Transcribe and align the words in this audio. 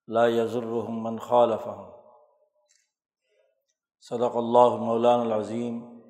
لا 0.08 0.26
يضرهم 0.26 1.02
من 1.02 1.18
خالفهم. 1.18 1.90
صدق 4.00 4.36
اللہ 4.36 4.76
مولان 4.76 5.20
العظیم 5.20 6.00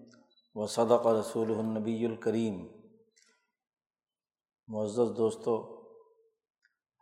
و 0.55 0.67
صدق 0.67 1.07
رسول 1.07 1.55
النبی 1.59 2.07
الکریم 2.07 2.67
معزز 4.69 5.17
دوستو، 5.17 5.57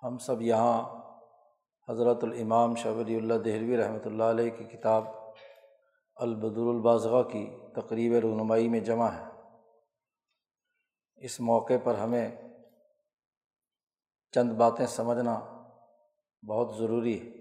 ہم 0.02 0.18
سب 0.18 0.42
یہاں 0.42 0.82
حضرت 1.88 2.24
الامام 2.24 2.74
شاہ 2.74 2.92
ولی 2.92 3.16
اللہ 3.16 3.34
دہلوی 3.34 3.76
رحمۃ 3.76 4.04
اللہ 4.04 4.24
علیہ 4.24 4.50
کی 4.50 4.64
کتاب 4.64 5.04
البدر 6.16 6.68
الباضغ 6.68 7.28
کی 7.28 7.50
تقریب 7.74 8.14
رونمائی 8.14 8.68
میں 8.68 8.80
جمع 8.80 9.08
ہے۔ 9.08 9.29
اس 11.20 11.40
موقع 11.40 11.72
پر 11.84 11.94
ہمیں 11.94 12.30
چند 14.32 14.52
باتیں 14.52 14.86
سمجھنا 14.86 15.40
بہت 16.48 16.76
ضروری 16.76 17.20
ہے۔ 17.20 17.40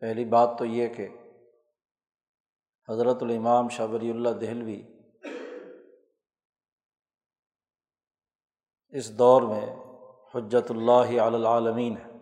پہلی 0.00 0.24
بات 0.24 0.48
تو 0.58 0.64
یہ 0.64 0.88
کہ 0.88 1.08
حضرت 2.88 3.22
الامام 3.22 3.68
شاہ 3.68 3.86
ولی 3.86 4.10
اللہ 4.10 4.28
دہلوی 4.28 4.82
اس 8.88 9.18
دور 9.18 9.42
میں 9.42 9.76
حجت 10.34 10.70
اللہ 10.70 11.22
علامین 11.22 11.96
ہے 11.96 12.12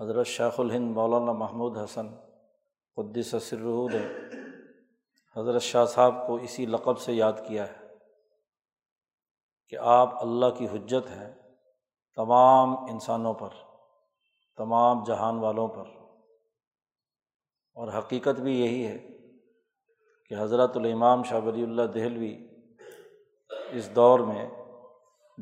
حضرت 0.00 0.26
شیخ 0.26 0.60
الہند 0.60 0.90
مولانا 0.90 1.32
محمود 1.32 1.78
حسن 1.78 2.06
قدس 2.96 3.34
سرود 3.42 3.94
نے 3.94 4.18
حضرت 5.36 5.62
شاہ 5.62 5.84
صاحب 5.84 6.26
کو 6.26 6.34
اسی 6.34 6.66
لقب 6.66 6.98
سے 6.98 7.12
یاد 7.12 7.32
کیا 7.48 7.72
ہے۔ 7.72 7.81
کہ 9.72 9.76
آپ 9.80 10.22
اللہ 10.22 10.46
کی 10.58 10.66
حجت 10.66 11.10
ہیں 11.10 11.34
تمام 12.16 12.84
انسانوں 12.84 13.34
پر، 13.34 13.48
تمام 14.56 15.04
جہان 15.04 15.38
والوں 15.38 15.68
پر۔ 15.68 15.84
اور 17.74 17.98
حقیقت 17.98 18.40
بھی 18.40 18.60
یہی 18.60 18.86
ہے 18.86 18.98
کہ 20.28 20.34
حضرت 20.38 20.76
الامام 20.76 21.22
شاہ 21.22 21.40
ولی 21.40 21.62
اللہ 21.62 21.82
دہلوی 21.82 22.48
اس 23.70 23.94
دور 23.94 24.20
میں 24.20 24.50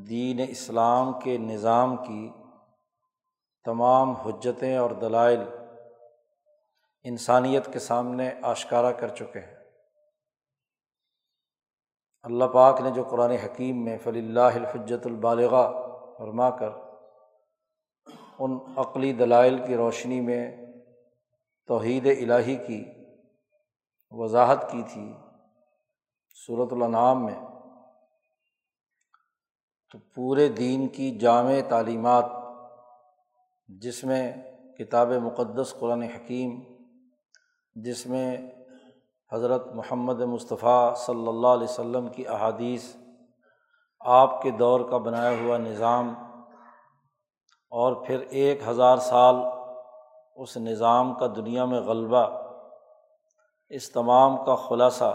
دین 0.09 0.41
اسلام 0.49 1.21
کے 1.21 1.39
نظام 1.39 1.97
کی 1.97 2.31
تمام 3.65 4.11
حجتیں 4.11 4.77
اور 4.77 4.91
دلائل 4.91 5.41
انسانیت 7.03 7.73
کے 7.73 7.79
سامنے 7.79 8.31
آشکارا 8.43 8.93
کر 8.93 9.09
چکے 9.09 9.39
ہیں۔ 9.39 9.60
اللہ 12.25 12.45
پاک 12.45 12.81
نے 12.81 12.91
جو 12.91 13.05
قرآن 13.05 13.31
حکیم 13.31 13.85
میں 13.85 13.99
فلی 13.99 14.19
اللہ 14.19 14.57
الحجت 14.57 15.07
البالغ 15.07 15.55
فرما 16.19 16.51
کر 16.51 16.71
ان 18.39 18.59
عقلی 18.77 19.13
دلائل 19.13 19.59
کی 19.67 19.77
روشنی 19.77 20.21
میں 20.21 20.67
توحید 21.69 22.07
الہی 22.07 22.57
کی 22.67 22.85
وضاحت 24.13 24.71
کی 24.71 24.83
تھی 24.93 25.13
صورت 26.47 26.73
الانعام 26.73 27.25
میں، 27.25 27.41
تو 29.91 29.99
پورے 30.15 30.49
دین 30.49 30.89
کی 30.89 31.11
جامع 31.19 31.55
تعلیمات 31.69 32.25
جس 33.69 34.05
میں 34.05 34.33
کتاب 34.79 35.11
مقدس 35.13 35.75
قرآن 35.79 36.03
حکیم، 36.03 36.61
جس 37.75 38.07
میں 38.07 38.37
حضرت 39.33 39.67
محمد 39.75 40.21
مصطفیٰ 40.21 40.95
صلی 40.95 41.29
اللہ 41.29 41.47
علیہ 41.47 41.65
و 41.65 41.73
سلم 41.73 42.09
کی 42.09 42.27
احادیث 42.29 42.97
آپ 44.01 44.43
کے 44.43 44.51
دور 44.51 44.81
کا 44.81 44.99
بنایا 44.99 45.31
ہوا 45.41 45.59
نظام 45.59 46.15
اور 47.69 47.93
پھر 48.07 48.21
ایک 48.21 48.61
ہزار 48.69 48.97
سال 48.97 49.35
اس 50.37 50.57
نظام 50.57 51.15
کا 51.15 51.27
دنیا 51.37 51.65
میں 51.65 51.81
غلبہ، 51.81 52.27
اس 53.69 53.91
تمام 53.91 54.45
کا 54.45 54.55
خلاصہ، 54.55 55.13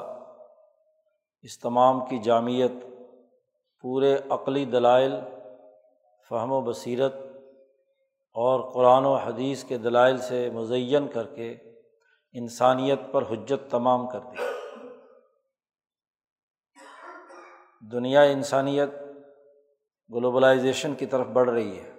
اس 1.42 1.60
تمام 1.60 2.06
کی 2.06 2.20
جامعت 2.20 2.84
پورے 3.82 4.18
عقلی 4.30 4.66
دلائل، 4.66 5.20
فہم 6.32 6.52
و 6.52 6.62
بصیرت 6.62 7.16
اور 8.34 8.72
قرآن 8.74 9.06
و 9.06 9.16
حدیث 9.16 9.64
کے 9.64 9.78
دلائل 9.78 10.18
سے 10.18 10.50
مزین 10.50 11.08
کر 11.08 11.28
کے 11.28 11.56
انسانیت 12.36 13.00
پر 13.12 13.24
حجت 13.32 13.72
تمام 13.72 14.08
کر 14.08 14.20
دی۔ 14.20 14.44
دنیا 17.92 18.22
انسانیت 18.22 18.90
گلوبلائزیشن 20.14 20.96
کی 20.96 21.06
طرف 21.06 21.28
بڑھ 21.28 21.50
رہی 21.50 21.80
ہے۔ 21.80 21.92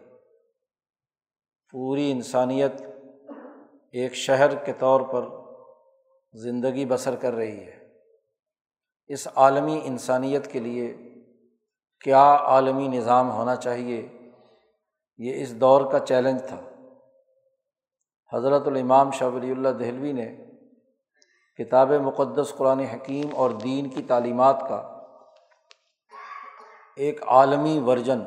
پوری 1.70 2.12
انسانیت 2.12 2.72
ایک 3.92 4.14
شہر 4.14 4.54
کے 4.54 4.72
طور 4.72 5.00
پر 5.00 5.28
زندگی 6.32 6.86
بسر 6.86 7.16
کر 7.16 7.32
رہی 7.32 7.64
ہے۔ 7.64 7.88
اس 9.06 9.28
عالمی 9.34 9.80
انسانیت 9.84 10.52
کے 10.52 10.60
لیے 10.60 10.96
کیا 12.00 12.36
عالمی 12.36 12.88
نظام 12.88 13.30
ہونا 13.30 13.56
چاہیے؟ 13.56 14.08
یہ 15.18 15.42
اس 15.42 15.60
دور 15.60 15.92
کا 15.92 15.98
چیلنج 15.98 16.42
تھا۔ 16.48 16.75
حضرت 18.32 18.66
الامام 18.66 19.10
شاہ 19.10 19.28
ولی 19.28 19.50
اللہ 19.50 19.68
دہلوی 19.68 20.12
نے 20.12 20.36
کتاب 21.58 21.92
مقدس 21.92 22.54
قرآن 22.56 22.80
حکیم 22.80 23.26
اور 23.36 23.50
دین 23.50 23.88
کی 23.88 24.02
تعلیمات 24.02 24.60
کا 24.68 25.04
ایک 26.96 27.22
عالمی 27.26 27.78
ورژن 27.78 28.20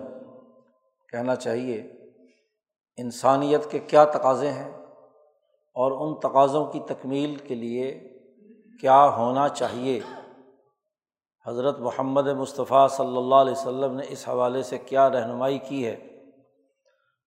کہنا 1.11 1.35
چاہیے، 1.35 1.77
انسانیت 2.97 3.71
کے 3.71 3.79
کیا 3.79 4.05
تقاضے 4.05 4.51
ہیں 4.51 4.71
اور 5.75 5.91
ان 5.91 6.19
تقاضوں 6.19 6.65
کی 6.65 6.79
تکمیل 6.79 7.35
کے 7.35 7.55
لیے 7.55 8.09
کیا 8.81 9.09
ہونا 9.09 9.49
چاہیے۔ 9.49 9.99
حضرت 11.45 11.79
محمد 11.79 12.27
مصطفیٰ 12.27 12.89
صلی 12.89 13.17
اللہ 13.17 13.35
علیہ 13.35 13.51
و 13.51 13.63
سلم 13.63 13.95
نے 13.95 14.03
اس 14.09 14.27
حوالے 14.29 14.63
سے 14.63 14.77
کیا 14.77 15.09
رہنمائی 15.09 15.59
کی 15.59 15.85
ہے، 15.87 15.95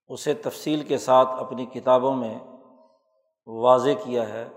اسے 0.09 0.35
تفصیل 0.35 0.83
کے 0.83 0.99
ساتھ 0.99 1.29
اپنی 1.33 1.67
کتابوں 1.67 2.15
میں 2.17 2.39
واضح 3.47 3.91
کیا 4.05 4.29
ہے 4.29 4.49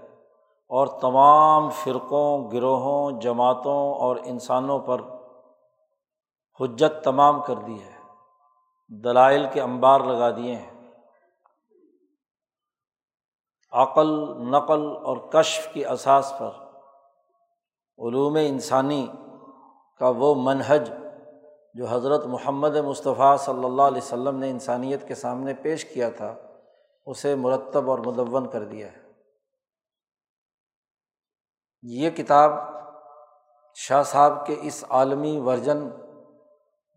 اور 0.70 0.88
تمام 0.88 1.70
فرقوں، 1.70 2.52
گروہوں، 2.52 3.22
جماعتوں 3.22 3.94
اور 3.94 4.16
انسانوں 4.24 4.80
پر 4.80 5.02
حجت 6.60 7.04
تمام 7.04 7.42
کر 7.42 7.56
دی 7.56 7.82
ہے، 7.82 7.96
دلائل 9.04 9.46
کے 9.54 9.62
انبار 9.62 10.00
لگا 10.00 10.32
دیے 10.32 10.56
ہیں۔ 10.56 10.92
عقل، 13.72 14.10
نقل 14.52 14.88
اور 15.04 15.18
کشف 15.18 15.74
کی 15.74 15.86
اساس 15.86 16.34
پر 16.40 16.50
علوم 17.98 18.38
انسانی 18.42 19.08
کا 20.00 20.10
وہ 20.10 20.36
منہج 20.38 20.90
جو 21.74 21.86
حضرت 21.86 22.26
محمد 22.26 22.76
مصطفیٰ 22.76 23.38
صلی 23.38 23.66
اللہ 23.66 23.82
علیہ 23.82 24.02
و 24.02 24.06
سلم 24.06 24.40
نے 24.40 24.50
انسانیت 24.50 25.08
کے 25.08 25.16
سامنے 25.16 25.54
پیش 25.54 25.86
کیا 25.86 26.10
تھا۔ 26.10 26.36
اسے 27.06 27.36
مرتب 27.36 27.90
اور 27.90 28.00
مدّ 28.00 28.52
کر 28.52 28.64
دیا 28.64 28.92
ہے۔ 28.92 29.02
یہ 31.82 32.10
کتاب 32.10 32.52
شاہ 33.74 34.04
صاحب 34.04 34.48
کے 34.48 34.56
اس 34.62 34.86
عالمی 34.90 35.40
ورژن 35.40 35.90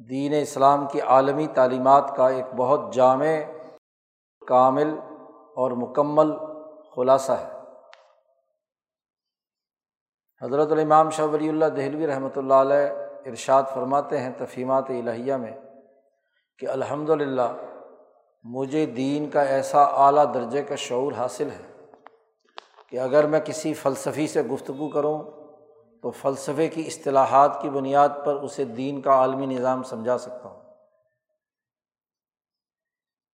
دین 0.09 0.35
اسلام 0.43 0.87
کی 0.87 1.01
عالمی 1.01 1.47
تعلیمات 1.47 2.17
کا 2.17 2.29
ایک 2.29 2.45
بہت 2.57 2.81
جامع، 2.93 3.37
کامل 4.47 4.99
اور 5.57 5.71
مکمل 5.71 6.33
خلاصہ 6.97 7.33
ہے۔ 7.33 7.59
حضرت 10.43 10.73
الامام 10.73 11.11
شاہ 11.11 11.27
ولی 11.27 11.49
اللہ 11.49 11.65
دہلوی 11.65 12.07
رحمۃ 12.07 12.37
اللہ 12.37 12.55
علیہ 12.55 12.89
ارشاد 13.27 13.63
فرماتے 13.75 14.19
ہیں 14.19 14.33
تفہیمات 14.37 14.85
الہیہ 14.89 15.35
میں 15.35 15.53
کہ 16.59 16.69
الحمد 16.69 17.11
للہ 17.11 17.53
مجھے 18.51 18.87
دین 18.87 19.31
کا 19.31 19.43
ایسا 19.43 19.83
اعلیٰ 19.83 20.35
درجے 20.35 20.63
کا 20.63 20.75
شعور 20.75 21.13
حاصل 21.13 21.49
ہے 21.51 21.87
کہ 22.89 23.01
اگر 23.01 23.27
میں 23.27 23.41
کسی 23.41 23.75
فلسفی 23.75 24.27
سے 24.27 24.43
گفتگو 24.43 24.89
کروں 24.89 25.23
تو 26.03 26.11
فلسفے 26.11 26.69
کی 26.69 26.85
اصطلاحات 26.87 27.63
کی 27.63 27.71
بنیاد 27.71 28.09
پر 28.25 28.35
اسے 28.35 28.65
دین 28.65 29.01
کا 29.01 29.13
عالمی 29.13 29.47
نظام 29.47 29.83
سمجھا 29.83 30.19
سکتا 30.19 30.49
ہوں۔ 30.49 30.63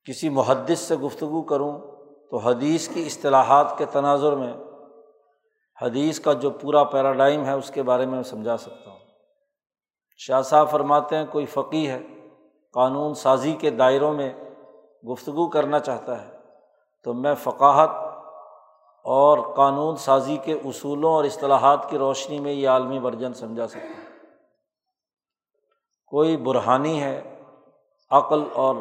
کسی 0.05 0.29
محدث 0.29 0.79
سے 0.79 0.97
گفتگو 0.97 1.43
کروں 1.43 1.79
تو 2.31 2.37
حدیث 2.37 2.89
کی 2.89 3.03
اصطلاحات 3.07 3.79
کے 3.79 3.85
تناظر 3.85 4.33
میں، 4.33 4.53
حدیث 5.83 6.21
کا 6.21 6.33
جو 6.33 6.51
پورا 6.51 6.85
پیراڈائم 6.85 7.45
ہے 7.45 7.53
اس 7.53 7.71
کے 7.71 7.83
بارے 7.83 8.07
میں 8.07 8.23
سمجھا 8.23 8.57
سکتا 8.57 8.91
ہوں۔ 8.91 8.99
شاہ 10.17 10.43
صاحب 10.43 10.71
فرماتے 10.71 11.17
ہیں، 11.17 11.27
کوئی 11.31 11.47
فقی 11.47 11.91
ہے، 11.91 12.01
قانون 12.73 13.15
سازی 13.15 13.53
کے 13.53 13.71
دائروں 13.71 14.13
میں 14.13 14.33
گفتگو 15.11 15.49
کرنا 15.49 15.79
چاہتا 15.79 16.23
ہے، 16.23 16.31
تو 17.03 17.15
میں 17.15 17.35
فقاہت 17.35 17.91
اور 19.05 19.55
قانون 19.57 19.97
سازی 19.97 20.37
کے 20.37 20.53
اصولوں 20.53 21.15
اور 21.15 21.25
اصطلاحات 21.25 21.91
کی 21.91 21.99
روشنی 21.99 22.39
میں 22.39 22.53
یہ 22.53 22.69
عالمی 22.69 22.99
ورژن 22.99 23.35
سمجھا 23.35 23.69
سکتا 23.69 23.87
ہوں۔ 23.87 24.05
کوئی 26.07 26.37
برہانی 26.37 27.03
ہے، 27.03 27.37
عقل 28.11 28.45
اور 28.53 28.75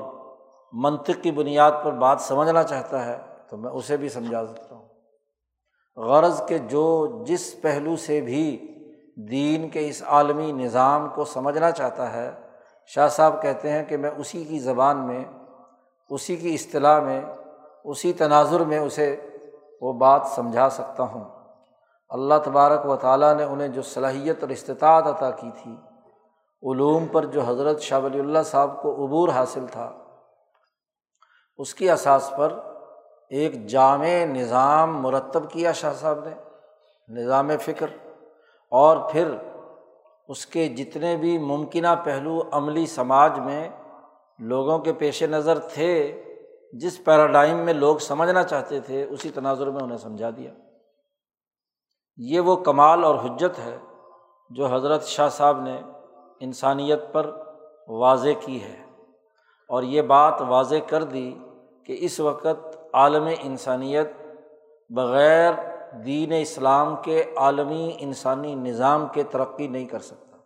منطق 0.74 1.24
کی 1.24 1.32
بنیاد 1.32 1.72
پر 1.84 1.92
بات 1.92 2.22
سمجھنا 2.22 2.64
چاہتا 2.64 3.06
ہے، 3.06 3.18
تو 3.50 3.58
میں 3.58 3.72
اسے 3.72 3.98
بھی 3.98 4.10
سمجھا 4.10 4.46
سکتا 4.46 4.76
ہوں۔ 4.76 4.90
غرض 5.98 6.46
کے 6.48 6.58
جو 6.58 7.24
جس 7.24 7.62
پہلو 7.62 7.96
سے 7.96 8.22
بھی 8.22 8.74
دین 9.30 9.70
کے 9.70 9.90
اس 9.90 10.04
عالمی 10.04 10.52
نظام 10.52 11.10
کو 11.16 11.26
سمجھنا 11.26 11.72
چاہتا 11.72 12.14
ہے، 12.14 12.32
شاہ 12.86 13.08
صاحب 13.08 13.42
کہتے 13.42 13.70
ہیں 13.70 13.84
کہ 13.84 13.98
میں 13.98 14.12
اسی 14.18 14.44
کی 14.44 14.60
زبان 14.60 15.08
میں 15.08 15.26
اسی 16.14 16.36
کی 16.36 16.54
اصطلاح 16.54 17.00
میں، 17.00 17.22
اسی 17.84 18.14
تناظر 18.14 18.60
میں 18.60 18.80
اسے 18.80 19.20
وہ 19.82 19.94
بات 19.94 20.22
سمجھا 20.36 20.70
سکتا 20.70 21.04
ہوں۔ 21.04 21.24
اللہ 22.10 22.34
تبارک 22.44 22.86
و 22.86 22.96
تعالیٰ 22.96 23.34
نے 23.34 23.44
انہیں 23.44 23.68
جو 23.68 23.82
صلاحیت 23.82 24.38
اور 24.42 24.50
استطاعت 24.50 25.08
عطا 25.08 25.32
کی 25.32 25.50
تھی، 25.64 25.72
علوم 26.72 27.06
پر 27.08 27.26
جو 27.26 27.42
حضرت 27.42 27.82
شاہ 27.82 28.00
ولی 28.00 28.20
اللہ 28.20 28.44
صاحب 28.46 28.82
کو 28.82 29.06
عبور 29.06 29.30
حاصل 29.30 29.66
تھا، 29.72 29.92
اس 31.58 31.76
کی 31.76 31.90
اساس 31.90 32.34
پر 32.38 32.60
ایک 33.30 33.68
جامع 33.68 34.26
نظام 34.26 35.02
مرتب 35.02 35.50
کیا 35.50 35.72
شاہ 35.72 35.94
صاحب 35.94 36.20
نے، 36.26 36.36
نظام 37.22 37.50
فکر۔ 37.62 37.88
اور 38.72 38.98
پھر 39.12 39.36
اس 40.28 40.46
کے 40.46 40.70
جتنے 40.70 41.16
بھی 41.16 41.38
ممکنہ 41.38 41.88
پہلو 42.04 42.40
عملی 42.52 42.86
سماج 42.86 43.40
میں 43.40 43.70
لوگوں 44.44 44.80
کے 44.80 44.94
پیش 44.94 45.24
نظر 45.24 45.60
تھے، 45.60 46.24
جس 46.74 47.04
پیراڈائم 47.04 47.58
میں 47.58 47.74
لوگ 47.74 47.98
سمجھنا 47.98 48.44
چاہتے 48.44 48.80
تھے، 48.80 49.04
اسی 49.04 49.30
تناظر 49.30 49.70
میں 49.70 49.82
انہیں 49.82 49.98
سمجھا 49.98 50.30
دیا۔ 50.30 50.52
یہ 52.18 52.40
وہ 52.40 52.56
کمال 52.56 53.04
اور 53.04 53.16
حجت 53.16 53.60
ہے 53.60 53.78
جو 54.50 54.66
حضرت 54.66 55.04
شاہ 55.04 55.30
صاحب 55.30 55.62
نے 55.62 55.82
انسانیت 56.40 57.00
پر 57.12 57.44
واضح 57.88 58.30
کی 58.46 58.64
ہے۔ 58.64 58.84
اور 59.70 59.84
یہ 59.84 60.02
بات 60.02 60.42
واضح 60.42 60.76
کر 60.88 61.04
دی 61.04 61.38
کہ 61.86 61.98
اس 62.00 62.20
وقت 62.20 62.78
عالم 62.94 63.30
انسانیت 63.42 64.10
بغیر 64.90 65.54
دین 66.06 66.34
اسلام 66.42 66.96
کے 67.04 67.24
عالمی 67.36 67.96
انسانی 68.00 68.56
نظام 68.56 69.08
کے 69.08 69.24
ترقی 69.24 69.68
نہیں 69.68 69.86
کر 69.86 70.00
سکتا۔ 70.00 70.38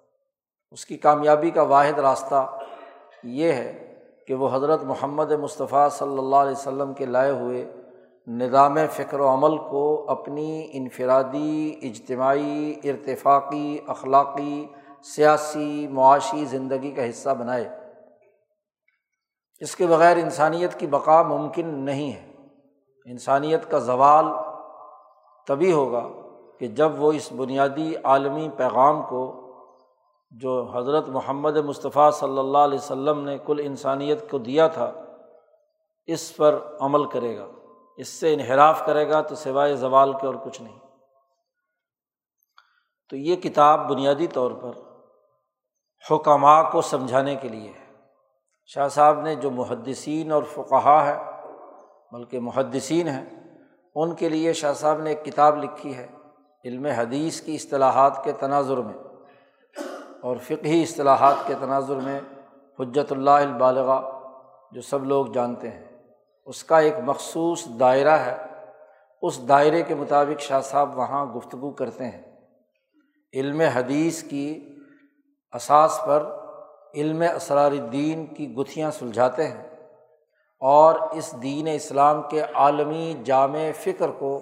اس 0.71 0.85
کی 0.85 0.97
کامیابی 0.97 1.49
کا 1.49 1.61
واحد 1.61 1.99
راستہ 1.99 2.59
یہ 3.23 3.51
ہے 3.51 3.86
کہ 4.27 4.33
وہ 4.33 4.49
حضرت 4.51 4.83
محمد 4.83 5.31
مصطفیٰ 5.31 5.89
صلی 5.89 6.17
اللہ 6.17 6.35
علیہ 6.35 6.51
وسلم 6.51 6.93
کے 6.93 7.05
لائے 7.05 7.31
ہوئے 7.31 7.73
نظام 8.27 8.77
فکر 8.91 9.19
و 9.19 9.33
عمل 9.33 9.57
کو 9.57 10.05
اپنی 10.07 10.67
انفرادی، 10.73 11.75
اجتماعی، 11.81 12.73
ارتفاقی، 12.83 13.77
اخلاقی، 13.87 14.67
سیاسی، 15.03 15.87
معاشی 15.87 16.45
زندگی 16.45 16.91
کا 16.91 17.09
حصہ 17.09 17.29
بنائے۔ 17.29 17.69
اس 19.59 19.75
کے 19.75 19.87
بغیر 19.87 20.17
انسانیت 20.17 20.79
کی 20.79 20.87
بقا 20.87 21.21
ممکن 21.21 21.67
نہیں 21.67 22.11
ہے۔ 22.11 22.31
انسانیت 23.05 23.71
کا 23.71 23.79
زوال 23.79 24.25
تبھی 25.47 25.71
ہوگا 25.71 26.07
کہ 26.59 26.67
جب 26.67 27.03
وہ 27.03 27.11
اس 27.11 27.31
بنیادی 27.31 27.93
عالمی 28.03 28.49
پیغام 28.57 29.01
کو 29.01 29.46
جو 30.31 30.71
حضرت 30.73 31.09
محمد 31.09 31.57
مصطفیٰ 31.57 32.11
صلی 32.11 32.39
اللہ 32.39 32.57
علیہ 32.57 32.77
و 32.77 32.81
سلم 32.81 33.23
نے 33.23 33.37
کل 33.45 33.61
انسانیت 33.63 34.31
کو 34.31 34.37
دیا 34.37 34.67
تھا، 34.67 34.91
اس 36.05 36.37
پر 36.37 36.59
عمل 36.79 37.05
کرے 37.05 37.37
گا۔ 37.37 37.47
اس 37.97 38.07
سے 38.07 38.33
انحراف 38.33 38.85
کرے 38.85 39.09
گا 39.09 39.21
تو 39.21 39.35
سوائے 39.35 39.75
زوال 39.75 40.13
کے 40.13 40.27
اور 40.27 40.35
کچھ 40.35 40.61
نہیں۔ 40.61 40.79
تو 43.09 43.15
یہ 43.15 43.35
کتاب 43.35 43.89
بنیادی 43.89 44.27
طور 44.27 44.51
پر 44.51 44.71
حکمہ 46.11 46.69
کو 46.71 46.81
سمجھانے 46.81 47.35
کے 47.35 47.47
لیے 47.47 47.69
ہے۔ 47.69 47.93
شاہ 48.65 48.87
صاحب 48.87 49.21
نے 49.21 49.35
جو 49.35 49.51
محدثین 49.51 50.31
اور 50.31 50.43
فقہا 50.43 51.05
ہے 51.05 51.17
بلکہ 52.11 52.39
محدثین 52.39 53.07
ہیں، 53.07 53.25
ان 53.95 54.15
کے 54.15 54.29
لیے 54.29 54.53
شاہ 54.53 54.73
صاحب 54.73 55.01
نے 55.01 55.09
ایک 55.09 55.25
کتاب 55.25 55.63
لکھی 55.63 55.97
ہے، 55.97 56.07
علم 56.65 56.85
حدیث 56.85 57.41
کی 57.41 57.55
اصطلاحات 57.55 58.23
کے 58.23 58.31
تناظر 58.31 58.77
میں۔ 58.77 59.06
اور 60.27 60.37
فقہی 60.37 60.83
اصطلاحات 60.83 61.35
کے 61.47 61.53
تناظر 61.59 61.95
میں 61.95 62.19
حجت 62.79 63.11
اللہ 63.11 63.29
البالغ 63.29 64.09
جو 64.71 64.81
سب 64.81 65.03
لوگ 65.03 65.25
جانتے 65.25 65.69
ہیں، 65.69 65.85
اس 66.45 66.63
کا 66.63 66.79
ایک 66.79 66.93
مخصوص 67.05 67.67
دائرہ 67.79 68.09
ہے۔ 68.09 68.37
اس 69.21 69.47
دائرے 69.47 69.83
کے 69.83 69.95
مطابق 69.95 70.41
شاہ 70.41 70.61
صاحب 70.61 70.97
وہاں 70.97 71.25
گفتگو 71.25 71.71
کرتے 71.71 72.03
ہیں۔ 72.03 72.21
علم 73.33 73.61
حدیث 73.61 74.23
کی 74.23 74.75
اساس 75.53 75.99
پر 76.05 76.35
علم 76.95 77.23
اسرار 77.35 77.71
الدین 77.71 78.25
کی 78.25 78.53
گتھیاں 78.53 78.91
سلجھاتے 78.91 79.47
ہیں 79.47 79.69
اور 80.59 80.95
اس 81.11 81.35
دین 81.41 81.67
اسلام 81.73 82.21
کے 82.21 82.41
عالمی 82.53 83.13
جامع 83.23 83.71
فکر 83.75 84.09
کو 84.09 84.39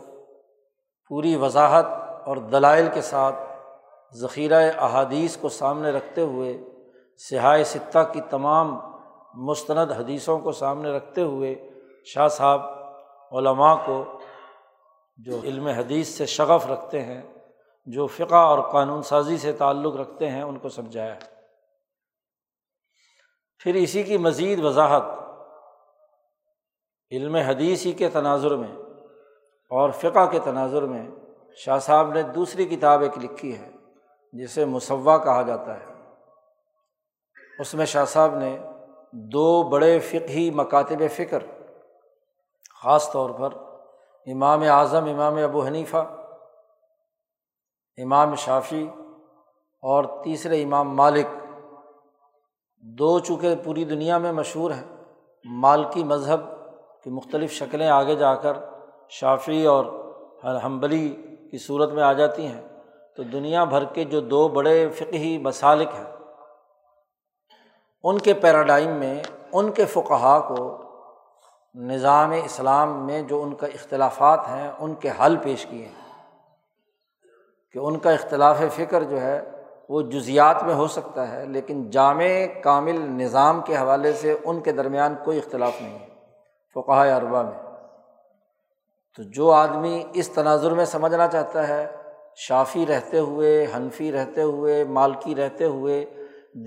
پوری 1.07 1.35
وضاحت 1.35 1.85
اور 2.25 2.37
دلائل 2.37 2.87
کے 2.93 3.01
ساتھ 3.01 3.35
ذخیرہ 4.13 4.71
احادیث 4.77 5.37
کو 5.37 5.49
سامنے 5.49 5.91
رکھتے 5.91 6.21
ہوئے، 6.21 6.57
سہائے 7.17 7.63
سطح 7.63 7.99
کی 7.99 8.21
تمام 8.29 8.79
مستند 9.33 9.91
حدیثوں 9.91 10.39
کو 10.39 10.51
سامنے 10.51 10.91
رکھتے 10.91 11.21
ہوئے، 11.21 11.71
شاہ 12.05 12.27
صاحب 12.27 12.61
علماء 13.31 13.75
کو 13.85 14.03
جو 15.17 15.39
علم 15.43 15.67
حدیث 15.67 16.07
سے 16.07 16.25
شغف 16.25 16.67
رکھتے 16.67 17.01
ہیں، 17.01 17.21
جو 17.85 18.07
فقہ 18.07 18.35
اور 18.35 18.71
قانون 18.71 19.01
سازی 19.01 19.37
سے 19.37 19.51
تعلق 19.51 19.95
رکھتے 19.95 20.29
ہیں، 20.29 20.41
ان 20.41 20.57
کو 20.57 20.69
سمجھایا۔ 20.69 21.15
پھر 23.59 23.75
اسی 23.75 24.03
کی 24.03 24.17
مزید 24.17 24.63
وضاحت 24.63 25.03
علم 27.11 27.35
حدیث 27.35 27.85
ہی 27.85 27.91
کے 27.91 28.09
تناظر 28.09 28.55
میں 28.55 28.75
اور 29.69 29.89
فقہ 29.89 30.25
کے 30.31 30.39
تناظر 30.39 30.81
میں 30.81 31.07
شاہ 31.57 31.79
صاحب 31.79 32.13
نے 32.13 32.23
دوسری 32.23 32.65
کتاب 32.65 33.01
ایک 33.01 33.17
لکھی 33.17 33.57
ہے۔ 33.57 33.74
جسے 34.39 34.65
مصوع 34.65 35.17
کہا 35.17 35.41
جاتا 35.41 35.79
ہے۔ 35.79 35.85
اس 37.59 37.73
میں 37.73 37.85
شاہ 37.85 38.05
صاحب 38.05 38.35
نے 38.35 38.57
دو 39.11 39.63
بڑے 39.63 39.99
فقہی 39.99 40.51
مکاتب 40.51 41.03
فکر، 41.11 41.43
خاص 42.83 43.11
طور 43.11 43.29
پر 43.29 43.53
امام 44.27 44.61
اعظم، 44.61 45.05
امام 45.05 45.35
ابو 45.35 45.65
حنیفہ، 45.65 45.97
امام 47.97 48.35
شافی 48.35 48.87
اور 49.83 50.23
تیسرے 50.23 50.63
امام 50.63 50.95
مالک۔ 50.95 51.25
دو 52.77 53.19
چونکہ 53.19 53.55
پوری 53.63 53.83
دنیا 53.83 54.17
میں 54.17 54.31
مشہور 54.31 54.71
ہیں، 54.71 54.95
مالکی 55.45 56.03
مذہب 56.03 56.39
کی 57.03 57.09
مختلف 57.09 57.51
شکلیں 57.51 57.87
آگے 57.87 58.15
جا 58.15 58.35
کر 58.35 58.53
شافی 59.09 59.65
اور 59.65 59.85
حنبلی 60.63 61.09
کی 61.51 61.57
صورت 61.57 61.89
میں 61.89 62.03
آ 62.03 62.13
جاتی 62.13 62.47
ہیں۔ 62.47 62.74
تو 63.15 63.23
دنیا 63.23 63.63
بھر 63.63 63.85
کے 63.85 64.03
جو 64.03 64.19
دو 64.21 64.47
بڑے 64.47 64.89
فقہی 64.89 65.37
مسالک 65.37 65.87
ہیں، 65.87 66.15
ان 68.03 68.17
کے 68.17 68.33
پیراڈائم 68.33 68.91
میں، 68.91 69.23
ان 69.53 69.71
کے 69.71 69.85
فقہا 69.85 70.39
کو 70.39 70.77
نظام 71.75 72.31
اسلام 72.31 73.05
میں 73.05 73.21
جو 73.21 73.43
ان 73.43 73.55
کا 73.55 73.67
اختلافات 73.67 74.39
ہیں، 74.47 74.71
ان 74.79 74.95
کے 74.95 75.09
حل 75.19 75.37
پیش 75.37 75.65
کیے 75.65 75.85
ہیں۔ 75.85 76.23
کہ 77.71 77.79
ان 77.79 77.99
کا 77.99 78.11
اختلاف 78.11 78.61
فکر 78.75 79.03
جو 79.03 79.21
ہے، 79.21 79.51
وہ 79.89 80.01
جزیات 80.01 80.63
میں 80.63 80.73
ہو 80.73 80.87
سکتا 80.87 81.31
ہے، 81.31 81.45
لیکن 81.45 81.89
جامع 81.89 82.45
کامل 82.63 82.95
نظام 82.95 83.61
کے 83.61 83.77
حوالے 83.77 84.13
سے 84.13 84.37
ان 84.43 84.61
کے 84.61 84.71
درمیان 84.71 85.15
کوئی 85.25 85.37
اختلاف 85.37 85.81
نہیں 85.81 85.99
ہے 85.99 86.07
فقہ 86.73 86.91
اربا 86.91 87.41
میں۔ 87.41 87.71
تو 89.17 89.23
جو 89.23 89.51
آدمی 89.51 90.03
اس 90.13 90.29
تناظر 90.29 90.71
میں 90.71 90.85
سمجھنا 90.85 91.27
چاہتا 91.27 91.67
ہے 91.67 92.04
شافی 92.35 92.85
رہتے 92.85 93.19
ہوئے، 93.19 93.67
حنفی 93.75 94.11
رہتے 94.11 94.41
ہوئے، 94.41 94.83
مالکی 94.83 95.35
رہتے 95.35 95.65
ہوئے 95.65 96.05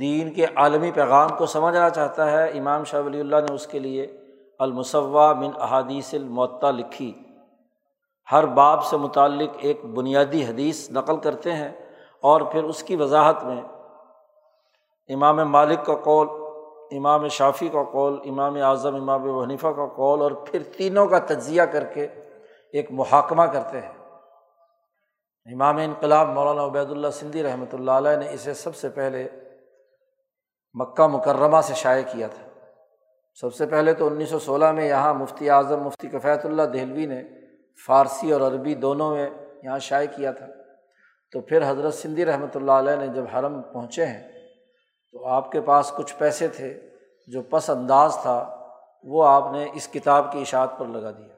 دین 0.00 0.32
کے 0.32 0.46
عالمی 0.56 0.90
پیغام 0.90 1.28
کو 1.28 1.46
سمجھنا 1.46 1.90
چاہتا 1.90 2.30
ہے، 2.30 2.48
امام 2.48 2.84
شاہ 2.84 3.00
ولی 3.00 3.20
اللہ 3.20 3.36
نے 3.36 3.54
اس 3.54 3.66
کے 3.66 3.78
لیے 3.78 4.06
المصوع 4.58 5.32
من 5.32 5.50
احادیث 5.60 6.14
المعطا 6.14 6.70
لکھی۔ 6.70 7.12
ہر 8.32 8.46
باب 8.46 8.84
سے 8.84 8.96
متعلق 8.96 9.56
ایک 9.58 9.84
بنیادی 9.84 10.44
حدیث 10.44 10.90
نقل 10.90 11.16
کرتے 11.16 11.52
ہیں 11.52 11.72
اور 12.22 12.40
پھر 12.40 12.64
اس 12.64 12.82
کی 12.82 12.96
وضاحت 12.96 13.44
میں 13.44 13.60
امام 15.08 15.36
مالک 15.36 15.86
کا 15.86 15.94
قول، 15.94 16.26
امام 16.96 17.28
شافی 17.28 17.68
کا 17.68 17.82
قول، 17.82 18.18
امام 18.24 18.54
اعظم، 18.62 18.94
امام 18.94 19.38
حنیفہ 19.38 19.66
کا 19.66 19.86
قول 19.86 20.20
اور 20.20 20.30
پھر 20.30 20.62
تینوں 20.62 21.06
کا 21.06 21.18
تجزیہ 21.18 21.62
کر 21.62 21.84
کے 21.84 22.06
ایک 22.72 22.90
محاکمہ 22.90 23.42
کرتے 23.42 23.80
ہیں۔ 23.80 23.97
امام 25.52 25.76
انقلاب 25.76 26.28
مولانا 26.28 26.64
عبید 26.64 26.90
اللہ 26.90 27.08
سندھی 27.10 27.42
رحمۃ 27.42 27.72
اللہ 27.72 27.90
علیہ 27.90 28.16
نے 28.16 28.30
اسے 28.30 28.54
سب 28.54 28.76
سے 28.76 28.88
پہلے 28.88 29.28
مکہ 30.74 31.06
مکرمہ 31.06 31.60
سے 31.60 31.74
شائع 31.74 32.02
کیا 32.12 32.26
تھا۔ 32.26 32.48
سب 33.34 33.54
سے 33.54 33.66
پہلے 33.66 33.94
تو 33.94 34.06
انیس 34.06 34.30
سو 34.30 34.38
سولہ 34.38 34.72
میں 34.72 34.88
یہاں 34.88 35.14
مفتی 35.14 35.50
اعظم 35.50 35.82
مفتی 35.82 36.08
کفیت 36.08 36.46
اللہ 36.46 36.62
دہلوی 36.62 37.06
نے 37.06 37.22
فارسی 37.86 38.32
اور 38.32 38.40
عربی 38.40 38.74
دونوں 38.74 39.16
میں 39.16 39.30
یہاں 39.62 39.78
شائع 39.78 40.06
کیا 40.16 40.32
تھا۔ 40.32 40.46
تو 41.32 41.40
پھر 41.40 41.70
حضرت 41.70 41.94
سندھی 41.94 42.24
رحمۃ 42.24 42.54
اللہ 42.54 42.72
علیہ 42.72 42.96
نے 42.96 43.06
جب 43.06 43.24
حرم 43.34 43.62
پہنچے 43.62 44.06
ہیں 44.06 44.28
تو 45.12 45.26
آپ 45.26 45.52
کے 45.52 45.60
پاس 45.60 45.92
کچھ 45.96 46.14
پیسے 46.18 46.48
تھے 46.48 46.80
جو 47.26 47.42
پس 47.42 47.70
انداز 47.70 48.18
تھا، 48.22 48.54
وہ 49.02 49.26
آپ 49.26 49.52
نے 49.52 49.68
اس 49.74 49.88
کتاب 49.88 50.32
کی 50.32 50.40
اشاعت 50.40 50.78
پر 50.78 50.86
لگا 50.86 51.10
دیا۔ 51.10 51.34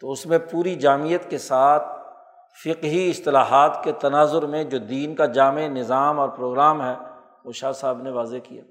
تو 0.00 0.10
اس 0.10 0.26
میں 0.26 0.38
پوری 0.38 0.74
جامعت 0.74 1.30
کے 1.30 1.38
ساتھ 1.38 2.01
فقہی 2.60 3.10
اصطلاحات 3.10 3.84
کے 3.84 3.92
تناظر 3.92 4.46
میں 4.46 4.64
جو 4.64 4.78
دین 4.78 5.14
کا 5.14 5.26
جامع 5.26 5.60
نظام 5.60 6.20
اور 6.20 6.28
پروگرام 6.28 6.82
ہے، 6.82 6.94
وہ 7.44 7.52
شاہ 7.52 7.72
صاحب 7.72 8.02
نے 8.02 8.10
واضح 8.10 8.36
کیا۔ 8.42 8.62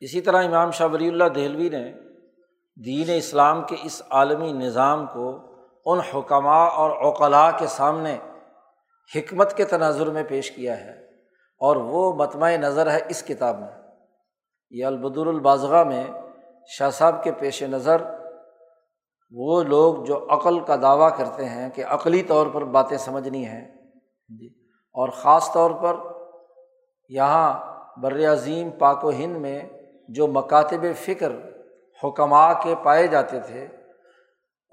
اسی 0.00 0.20
طرح 0.20 0.44
امام 0.44 0.70
شاہ 0.70 0.88
ولی 0.92 1.08
اللہ 1.08 1.24
دہلوی 1.24 1.68
نے 1.68 1.92
دین 2.84 3.16
اسلام 3.16 3.62
کے 3.62 3.76
اس 3.82 4.02
عالمی 4.10 4.52
نظام 4.52 5.06
کو 5.06 5.40
ان 5.86 5.98
حکمہ 5.98 6.48
اور 6.48 6.90
اوقلاء 6.90 7.50
کے 7.58 7.66
سامنے 7.66 8.18
حکمت 9.14 9.56
کے 9.56 9.64
تناظر 9.64 10.10
میں 10.10 10.24
پیش 10.24 10.50
کیا 10.50 10.80
ہے 10.80 11.04
اور 11.58 11.76
وہ 11.76 12.12
متمع 12.12 12.50
نظر 12.50 12.90
ہے 12.90 13.00
اس 13.08 13.22
کتاب 13.22 13.60
میں۔ 13.60 13.82
یہ 14.70 14.84
البدر 14.84 15.26
الباضغ 15.26 15.88
میں 15.88 16.06
شاہ 16.66 16.90
صاحب 16.90 17.24
کے 17.24 17.32
پیش 17.32 17.62
نظر 17.62 17.96
وہ 19.34 19.62
لوگ 19.62 20.04
جو 20.04 20.26
عقل 20.30 20.60
کا 20.60 20.76
دعویٰ 20.82 21.16
کرتے 21.16 21.44
ہیں 21.44 21.70
کہ 21.70 21.84
عقلی 21.88 22.22
طور 22.22 22.46
پر 22.46 22.64
باتیں 22.64 22.96
سمجھنی 22.96 23.46
ہیں 23.46 23.68
جی 24.28 24.46
اور 24.94 25.08
خاص 25.08 25.52
طور 25.52 25.70
پر 25.70 25.96
یہاں 27.08 27.60
بر 28.00 28.32
عظیم 28.32 28.70
پاک 28.70 29.04
و 29.04 29.10
ہند 29.10 29.36
میں 29.36 29.62
جو 30.08 30.26
مکاتب 30.26 30.84
فکر 30.96 31.32
حکمہ 32.04 32.52
کے 32.62 32.74
پائے 32.82 33.06
جاتے 33.06 33.40
تھے، 33.40 33.66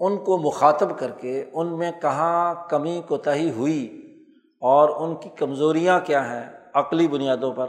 ان 0.00 0.24
کو 0.24 0.38
مخاطب 0.38 0.98
کر 0.98 1.10
کے 1.10 1.44
ان 1.52 1.78
میں 1.78 1.92
کہاں 2.02 2.54
کمی 2.68 3.02
کوتاہی 3.08 3.50
ہوئی 3.50 4.02
اور 4.60 4.88
ان 4.88 5.16
کی 5.16 5.28
کمزوریاں 5.28 6.00
کیا 6.00 6.30
ہیں 6.30 6.50
عقلی 6.74 7.08
بنیادوں 7.08 7.52
پر؟ 7.54 7.66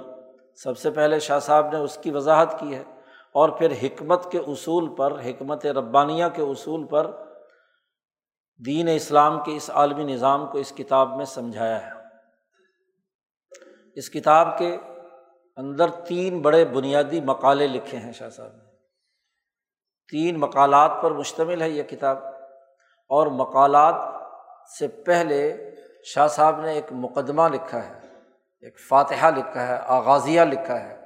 سب 0.55 0.77
سے 0.77 0.91
پہلے 0.91 1.19
شاہ 1.19 1.39
صاحب 1.39 1.67
نے 1.71 1.79
اس 1.79 1.98
کی 1.98 2.12
وضاحت 2.12 2.60
کی 2.60 2.75
ہے۔ 2.75 2.83
اور 3.33 3.50
پھر 3.50 3.71
حکمت 3.71 4.31
کے 4.31 4.38
اصول 4.38 4.95
پر، 4.95 5.19
حکمت 5.25 5.65
ربانیہ 5.65 6.25
کے 6.35 6.41
اصول 6.41 6.88
پر 6.88 7.11
دین 8.65 8.89
اسلام 8.95 9.43
کے 9.43 9.55
اس 9.55 9.69
عالمی 9.69 10.03
نظام 10.03 10.47
کو 10.47 10.57
اس 10.57 10.73
کتاب 10.77 11.17
میں 11.17 11.25
سمجھایا 11.25 11.85
ہے۔ 11.85 11.91
اس 13.95 14.09
کتاب 14.09 14.57
کے 14.57 14.77
اندر 15.55 15.89
تین 15.89 16.41
بڑے 16.41 16.65
بنیادی 16.65 17.21
مقالے 17.21 17.67
لکھے 17.67 17.97
ہیں 17.97 18.13
شاہ 18.13 18.29
صاحب 18.29 18.51
نے۔ 18.51 18.71
تین 20.11 20.39
مقالات 20.39 20.91
پر 21.01 21.11
مشتمل 21.11 21.61
ہے 21.61 21.69
یہ 21.69 21.83
کتاب۔ 21.83 22.17
اور 23.09 23.27
مقالات 23.27 23.95
سے 24.79 24.88
پہلے 24.88 25.71
شاہ 26.03 26.27
صاحب 26.27 26.61
نے 26.61 26.71
ایک 26.71 26.85
مقدمہ 26.91 27.41
لکھا 27.41 27.89
ہے، 27.89 28.00
ایک 28.61 28.79
فاتحہ 28.79 29.31
لکھا 29.38 29.67
ہے، 29.67 29.77
آغازیہ 29.85 30.41
لکھا 30.41 30.83
ہے۔ 30.83 31.00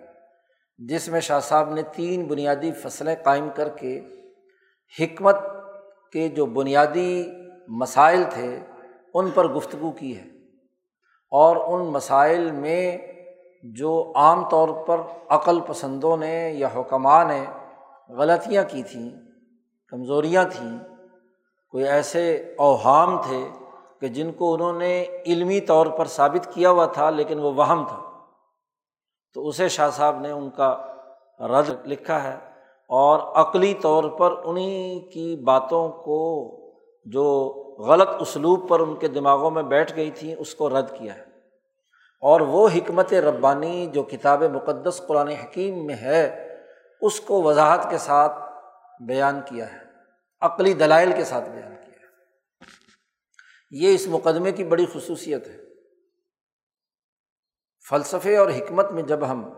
جس 0.77 1.07
میں 1.07 1.19
شاہ 1.19 1.39
صاحب 1.39 1.73
نے 1.73 1.81
تین 1.81 2.25
بنیادی 2.25 2.71
فصلیں 2.71 3.15
قائم 3.23 3.49
کر 3.55 3.69
کے 3.69 3.99
حکمت 4.99 5.35
کے 6.11 6.27
جو 6.27 6.45
بنیادی 6.45 7.25
مسائل 7.67 8.23
تھے 8.29 8.59
ان 9.13 9.31
پر 9.31 9.47
گفتگو 9.47 9.91
کی 9.91 10.17
ہے 10.17 10.23
اور 11.31 11.55
ان 11.57 11.87
مسائل 11.87 12.51
میں 12.51 12.97
جو 13.63 14.13
عام 14.15 14.49
طور 14.49 14.69
پر 14.69 15.01
عقل 15.29 15.59
پسندوں 15.59 16.17
نے 16.17 16.51
یا 16.53 16.67
حکمہ 16.75 17.23
نے 17.27 17.45
غلطیاں 18.09 18.63
کی 18.67 18.83
تھیں، 18.83 19.09
کمزوریاں 19.87 20.43
تھیں، 20.43 20.79
کوئی 21.69 21.87
ایسے 21.87 22.53
اوہام 22.57 23.21
تھے 23.21 23.47
کہ 24.01 24.07
جن 24.07 24.31
کو 24.31 24.53
انہوں 24.53 24.73
نے 24.73 25.05
علمی 25.25 25.59
طور 25.59 25.87
پر 25.87 26.05
ثابت 26.05 26.53
کیا 26.53 26.69
ہوا 26.69 26.85
تھا 26.85 27.09
لیکن 27.09 27.39
وہ 27.39 27.53
وہم 27.53 27.85
تھا۔ 27.87 28.14
تو 29.35 29.47
اسے 29.47 29.69
شاہ 29.69 29.89
صاحب 29.89 30.19
نے 30.19 30.31
ان 30.31 30.49
کا 30.49 30.87
رد 31.39 31.69
لکھا 31.85 32.23
ہے 32.23 32.35
اور 32.89 33.19
عقلی 33.19 33.73
طور 33.73 34.03
پر 34.03 34.33
انہیں 34.43 34.99
کی 34.99 35.35
باتوں 35.35 35.89
کو 35.89 36.51
جو 37.05 37.51
غلط 37.79 38.09
اسلوب 38.19 38.69
پر 38.69 38.79
ان 38.79 38.95
کے 38.95 39.07
دماغوں 39.07 39.51
میں 39.51 39.63
بیٹھ 39.63 39.95
گئی 39.95 40.11
تھیں، 40.11 40.35
اس 40.39 40.55
کو 40.55 40.69
رد 40.69 40.89
کیا 40.99 41.15
ہے۔ 41.15 41.23
اور 42.21 42.41
وہ 42.41 42.69
حکمت 42.75 43.13
ربانی 43.13 43.85
جو 43.85 44.03
کتاب 44.03 44.43
مقدس 44.43 45.01
قرآن 45.07 45.27
حکیم 45.27 45.85
میں 45.85 45.95
ہے، 45.95 46.47
اس 47.01 47.19
کو 47.19 47.43
وضاحت 47.43 47.89
کے 47.89 47.97
ساتھ 47.97 48.33
بیان 49.07 49.41
کیا 49.45 49.73
ہے۔ 49.73 49.79
عقلی 50.41 50.73
دلائل 50.73 51.11
کے 51.17 51.23
ساتھ 51.23 51.49
بیان 51.49 51.75
کیا 51.75 51.93
ہے۔ 51.93 52.07
یہ 53.71 53.95
اس 53.95 54.07
مقدمے 54.07 54.51
کی 54.51 54.63
بڑی 54.63 54.85
خصوصیت 54.93 55.47
ہے۔ 55.47 55.64
فلسفے 57.89 58.37
اور 58.37 58.49
حکمت 58.49 58.91
میں 58.91 59.03
جب 59.03 59.27
ہم 59.29 59.53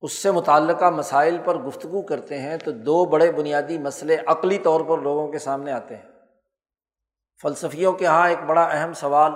اس 0.00 0.12
سے 0.12 0.30
متعلقہ 0.30 0.90
مسائل 0.90 1.38
پر 1.44 1.56
گفتگو 1.56 2.02
کرتے 2.02 2.38
ہیں 2.38 2.56
تو 2.56 2.70
دو 2.70 3.04
بڑے 3.04 3.32
بنیادی 3.32 3.78
مسئلے 3.78 4.16
عقلی 4.26 4.58
طور 4.58 4.80
پر 4.80 4.98
لوگوں 4.98 5.32
کے 5.32 5.38
سامنے 5.38 5.72
آتے 5.72 5.96
ہیں۔ 5.96 6.02
فلسفیوں 7.42 7.92
کے 7.92 8.04
یہاں 8.04 8.28
ایک 8.28 8.38
بڑا 8.46 8.62
اہم 8.62 8.92
سوال 8.92 9.32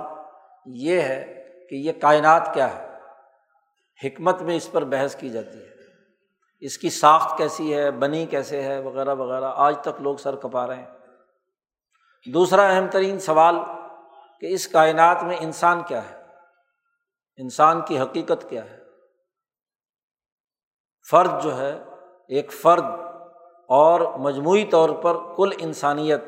یہ 0.67 1.01
ہے 1.01 1.49
کہ 1.71 1.75
یہ 1.75 1.93
کائنات 1.93 2.55
کیا 2.55 2.75
ہے؟ 2.75 2.89
حکمت 4.05 4.43
میں 4.43 4.57
اس 4.57 4.73
پر 4.73 4.85
بحث 4.85 5.17
کی 5.17 5.29
جاتی 5.29 5.63
ہے۔ 5.63 5.69
اس 6.61 6.79
کی 6.79 6.91
ساخت 6.91 7.39
کیسی 7.39 7.75
ہے؟ 7.75 7.91
بنی 7.91 8.27
کیسے 8.27 8.63
ہے؟ 8.63 8.79
وغیرہ 8.79 9.15
وغیرہ۔ 9.15 9.53
آج 9.55 9.79
تک 9.81 10.01
لوگ 10.01 10.17
سر 10.17 10.37
کپا 10.37 10.67
رہے 10.67 10.77
ہیں۔ 10.77 10.87
دوسرا 12.33 12.69
اہم 12.69 12.87
ترین 12.87 13.19
سوال 13.19 13.57
کہ 14.41 14.47
اس 14.47 14.69
کائنات 14.69 15.25
میں 15.25 15.37
انسان 15.41 15.83
کیا 15.83 16.11
ہے؟ 16.11 16.18
انسان 17.39 17.81
کی 17.81 17.99
حقیقت 17.99 18.49
کیا 18.49 18.65
ہے؟ 18.65 18.79
فرد 21.11 21.43
جو 21.43 21.59
ہے، 21.59 21.79
ایک 22.29 22.53
فرد 22.53 22.85
اور 23.69 24.01
مجموعی 24.01 24.65
طور 24.65 24.91
پر 25.03 25.17
کل 25.37 25.51
انسانیت، 25.59 26.25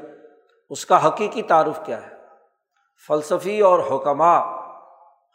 اس 0.71 0.87
کا 0.87 1.09
حقیقی 1.09 1.43
تعارف 1.43 1.81
کیا 1.85 2.07
ہے؟ 2.07 2.17
فلسفی 3.07 3.61
اور 3.61 3.81
حکمہ 3.91 4.61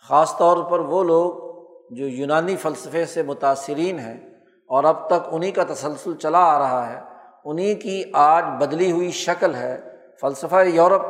خاص 0.07 0.37
طور 0.37 0.63
پر 0.71 0.79
وہ 0.79 1.03
لوگ 1.03 1.45
جو 1.89 2.07
یونانی 2.07 2.55
فلسفے 2.55 3.05
سے 3.05 3.23
متاثرین 3.23 3.99
ہیں 3.99 4.33
اور 4.69 4.83
اب 4.83 5.07
تک 5.07 5.27
انہیں 5.31 5.51
کا 5.51 5.63
تسلسل 5.63 6.15
چلا 6.15 6.39
آ 6.39 6.59
رہا 6.59 6.89
ہے 6.89 7.01
انہیں 7.45 7.75
کی 7.75 8.03
آج 8.13 8.43
بدلی 8.59 8.91
ہوئی 8.91 9.11
شکل 9.11 9.55
ہے 9.55 9.81
فلسفہ 10.21 10.55
یورپ 10.55 11.01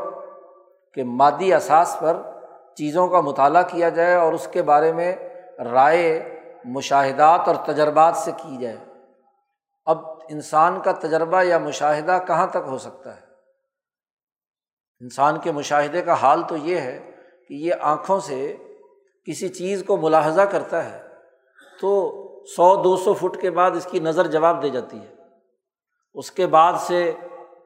کے 0.94 1.04
مادی 1.04 1.54
اثاث 1.54 2.00
پر 2.00 2.18
چیزوں 2.78 3.08
کا 3.08 3.22
مطالعہ 3.22 3.64
کیا 3.64 3.90
جائے 3.90 4.16
اور 4.16 4.34
اس 4.34 4.48
کے 4.52 4.62
بارے 4.62 4.94
میں 4.94 5.16
رائے، 5.60 6.36
مشاہدات 6.66 7.48
اور 7.48 7.56
تجربات 7.56 8.18
سے 8.18 8.32
کی 8.32 8.58
جائے۔ 8.58 8.78
اب 9.86 9.98
انسان 10.30 10.80
کا 10.82 10.92
تجربہ 10.92 11.44
یا 11.44 11.58
مشاہدہ 11.58 12.18
کہاں 12.28 12.48
تک 12.48 12.58
ہو 12.66 12.78
سکتا 12.78 13.16
ہے؟ 13.16 13.22
انسان 15.02 15.40
کے 15.40 15.52
مشاہدے 15.52 16.02
کا 16.02 16.14
حال 16.14 16.44
تو 16.50 16.58
یہ 16.58 16.78
ہے 16.78 17.12
کہ 17.48 17.54
یہ 17.54 17.74
آنکھوں 17.82 18.20
سے 18.20 18.58
کسی 19.26 19.48
چیز 19.48 19.84
کو 19.88 19.98
ملاحظہ 19.98 20.42
کرتا 20.42 20.86
ہے 20.86 21.02
تو 21.82 22.22
سو، 22.56 22.84
دو 22.84 22.98
سو 22.98 23.14
فٹ 23.14 23.42
کے 23.42 23.50
بعد 23.50 23.72
اس 23.72 23.88
کی 23.92 24.00
نظر 24.00 24.28
جواب 24.28 24.64
دے 24.64 24.70
جاتی 24.70 25.00
ہے۔ 25.00 25.16
اس 26.14 26.32
کے 26.32 26.48
بعد 26.48 26.74
سے 26.80 27.12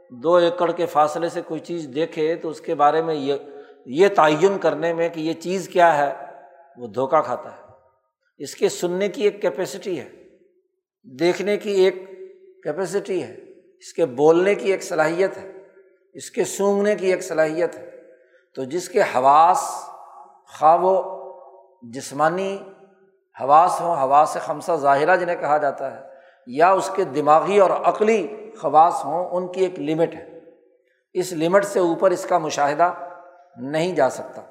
دو 0.09 0.35
ایکڑ 0.35 0.71
کے 0.71 0.85
فاصلے 0.85 1.29
سے 1.29 1.41
کوئی 1.41 1.59
چیز 1.59 1.89
دیکھے 1.95 2.35
تو 2.35 2.49
اس 2.49 2.61
کے 2.61 2.75
بارے 2.75 3.01
میں 3.01 3.15
یہ 3.15 3.35
یہ 3.85 4.07
تعین 4.07 4.57
کرنے 4.57 4.93
میں 4.93 5.09
کہ 5.09 5.19
یہ 5.19 5.33
چیز 5.33 5.69
کیا 5.69 5.97
ہے، 5.97 6.13
وہ 6.77 6.87
دھوکہ 6.87 7.21
کھاتا 7.21 7.51
ہے۔ 7.51 7.61
اس 8.37 8.55
کے 8.55 8.69
سننے 8.69 9.07
کی 9.07 9.23
ایک 9.23 9.41
کیپیسٹی 9.41 9.99
ہے، 9.99 10.09
دیکھنے 11.03 11.57
کی 11.57 11.71
ایک 11.71 11.95
کیپیسٹی 12.63 13.23
ہے، 13.23 13.35
اس 13.79 13.93
کے 13.93 14.05
بولنے 14.05 14.55
کی 14.55 14.71
ایک 14.71 14.83
صلاحیت 14.83 15.37
ہے، 15.37 15.51
اس 16.13 16.31
کے 16.31 16.43
سونگنے 16.43 16.95
کی 16.95 17.11
ایک 17.11 17.23
صلاحیت 17.23 17.75
ہے۔ 17.75 17.89
تو 18.55 18.63
جس 18.63 18.89
کے 18.89 19.01
حواس 19.01 19.61
خواب 20.47 20.85
و 20.85 21.01
جسمانی 21.81 22.57
حواس 23.41 23.81
ہوں، 23.81 23.95
حواس 23.95 24.37
خمسہ 24.41 24.71
ظاہرہ 24.75 25.15
جنہیں 25.15 25.35
کہا 25.35 25.57
جاتا 25.57 25.95
ہے، 25.95 26.01
یا 26.47 26.71
اس 26.71 26.89
کے 26.95 27.03
دماغی 27.03 27.59
اور 27.59 27.69
عقلی 27.69 28.51
خواص 28.61 29.05
ہوں، 29.05 29.29
ان 29.29 29.51
کی 29.51 29.61
ایک 29.61 29.79
لمٹ 29.79 30.15
ہے۔ 30.15 30.39
اس 31.13 31.33
لمٹ 31.33 31.65
سے 31.65 31.79
اوپر 31.79 32.11
اس 32.11 32.25
کا 32.25 32.37
مشاہدہ 32.37 32.93
نہیں 33.55 33.95
جا 33.95 34.09
سکتا۔ 34.09 34.41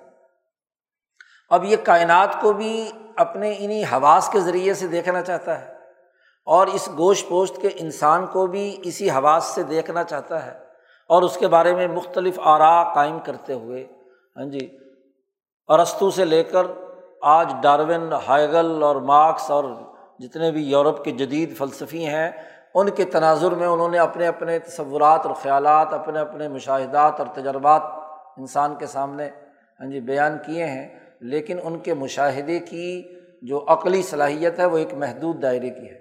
اب 1.50 1.64
یہ 1.64 1.76
کائنات 1.84 2.40
کو 2.40 2.52
بھی 2.52 2.90
اپنے 3.16 3.54
انہیں 3.58 3.84
حواس 3.84 4.28
کے 4.28 4.40
ذریعے 4.40 4.74
سے 4.74 4.86
دیکھنا 4.86 5.22
چاہتا 5.22 5.60
ہے 5.60 5.74
اور 6.46 6.66
اس 6.66 6.88
گوشت 6.98 7.28
پوشت 7.28 7.56
کے 7.62 7.68
انسان 7.74 8.26
کو 8.26 8.46
بھی 8.46 8.76
اسی 8.82 9.10
حواس 9.10 9.44
سے 9.44 9.62
دیکھنا 9.62 10.04
چاہتا 10.04 10.46
ہے 10.46 10.58
اور 11.08 11.22
اس 11.22 11.36
کے 11.36 11.48
بارے 11.48 11.74
میں 11.74 11.88
مختلف 11.88 12.38
آرا 12.42 12.92
قائم 12.94 13.18
کرتے 13.18 13.52
ہوئے۔ 13.52 13.86
ہاں 14.36 14.44
جی۔ 14.44 14.78
ارستو 15.68 16.10
سے 16.10 16.24
لے 16.24 16.44
کر 16.44 16.66
آج 17.22 17.54
ڈارون 17.60 18.12
ہائگل 18.12 18.82
اور 18.82 18.96
مارکس 18.96 19.50
اور 19.50 19.64
جتنے 20.18 20.50
بھی 20.50 20.62
یورپ 20.62 21.04
کے 21.04 21.10
جدید 21.10 21.56
فلسفی 21.56 22.06
ہیں، 22.06 22.30
ان 22.74 22.90
کے 22.90 23.04
تناظر 23.04 23.52
میں 23.52 23.66
انہوں 23.66 23.88
نے 23.88 23.98
اپنے 23.98 24.26
اپنے 24.26 24.58
تصورات 24.58 25.26
اور 25.26 25.34
خیالات، 25.34 25.92
اپنے 25.92 26.20
اپنے 26.20 26.48
مشاہدات 26.48 27.18
اور 27.18 27.26
تجربات 27.34 27.82
انسان 28.38 28.74
کے 28.74 28.86
سامنے 28.86 29.28
ہاں 29.80 29.90
جی 29.90 30.00
بیان 30.00 30.36
کیے 30.46 30.64
ہیں، 30.64 30.88
لیکن 31.20 31.58
ان 31.62 31.78
کے 31.78 31.94
مشاہدے 31.94 32.58
کی 32.58 33.02
جو 33.42 33.64
عقلی 33.68 34.02
صلاحیت 34.02 34.58
ہے، 34.58 34.64
وہ 34.64 34.78
ایک 34.78 34.94
محدود 34.94 35.42
دائرے 35.42 35.70
کی 35.70 35.88
ہے۔ 35.88 35.98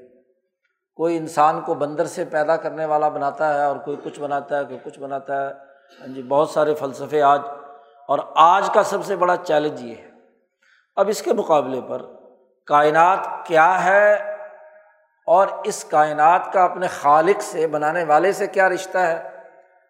کوئی 0.99 1.17
انسان 1.17 1.61
کو 1.61 1.73
بندر 1.73 2.05
سے 2.05 2.25
پیدا 2.25 2.55
کرنے 2.57 2.85
والا 2.85 3.09
بناتا 3.09 3.53
ہے 3.53 3.63
اور 3.63 3.75
کوئی 3.75 3.97
کچھ 4.03 4.19
بناتا 4.19 4.59
ہے، 4.59 4.65
کوئی 4.65 4.79
کچھ 4.83 4.99
بناتا 4.99 5.41
ہے 5.41 5.53
ہاں 6.01 6.07
جی 6.07 6.21
بہت 6.23 6.49
سارے 6.49 6.73
فلسفے 6.75 7.21
آج، 7.21 7.41
اور 8.09 8.19
آج 8.35 8.69
کا 8.73 8.83
سب 8.83 9.05
سے 9.05 9.15
بڑا 9.15 9.35
چیلنج 9.37 9.81
یہ 9.81 9.95
ہے۔ 9.95 10.09
اب 10.95 11.07
اس 11.07 11.21
کے 11.21 11.33
مقابلے 11.33 11.81
پر 11.81 12.01
کائنات 12.67 13.27
کیا 13.47 13.83
ہے 13.85 14.13
اور 15.27 15.47
اس 15.63 15.83
کائنات 15.83 16.53
کا 16.53 16.63
اپنے 16.63 16.87
خالق 16.87 17.41
سے، 17.41 17.67
بنانے 17.67 18.03
والے 18.03 18.31
سے 18.31 18.47
کیا 18.47 18.69
رشتہ 18.69 18.97
ہے؟ 18.97 19.29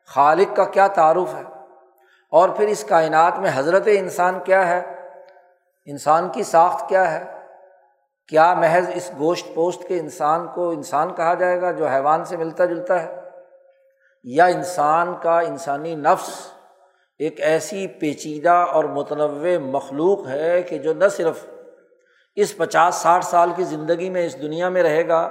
خالق 0.09 0.55
کا 0.55 0.65
کیا 0.65 0.87
تعارف 0.87 1.33
ہے؟ 1.35 1.43
اور 2.31 2.49
پھر 2.49 2.67
اس 2.67 2.83
کائنات 2.83 3.39
میں 3.39 3.51
حضرت 3.53 3.83
انسان 3.85 4.39
کیا 4.45 4.67
ہے؟ 4.67 4.81
انسان 5.85 6.29
کی 6.29 6.43
ساخت 6.43 6.89
کیا 6.89 7.11
ہے؟ 7.11 7.25
کیا 8.27 8.53
محض 8.53 8.89
اس 8.93 9.11
گوشت 9.19 9.45
پوشت 9.55 9.87
کے 9.87 9.99
انسان 9.99 10.47
کو 10.55 10.69
انسان 10.69 11.15
کہا 11.15 11.33
جائے 11.33 11.61
گا 11.61 11.71
جو 11.71 11.87
حیوان 11.87 12.25
سے 12.25 12.37
ملتا 12.37 12.65
جلتا 12.65 13.03
ہے؟ 13.03 13.21
یا 14.23 14.45
انسان 14.45 15.13
کا 15.21 15.39
انسانی 15.39 15.95
نفس 15.95 16.51
ایک 17.19 17.41
ایسی 17.41 17.87
پیچیدہ 17.87 18.49
اور 18.49 18.83
متنوع 18.83 19.57
مخلوق 19.57 20.27
ہے 20.27 20.61
کہ 20.61 20.77
جو 20.77 20.93
نہ 20.93 21.07
صرف 21.07 21.45
اس 22.35 22.57
پچاس 22.57 22.95
ساٹھ 22.95 23.25
سال 23.25 23.51
کی 23.55 23.63
زندگی 23.63 24.09
میں 24.09 24.25
اس 24.25 24.41
دنیا 24.41 24.69
میں 24.69 24.83
رہے 24.83 25.07
گا، 25.07 25.29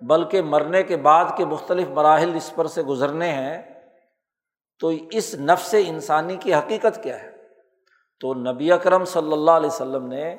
بلکہ 0.00 0.42
مرنے 0.42 0.82
کے 0.82 0.96
بعد 0.96 1.24
کے 1.36 1.44
مختلف 1.44 1.88
مراحل 1.88 2.34
اس 2.34 2.52
پر 2.54 2.66
سے 2.66 2.82
گزرنے 2.82 3.28
ہیں؟ 3.28 3.62
تو 4.84 4.92
اس 5.10 5.34
نفس 5.34 5.74
انسانی 5.86 6.36
کی 6.36 6.54
حقیقت 6.54 7.02
کیا 7.02 7.22
ہے؟ 7.22 7.30
تو 8.20 8.34
نبی 8.34 8.72
اکرم 8.72 9.04
صلی 9.04 9.32
اللہ 9.32 9.50
علیہ 9.50 9.66
وسلم 9.66 10.06
نے 10.06 10.36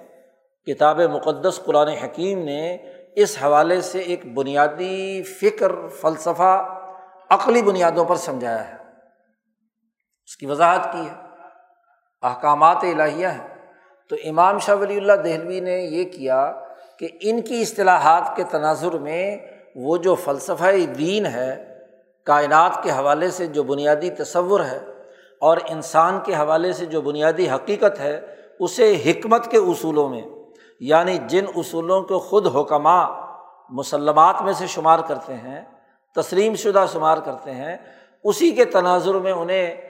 کتاب 0.65 1.01
مقدس 1.01 1.59
قرآن 1.65 1.87
حکیم 1.87 2.43
نے 2.43 2.77
اس 3.15 3.37
حوالے 3.43 3.81
سے 3.81 3.99
ایک 3.99 4.33
بنیادی 4.33 5.23
فکر، 5.23 5.87
فلسفہ، 5.87 6.79
عقلی 7.29 7.61
بنیادوں 7.61 8.05
پر 8.05 8.15
سمجھایا 8.15 8.67
ہے۔ 8.67 8.73
اس 10.25 10.37
کی 10.37 10.45
وضاحت 10.45 10.91
کی 10.91 11.01
ہے۔ 11.01 11.27
احکامات 12.21 12.77
الہیہ 12.81 13.27
ہیں۔ 13.27 13.71
تو 14.09 14.15
امام 14.23 14.59
شاہ 14.59 14.75
ولی 14.75 14.97
اللہ 14.97 15.13
دہلوی 15.13 15.59
نے 15.59 15.79
یہ 15.79 16.03
کیا 16.03 16.53
کہ 16.99 17.07
ان 17.21 17.41
کی 17.41 17.61
اصطلاحات 17.61 18.35
کے 18.35 18.43
تناظر 18.43 18.91
میں 18.91 19.37
وہ 19.75 19.97
جو 19.97 20.15
فلسفہ 20.15 20.85
دین 20.97 21.25
ہے 21.25 21.74
کائنات 22.25 22.83
کے 22.83 22.91
حوالے 22.91 23.31
سے 23.31 23.47
جو 23.47 23.63
بنیادی 23.63 24.09
تصور 24.09 24.59
ہے 24.59 24.79
اور 25.41 25.57
انسان 25.69 26.19
کے 26.25 26.35
حوالے 26.35 26.73
سے 26.73 26.85
جو 26.85 27.01
بنیادی 27.01 27.49
حقیقت 27.49 27.99
ہے، 27.99 28.35
اسے 28.59 29.01
حکمت 29.05 29.51
کے 29.51 29.57
اصولوں 29.57 30.09
میں 30.09 30.21
یعنی 30.79 31.17
جن 31.27 31.45
اصولوں 31.55 32.03
کو 32.03 32.19
خود 32.19 32.55
حکمہ 32.55 33.21
مسلمات 33.69 34.41
میں 34.41 34.53
سے 34.53 34.67
شمار 34.67 34.99
کرتے 35.07 35.33
ہیں، 35.33 35.61
تسلیم 36.15 36.55
شدہ 36.55 36.85
شمار 36.93 37.17
کرتے 37.17 37.51
ہیں، 37.51 37.77
اسی 38.23 38.51
کے 38.51 38.65
تناظر 38.65 39.15
میں 39.15 39.31
انہیں 39.31 39.81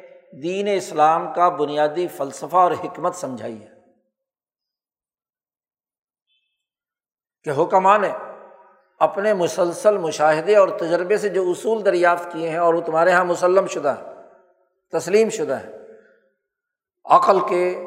دین 0.41 0.67
اسلام 0.75 1.33
کا 1.33 1.49
بنیادی 1.49 2.07
فلسفہ 2.07 2.55
اور 2.55 2.71
حکمت 2.71 3.15
سمجھائی 3.15 3.63
ہے۔ 3.63 3.75
کہ 7.43 7.61
حکمہ 7.61 7.97
نے 7.97 8.09
اپنے 8.99 9.33
مسلسل 9.33 9.97
مشاہدے 9.97 10.55
اور 10.55 10.67
تجربے 10.67 11.17
سے 11.17 11.29
جو 11.29 11.49
اصول 11.49 11.85
دریافت 11.85 12.31
کیے 12.31 12.49
ہیں 12.49 12.57
اور 12.57 12.73
وہ 12.73 12.81
تمہارے 12.81 13.09
یہاں 13.09 13.25
مسلم 13.25 13.67
شدہ 13.67 13.95
ہے 13.99 14.13
تسلیم 14.99 15.29
شدہ 15.29 15.53
ہے 15.53 15.71
عقل 17.05 17.39
کے 17.39 17.85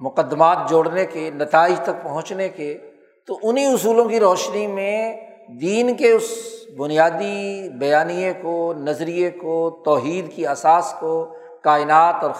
مقدمات 0.00 0.58
جوڑنے 0.70 1.06
کے، 1.06 1.30
نتائج 1.30 1.80
تک 1.80 2.02
پہنچنے 2.02 2.48
کے، 2.48 2.78
تو 3.26 3.38
انہیں 3.42 3.74
اصولوں 3.74 4.04
کی 4.04 4.20
روشنی 4.20 4.66
میں 4.66 5.16
دین 5.60 5.96
کے 5.96 6.12
اس 6.12 6.30
بنیادی 6.78 7.68
بیانیے 7.68 8.32
کو، 8.42 8.74
نظریے 8.76 9.30
کو، 9.30 9.82
توحید 9.84 10.32
کی 10.32 10.46
اساس 10.46 10.94
کو، 11.00 11.34
کائنات 11.62 12.14
اور 12.22 12.30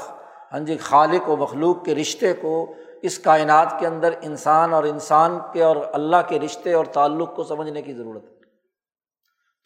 ہاں 0.52 0.60
جی 0.60 0.76
خالق 0.76 1.28
و 1.28 1.36
مخلوق 1.36 1.84
کے 1.84 1.94
رشتے 1.94 2.32
کو 2.32 2.74
اس 3.02 3.18
کائنات 3.18 3.80
کے 3.80 3.86
اندر 3.86 4.14
انسان 4.22 4.74
اور 4.74 4.84
انسان 4.84 5.38
کے 5.52 5.62
اور 5.62 5.76
اللہ 5.92 6.16
کے 6.28 6.40
رشتے 6.40 6.72
اور 6.72 6.84
تعلق 6.84 7.36
کو 7.36 7.44
سمجھنے 7.44 7.82
کی 7.82 7.92
ضرورت 7.92 8.24
ہے۔ 8.24 8.34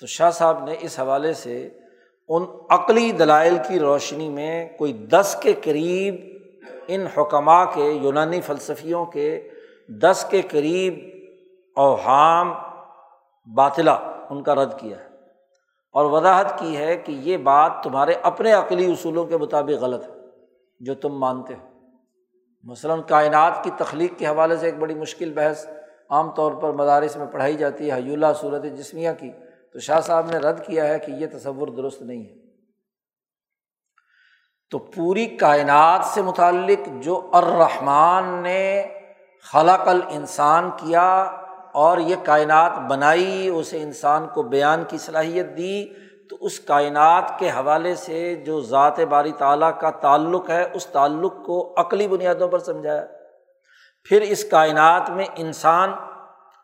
تو 0.01 0.07
شاہ 0.07 0.31
صاحب 0.31 0.64
نے 0.64 0.75
اس 0.81 1.01
حوالے 1.01 1.33
سے 1.33 1.70
ان 2.29 2.44
عقلی 2.70 3.12
دلائل 3.12 3.57
کی 3.68 3.79
روشنی 3.79 4.29
میں 4.29 4.79
کوئی 4.79 4.92
دس 4.92 5.37
کے 5.42 5.53
قریب 5.53 6.14
ان 6.88 7.07
حکمہ 7.07 7.64
کے، 7.75 7.90
یونانی 7.90 8.40
فلسفیوں 8.40 9.07
کے 9.07 9.51
دس 9.88 10.27
کے 10.31 10.42
قریب 10.42 10.99
اوہام 11.77 12.55
باطلا 13.57 13.94
ان 14.31 14.42
کا 14.42 14.55
رد 14.55 14.79
کیا 14.79 14.99
ہے۔ 14.99 15.09
اور 15.92 16.05
وضاحت 16.05 16.59
کی 16.59 16.77
ہے 16.77 16.97
کہ 16.97 17.12
یہ 17.12 17.37
بات 17.37 17.73
تمہارے 17.83 18.12
اپنے 18.12 18.53
عقلی 18.53 18.92
اصولوں 18.92 19.25
کے 19.25 19.37
مطابق 19.37 19.83
غلط 19.83 20.09
ہے، 20.09 20.14
جو 20.81 20.94
تم 20.94 21.18
مانتے 21.18 21.55
ہو۔ 21.55 21.74
مثلاً 22.64 23.00
کائنات 23.03 23.64
کی 23.64 23.70
تخلیق 23.79 24.18
کے 24.18 24.27
حوالے 24.27 24.57
سے 24.57 24.66
ایک 24.66 24.79
بڑی 24.79 24.94
مشکل 24.94 25.33
بحث 25.33 25.66
عام 26.11 26.31
طور 26.31 26.53
پر 26.53 26.72
مدارس 26.72 27.16
میں 27.16 27.27
پڑھائی 27.27 27.57
جاتی 27.57 27.90
ہے، 27.90 27.96
حیولہ 27.96 28.27
صورت 28.40 28.62
جسمیہ 28.62 29.11
کی۔ 29.18 29.31
تو 29.72 29.79
شاہ 29.79 30.00
صاحب 30.00 30.31
نے 30.31 30.38
رد 30.38 30.66
کیا 30.66 30.88
ہے 30.88 30.98
کہ 30.98 31.11
یہ 31.11 31.27
تصور 31.33 31.68
درست 31.68 32.03
نہیں 32.03 32.22
ہے۔ 32.22 32.35
تو 34.70 34.79
پوری 34.79 35.27
کائنات 35.27 36.05
سے 36.05 36.22
متعلق 36.22 36.88
جو 37.00 37.31
الرحمٰن 37.33 38.42
نے 38.42 38.88
خلق 39.53 39.88
ال 39.88 40.00
انسان 40.09 40.70
کیا 40.77 41.22
اور 41.72 41.98
یہ 41.98 42.16
کائنات 42.22 42.79
بنائی، 42.88 43.48
اسے 43.48 43.83
انسان 43.83 44.27
کو 44.29 44.42
بیان 44.42 44.85
کی 44.88 44.98
صلاحیت 44.98 45.46
دی 45.57 45.87
تو 46.35 46.47
اس 46.47 46.61
کائنات 46.61 47.38
کے 47.38 47.51
حوالے 47.51 47.94
سے 47.94 48.35
جو 48.35 48.61
ذات 48.61 49.01
باری 49.01 49.33
تعالیٰ 49.33 49.81
کا 49.81 49.90
تعلق 49.90 50.51
ہے، 50.51 50.70
اس 50.75 50.87
تعلق 50.87 51.35
کو 51.47 51.75
عقلی 51.77 52.09
بنیادوں 52.09 52.49
پر 52.49 52.59
سمجھایا۔ 52.59 53.07
پھر 54.05 54.20
اس 54.20 54.44
کائنات 54.44 55.11
میں 55.11 55.25
انسان 55.37 55.92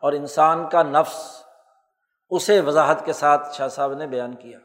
اور 0.01 0.13
انسان 0.13 0.69
کا 0.69 0.83
نفس، 0.83 1.43
اسے 2.29 2.61
وضاحت 2.61 3.05
کے 3.05 3.13
ساتھ 3.13 3.55
شاہ 3.55 3.67
صاحب 3.67 3.93
نے 3.93 4.07
بیان 4.07 4.35
کیا۔ 4.35 4.59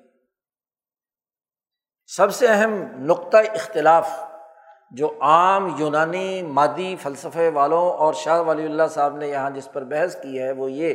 سب 2.06 2.34
سے 2.34 2.46
اہم 2.48 2.74
نقطۂ 2.98 3.38
اختلاف 3.54 4.10
جو 4.90 5.12
عام 5.20 5.74
یونانی 5.78 6.42
مادی 6.42 6.96
فلسفے 6.96 7.48
والوں 7.48 7.92
اور 7.92 8.14
شاہ 8.14 8.40
ولی 8.40 8.64
اللہ 8.64 8.88
صاحب 8.90 9.16
نے 9.16 9.28
یہاں 9.28 9.50
جس 9.50 9.68
پر 9.72 9.84
بحث 9.84 10.16
کی 10.22 10.42
ہے، 10.42 10.52
وہ 10.52 10.72
یہ 10.72 10.94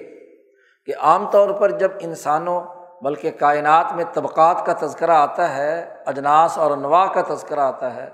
کہ 0.85 0.93
عام 0.99 1.31
طور 1.31 1.49
پر 1.49 1.71
جب 1.71 1.91
انسانوں 1.99 2.80
بلکہ 3.03 3.31
کائنات 3.31 3.85
میں 3.95 4.05
طبقات 4.13 4.65
کا 4.65 4.73
تذکرہ 4.73 5.11
آتا 5.11 5.57
ہے، 5.57 5.95
اجناس 6.05 6.57
اور 6.57 6.71
انواع 6.71 7.05
کا 7.05 7.35
تذکرہ 7.35 7.59
آتا 7.59 7.95
ہے۔ 7.95 8.09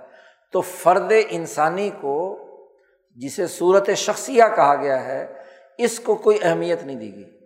تو 0.52 0.62
فرد 0.62 1.14
انسانی 1.30 1.90
کو، 2.02 2.40
جسے 3.16 3.48
صورت 3.48 3.90
شخصیہ 3.96 4.44
کہا 4.56 4.76
گیا 4.76 5.06
ہے، 5.06 5.34
اس 5.78 6.00
کو 6.00 6.16
کوئی 6.16 6.38
اہمیت 6.42 6.84
نہیں 6.84 6.96
دی 6.96 7.16
گئی۔ 7.16 7.40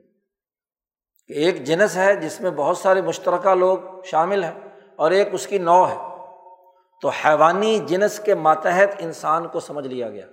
کہ 1.27 1.33
ایک 1.33 1.63
جنس 1.63 1.97
ہے 1.97 2.15
جس 2.15 2.41
میں 2.41 2.51
بہت 2.51 2.77
سارے 2.77 3.01
مشترکہ 3.01 3.55
لوگ 3.55 3.77
شامل 4.03 4.43
ہیں 4.43 4.59
اور 4.95 5.11
ایک 5.11 5.27
اس 5.31 5.47
کی 5.47 5.57
نو 5.57 5.85
ہے۔ 5.85 5.97
تو 7.01 7.09
حیوانی 7.09 7.79
جنس 7.79 8.19
کے 8.19 8.35
ماتحت 8.35 8.95
انسان 8.99 9.47
کو 9.47 9.59
سمجھ 9.59 9.87
لیا 9.87 10.09
گیا۔ 10.09 10.25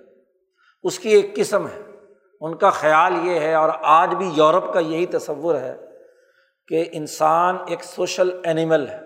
اس 0.83 0.99
کی 0.99 1.09
ایک 1.09 1.35
قسم 1.35 1.67
ہے۔ 1.67 1.81
ان 2.41 2.55
کا 2.55 2.69
خیال 2.69 3.27
یہ 3.27 3.39
ہے 3.39 3.53
اور 3.53 3.69
آج 3.81 4.15
بھی 4.15 4.29
یورپ 4.33 4.73
کا 4.73 4.79
یہی 4.79 5.05
تصور 5.05 5.55
ہے۔ 5.55 5.77
کہ 6.69 6.85
انسان 6.91 7.57
ایک 7.67 7.83
سوشل 7.83 8.29
اینیمل 8.43 8.87
ہے 8.87 8.99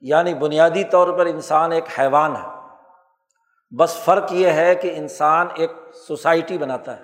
یعنی 0.00 0.34
بنیادی 0.34 0.84
طور 0.84 1.12
پر 1.12 1.26
انسان 1.26 1.72
ایک 1.72 1.84
حیوان 1.98 2.36
ہے۔ 2.36 2.60
بس 3.78 3.96
فرق 4.04 4.32
یہ 4.32 4.48
ہے 4.48 4.74
کہ 4.74 4.92
انسان 4.96 5.46
ایک 5.54 5.70
سوسائٹی 6.08 6.58
بناتا 6.58 6.96
ہے۔ 6.96 7.02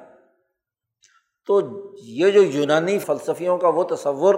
تو 1.46 1.61
یہ 2.03 2.31
جو 2.31 2.42
یونانی 2.42 2.99
فلسفیوں 2.99 3.59
کا 3.59 3.68
وہ 3.68 3.85
تصور 3.85 4.35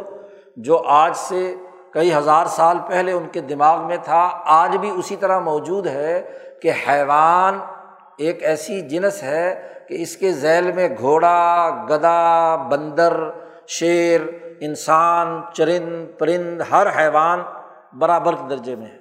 جو 0.56 0.82
آج 0.86 1.16
سے 1.16 1.54
کئی 1.92 2.14
ہزار 2.14 2.46
سال 2.46 2.78
پہلے 2.88 3.12
ان 3.12 3.28
کے 3.28 3.40
دماغ 3.40 3.86
میں 3.86 3.96
تھا، 4.04 4.30
آج 4.44 4.76
بھی 4.76 4.90
اسی 4.90 5.16
طرح 5.16 5.38
موجود 5.38 5.86
ہے 5.86 6.38
کہ 6.62 6.72
حیوان 6.88 7.58
ایک 8.18 8.42
ایسی 8.42 8.80
جنس 8.80 9.22
ہے 9.22 9.68
کہ 9.88 10.02
اس 10.02 10.16
کے 10.16 10.32
ذیل 10.32 10.72
میں 10.72 10.88
گھوڑا، 10.98 11.70
گدا، 11.90 12.56
بندر، 12.56 13.30
شیر 13.68 14.20
انسان، 14.60 15.40
چرند، 15.52 16.18
پرند، 16.18 16.62
ہر 16.70 16.86
حیوان 16.98 17.40
برابر 17.98 18.34
کے 18.34 18.48
درجے 18.50 18.76
میں 18.76 18.86
ہے۔ 18.86 18.98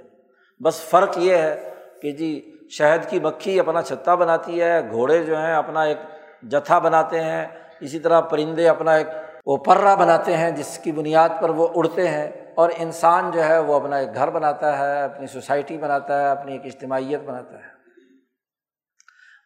بس 0.64 0.82
فرق 0.82 1.18
یہ 1.18 1.38
ہے 1.38 1.74
کہ 2.02 2.12
جی 2.12 2.56
شہد 2.70 3.10
کی 3.10 3.20
مکھی 3.20 3.60
اپنا 3.60 3.82
چھتا 3.82 4.16
بناتی 4.16 4.62
ہے، 4.62 4.92
گھوڑے 4.92 5.24
جو 5.24 5.38
ہیں 5.38 5.54
اپنا 5.54 5.84
ایک 5.84 5.98
جتھا 6.44 6.80
بناتے 6.80 7.24
ہیں، 7.24 7.48
اسی 7.80 8.00
طرح 8.00 8.22
پرندے 8.22 8.70
اپنا 8.70 8.94
ایک 8.94 9.08
اوپرا 9.46 9.96
بناتے 9.96 10.38
ہیں، 10.38 10.52
جس 10.52 10.80
کی 10.80 10.92
بنیاد 10.92 11.30
پر 11.42 11.50
وہ 11.50 11.68
اڑتے 11.76 12.08
ہیں۔ 12.08 12.32
اور 12.56 12.70
انسان 12.78 13.32
جو 13.32 13.44
ہے، 13.44 13.60
وہ 13.60 13.76
اپنا 13.76 13.96
ایک 13.96 14.16
گھر 14.16 14.30
بناتا 14.30 14.78
ہے، 14.78 15.04
اپنی 15.04 15.28
سوسائٹی 15.28 15.78
بناتا 15.78 16.22
ہے، 16.22 16.28
اپنی 16.28 16.52
ایک 16.52 16.62
اجتماعیت 16.66 17.20
بناتا 17.20 17.54
ہے۔ 17.54 17.78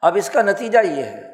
اب 0.02 0.16
اس 0.16 0.30
کا 0.30 0.42
نتیجہ 0.42 0.80
یہ 0.80 1.04
ہے 1.04 1.31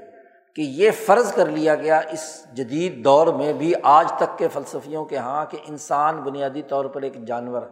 کہ 0.58 0.62
یہ 0.62 0.92
فرض 0.92 1.34
کر 1.34 1.46
لیا 1.46 1.76
گیا 1.76 2.02
اس 2.12 2.54
جدید 2.54 3.04
دور 3.04 3.28
میں 3.28 3.54
بھی 3.54 3.74
آج 3.84 4.14
تک 4.18 4.38
کے 4.38 4.48
فلسفیوں 4.48 5.06
کے 5.06 5.16
یہاں 5.16 5.46
کہ 5.46 5.58
انسان 5.68 6.18
بنیادی 6.18 6.62
طور 6.62 6.86
پر 6.86 7.02
ایک 7.02 7.14
جانور 7.28 7.62
ہے، 7.62 7.68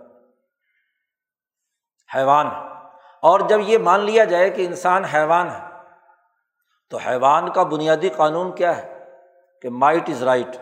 حیوان 2.16 2.48
ہے۔ 2.48 2.60
اور 3.22 3.40
جب 3.40 3.60
یہ 3.62 3.78
مان 3.78 4.00
لیا 4.00 4.24
جائے 4.24 4.50
کہ 4.50 4.66
انسان 4.66 5.06
حیوان 5.06 5.48
ہے، 5.50 5.78
تو 6.90 6.98
حیوان 6.98 7.52
کا 7.52 7.64
بنیادی 7.64 8.10
قانون 8.10 8.56
کیا 8.56 8.78
ہے؟ 8.78 9.06
کہ 9.62 9.70
مائٹ 9.70 10.10
از 10.10 10.24
رائٹ 10.24 10.58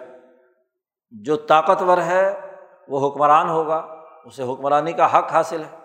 جو 1.12 1.36
طاقتور 1.36 1.98
ہے 1.98 2.40
وہ 2.88 3.10
حکمران 3.10 3.50
ہوگا، 3.50 4.04
اسے 4.26 4.44
حکمرانی 4.44 4.92
کا 4.92 5.18
حق 5.18 5.32
حاصل 5.32 5.64
ہے۔ 5.64 5.78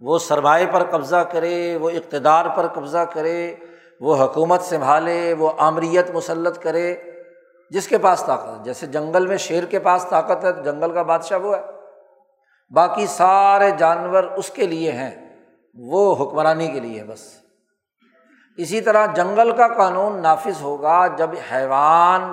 وہ 0.00 0.18
سرمائے 0.18 0.66
پر 0.72 0.84
قبضہ 0.90 1.24
کرے، 1.32 1.76
وہ 1.76 1.90
اقتدار 1.90 2.46
پر 2.56 2.66
قبضہ 2.68 3.04
کرے 3.12 3.56
وہ 4.02 4.16
حکومت 4.16 4.62
سنبھالے، 4.62 5.34
وہ 5.38 5.50
آمریت 5.58 6.10
مسلط 6.10 6.62
کرے، 6.62 6.96
جس 7.70 7.88
کے 7.88 7.98
پاس 7.98 8.22
طاقت 8.26 8.48
ہے۔ 8.48 8.64
جیسے 8.64 8.86
جنگل 8.86 9.26
میں 9.26 9.36
شیر 9.36 9.64
کے 9.64 9.78
پاس 9.78 10.06
طاقت 10.10 10.44
ہے، 10.44 10.52
تو 10.52 10.62
جنگل 10.62 10.92
کا 10.92 11.02
بادشاہ 11.02 11.38
وہ 11.38 11.56
ہے۔ 11.56 11.62
باقی 12.70 13.06
سارے 13.06 13.70
جانور 13.70 14.24
اس 14.24 14.50
کے 14.50 14.66
لیے 14.66 14.92
ہیں، 14.92 15.36
وہ 15.74 16.14
حکمرانی 16.14 16.68
کے 16.68 16.80
لیے 16.80 17.04
بس۔ 17.04 17.20
اسی 18.56 18.80
طرح 18.80 19.06
جنگل 19.06 19.52
کا 19.56 19.68
قانون 19.68 20.22
نافذ 20.22 20.62
ہوگا 20.62 21.06
جب 21.06 21.30
حیوان 21.52 22.32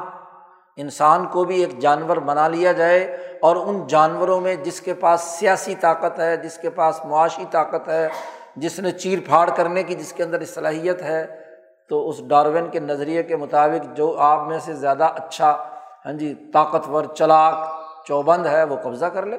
انسان 0.76 1.26
کو 1.26 1.44
بھی 1.44 1.60
ایک 1.60 1.80
جانور 1.80 2.18
بنا 2.18 2.48
لیا 2.48 2.72
جائے 2.72 3.04
اور 3.42 3.56
ان 3.56 3.88
جانوروں 3.88 4.42
میں 4.42 4.56
جس 4.56 4.82
کے 4.82 4.94
پاس 4.94 5.22
سیاسی 5.22 5.76
طاقت 5.76 6.20
ہے، 6.20 6.38
جس 6.38 6.58
کے 6.58 6.70
پاس 6.70 7.06
معاشی 7.06 7.46
طاقت 7.52 7.88
ہے، 7.88 8.08
جس 8.56 8.80
نے 8.80 8.92
چیر 8.92 9.20
پھاڑ 9.28 9.50
کرنے 9.56 9.84
کی، 9.84 9.96
جس 9.96 10.14
کے 10.14 10.24
اندر 10.24 10.46
صلاحیت 10.46 11.02
ہے 11.02 11.49
تو 11.90 12.10
اس 12.10 12.28
ڈاروین 12.28 12.70
کے 12.70 12.80
نظریے 12.80 13.24
کے 13.24 13.36
مطابق 13.36 13.98
جو 13.98 14.18
آپ 14.18 14.48
میں 14.48 14.60
سے 14.60 14.74
زیادہ 14.74 15.04
اچھا 15.04 15.76
ہاں 16.06 16.14
جی 16.14 16.36
طاقتور، 16.54 17.04
چلاک، 17.04 17.70
چوبند 18.06 18.46
ہے، 18.46 18.64
وہ 18.64 18.76
قبضہ 18.84 19.06
کر 19.06 19.26
لے۔ 19.26 19.38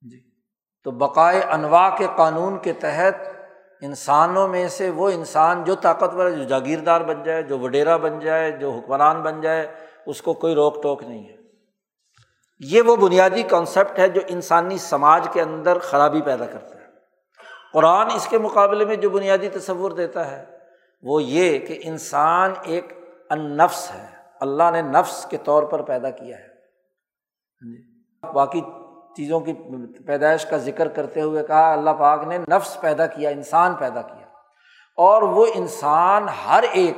جی۔ 0.00 0.20
تو 0.84 0.90
بقائے 0.90 1.40
انواع 1.40 1.96
کے 1.96 2.06
قانون 2.16 2.58
کے 2.58 2.72
تحت 2.72 3.14
انسانوں 3.80 4.48
میں 4.48 4.68
سے 4.68 4.90
وہ 4.90 5.10
انسان 5.10 5.64
جو 5.64 5.74
طاقتور 5.74 6.26
ہے، 6.26 6.30
جو 6.30 6.44
جاگیردار 6.44 7.00
بن 7.00 7.22
جائے، 7.22 7.42
جو 7.42 7.58
وڈیرا 7.58 7.96
بن 7.96 8.18
جائے، 8.18 8.50
جو 8.50 8.70
حکمران 8.70 9.22
بن 9.22 9.40
جائے، 9.40 9.66
اس 10.06 10.22
کو 10.22 10.34
کوئی 10.34 10.54
روک 10.54 10.82
ٹوک 10.82 11.02
نہیں 11.02 11.28
ہے۔ 11.28 11.36
یہ 12.60 12.82
وہ 12.82 12.96
بنیادی 12.96 13.42
کانسیپٹ 13.42 13.98
ہے 13.98 14.08
جو 14.08 14.20
انسانی 14.26 14.78
سماج 14.78 15.28
کے 15.32 15.42
اندر 15.42 15.78
خرابی 15.78 16.22
پیدا 16.22 16.46
کرتا 16.46 16.76
ہے۔ 16.76 16.84
قرآن 17.72 18.06
اس 18.14 18.26
کے 18.26 18.38
مقابلے 18.38 18.84
میں 18.84 18.96
جو 18.96 19.10
بنیادی 19.10 19.48
تصور 19.48 19.90
دیتا 19.90 20.30
ہے 20.30 20.53
وہ 21.04 21.22
یہ 21.22 21.58
کہ 21.58 21.78
انسان 21.82 22.52
ایک 22.62 22.92
ان 23.30 23.56
نفس 23.56 23.90
ہے۔ 23.94 24.06
اللہ 24.40 24.70
نے 24.72 24.82
نفس 24.82 25.26
کے 25.30 25.36
طور 25.36 25.62
پر 25.62 25.82
پیدا 25.82 26.10
کیا 26.10 26.36
ہے۔ 26.36 26.46
جی۔ 27.60 28.02
باقی 28.34 28.60
چیزوں 29.16 29.40
کی 29.40 29.52
پیدائش 30.06 30.46
کا 30.46 30.56
ذکر 30.56 30.88
کرتے 30.88 31.20
ہوئے 31.20 31.44
کہا، 31.44 31.72
اللہ 31.72 31.90
پاک 31.90 32.24
نے 32.24 32.38
نفس 32.38 32.80
پیدا 32.80 33.06
کیا، 33.06 33.30
انسان 33.30 33.74
پیدا 33.74 34.02
کیا۔ 34.02 34.26
اور 34.96 35.22
وہ 35.22 35.46
انسان 35.54 36.26
ہر 36.46 36.64
ایک 36.72 36.96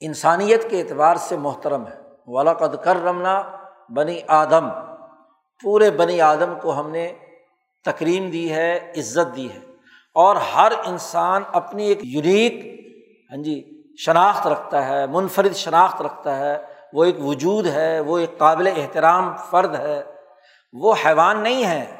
انسانیت 0.00 0.70
کے 0.70 0.80
اعتبار 0.80 1.16
سے 1.16 1.36
محترم 1.36 1.86
ہے۔ 1.86 1.98
ولاقد 2.26 2.84
کر 2.84 3.02
رمنا 3.02 3.42
بنی 3.88 4.20
آدم۔ 4.28 4.68
پورے 5.62 5.90
بنی 5.90 6.20
آدم 6.20 6.58
کو 6.62 6.80
ہم 6.80 6.90
نے 6.90 7.12
تکریم 7.84 8.30
دی 8.30 8.52
ہے، 8.52 8.92
عزت 8.96 9.36
دی 9.36 9.52
ہے۔ 9.52 9.60
اور 10.14 10.36
ہر 10.36 10.72
انسان 10.86 11.42
اپنی 11.52 11.86
ایک 11.86 11.98
یونیک 12.02 12.81
ہاں 13.32 13.42
جی 13.42 13.82
شناخت 13.98 14.46
رکھتا 14.46 14.86
ہے، 14.86 15.06
منفرد 15.06 15.54
شناخت 15.54 16.02
رکھتا 16.02 16.36
ہے، 16.36 16.58
وہ 16.92 17.04
ایک 17.04 17.16
وجود 17.20 17.66
ہے، 17.66 18.00
وہ 18.00 18.18
ایک 18.18 18.38
قابل 18.38 18.66
احترام 18.76 19.36
فرد 19.50 19.74
ہے۔ 19.74 20.02
وہ 20.72 20.94
حیوان 21.06 21.40
نہیں 21.40 21.64
ہے 21.64 21.96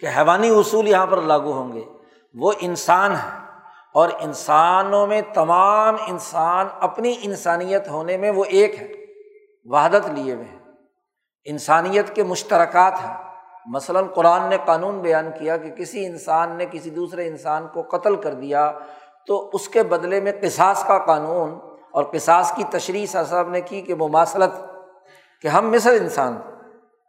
کہ 0.00 0.06
حیوانی 0.16 0.48
اصول 0.48 0.88
یہاں 0.88 1.06
پر 1.06 1.20
لاگو 1.20 1.52
ہوں 1.52 1.72
گے۔ 1.72 1.84
وہ 2.34 2.52
انسان 2.60 3.16
ہے 3.16 3.38
اور 3.94 4.08
انسانوں 4.20 5.06
میں 5.06 5.22
تمام 5.34 5.96
انسان 6.06 6.66
اپنی 6.80 7.14
انسانیت 7.22 7.88
ہونے 7.88 8.16
میں 8.16 8.30
وہ 8.30 8.44
ایک 8.44 8.82
ہے، 8.82 8.92
وحدت 9.64 10.08
لیے 10.10 10.34
ہوئے 10.34 10.44
ہیں۔ 10.44 10.58
انسانیت 11.44 12.14
کے 12.14 12.22
مشترکات 12.22 12.92
ہیں۔ 12.92 13.14
مثلاً 13.66 14.04
قرآن 14.06 14.48
نے 14.48 14.56
قانون 14.64 15.00
بیان 15.00 15.30
کیا 15.38 15.56
کہ 15.56 15.70
کسی 15.70 16.06
انسان 16.06 16.56
نے 16.56 16.66
کسی 16.70 16.90
دوسرے 16.90 17.28
انسان 17.28 17.66
کو 17.72 17.82
قتل 17.82 18.16
کر 18.16 18.34
دیا 18.34 18.72
تو 19.26 19.50
اس 19.52 19.68
کے 19.68 19.82
بدلے 19.82 20.20
میں 20.20 20.32
قصاص 20.42 20.86
کا 20.86 20.98
قانون 20.98 21.58
اور 21.90 22.04
قصاص 22.04 22.52
کی 22.52 22.64
تشریح 22.70 23.06
صاحب 23.06 23.48
نے 23.48 23.60
کی 23.60 23.80
کہ 23.80 23.94
مماثلت، 23.94 24.64
کہ 25.42 25.48
ہم 25.48 25.70
مصر 25.70 25.92
انسان 25.92 26.40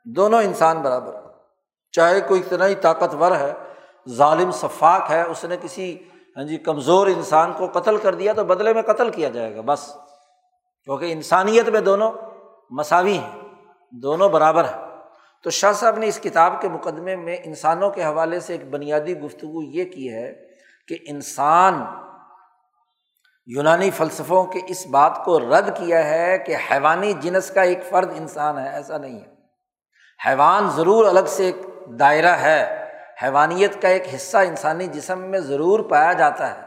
دونوں 0.05 0.41
انسان 0.41 0.81
برابر 0.81 1.15
چاہے 1.91 2.21
کوئی 2.21 2.41
اتنا 2.41 2.67
ہی 2.67 2.75
طاقتور 2.75 3.31
ہے، 3.31 3.53
ظالم 4.09 4.51
شفاق 4.51 5.11
ہے، 5.11 5.21
اس 5.21 5.45
نے 5.45 5.57
کسی 5.61 5.97
ہاں 6.37 6.43
جی 6.43 6.57
کمزور 6.57 7.07
انسان 7.07 7.53
کو 7.57 7.67
قتل 7.67 7.97
کر 7.97 8.15
دیا 8.15 8.33
تو 8.33 8.43
بدلے 8.43 8.73
میں 8.73 8.81
قتل 8.81 9.09
کیا 9.09 9.29
جائے 9.29 9.55
گا، 9.55 9.61
بس۔ 9.65 9.93
کیونکہ 10.83 11.11
انسانیت 11.11 11.69
میں 11.69 11.81
دونوں 11.81 12.11
مساوی 12.69 13.17
ہیں، 13.17 13.41
دونوں 13.91 14.29
برابر 14.29 14.63
ہیں۔ 14.63 14.87
تو 15.43 15.49
شاہ 15.49 15.71
صاحب 15.71 15.97
نے 15.97 16.07
اس 16.07 16.19
کتاب 16.19 16.61
کے 16.61 16.69
مقدمے 16.69 17.15
میں 17.15 17.37
انسانوں 17.43 17.89
کے 17.89 18.03
حوالے 18.03 18.39
سے 18.39 18.53
ایک 18.53 18.69
بنیادی 18.69 19.19
گفتگو 19.19 19.63
یہ 19.63 19.85
کی 19.85 20.13
ہے 20.13 20.33
کہ 20.87 20.97
انسان 21.07 21.85
یونانی 23.49 23.89
فلسفوں 23.89 24.43
کے 24.43 24.59
اس 24.67 24.87
بات 24.87 25.25
کو 25.25 25.39
رد 25.39 25.77
کیا 25.77 26.09
ہے 26.09 26.37
کہ 26.37 26.55
حیوانی 26.71 27.13
جنس 27.13 27.51
کا 27.51 27.61
ایک 27.61 27.79
فرد 27.89 28.13
انسان 28.17 28.57
ہے، 28.57 28.69
ایسا 28.69 28.97
نہیں 28.97 29.19
ہے۔ 29.19 29.25
حیوان 30.27 30.69
ضرور 30.69 31.05
الگ 31.05 31.19
سے 31.27 31.45
ایک 31.45 31.55
دائرہ 31.99 32.35
ہے، 32.35 32.89
حیوانیت 33.23 33.81
کا 33.81 33.87
ایک 33.87 34.03
حصہ 34.15 34.37
انسانی 34.37 34.87
جسم 34.87 35.19
میں 35.19 35.39
ضرور 35.39 35.79
پایا 35.79 36.13
جاتا 36.13 36.55
ہے۔ 36.55 36.61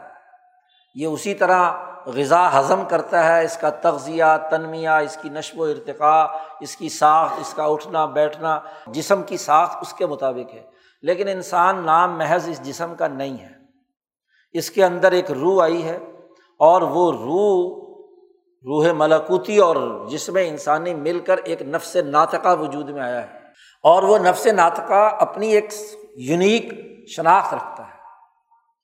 یہ 0.95 1.07
اسی 1.07 1.33
طرح 1.33 1.71
غذا 2.05 2.59
ہضم 2.59 2.85
کرتا 2.85 3.27
ہے، 3.27 3.45
اس 3.45 3.57
کا 3.57 3.69
تغذیہ، 3.69 4.23
تنمیہ، 4.49 4.89
اس 4.89 5.17
کی 5.21 5.29
نشو 5.29 5.59
و 5.59 5.63
ارتقاء، 5.63 6.25
اس 6.59 6.75
کی 6.75 6.89
ساخت، 6.89 7.39
اس 7.39 7.53
کا 7.53 7.63
اٹھنا، 7.63 8.05
بیٹھنا، 8.05 8.59
جسم 8.87 9.23
کی 9.23 9.37
ساخت 9.37 9.77
اس 9.81 9.93
کے 9.93 10.05
مطابق 10.05 10.53
ہے۔ 10.53 10.63
لیکن 11.01 11.27
انسان 11.27 11.85
نام 11.85 12.17
محض 12.17 12.49
اس 12.49 12.61
جسم 12.61 12.95
کا 12.95 13.07
نہیں 13.07 13.37
ہے۔ 13.37 13.61
اس 14.51 14.71
کے 14.71 14.85
اندر 14.85 15.11
ایک 15.11 15.31
روح 15.31 15.63
آئی 15.63 15.83
ہے 15.83 15.97
اور 16.61 16.81
وہ 16.81 17.11
روح 17.11 17.81
روح 18.65 18.91
ملاکوتی 18.91 19.57
اور 19.57 20.07
جسم 20.09 20.35
انسانی 20.35 20.93
مل 20.93 21.19
کر 21.19 21.37
ایک 21.37 21.61
نفس 21.61 21.95
ناطقہ 21.95 22.55
وجود 22.59 22.89
میں 22.89 23.01
آیا 23.01 23.23
ہے۔ 23.23 23.39
اور 23.83 24.03
وہ 24.03 24.17
نفس 24.17 24.47
ناطقہ 24.47 25.15
اپنی 25.19 25.51
ایک 25.51 25.65
یونیک 26.15 26.73
شناخت 27.09 27.53
رکھتا 27.53 27.83
ہے۔ 27.83 27.99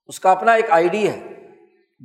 اس 0.08 0.20
کا 0.20 0.32
اپنا 0.32 0.54
ایک 0.54 0.66
آئی 0.70 0.88
ڈی 0.88 1.10
ہے۔ 1.10 1.50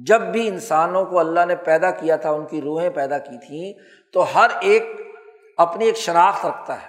جب 0.07 0.21
بھی 0.21 0.49
انسانوں 0.49 1.05
کو 1.05 1.19
اللہ 1.19 1.45
نے 1.45 1.57
پیدا 1.57 1.91
کیا 1.91 2.17
تھا، 2.17 2.31
ان 2.31 2.47
کی 2.47 2.61
روحیں 2.61 2.91
پیدا 2.91 3.19
کی 3.19 3.47
تھیں، 3.47 3.73
تو 4.13 4.25
ہر 4.35 4.51
ایک 4.61 4.83
اپنی 5.57 5.85
ایک 5.85 5.97
شناخت 5.97 6.47
رکھتا 6.47 6.83
ہے۔ 6.83 6.87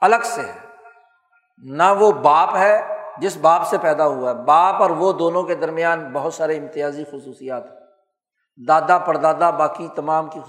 الگ 0.00 0.16
سے 0.22 0.40
ہے۔ 0.40 0.66
نہ 1.58 1.94
وہ 1.98 2.12
باپ 2.12 2.56
ہے 2.56 2.82
جس 3.18 3.36
باپ 3.36 3.66
سے 3.66 3.78
پیدا 3.78 4.06
ہوا 4.06 4.30
ہے۔ 4.30 4.34
باپ 4.34 4.82
اور 4.82 4.90
وہ 4.90 5.12
دونوں 5.12 5.42
کے 5.42 5.54
درمیان 5.54 6.12
بہت 6.12 6.34
سارے 6.34 6.56
امتیازی 6.56 7.04
خصوصیات 7.04 7.72
ہیں۔ 7.72 7.81
دادا 8.68 8.98
پردادا 8.98 9.50
باقی 9.50 9.88
تمام 9.96 10.28
کی 10.28 10.40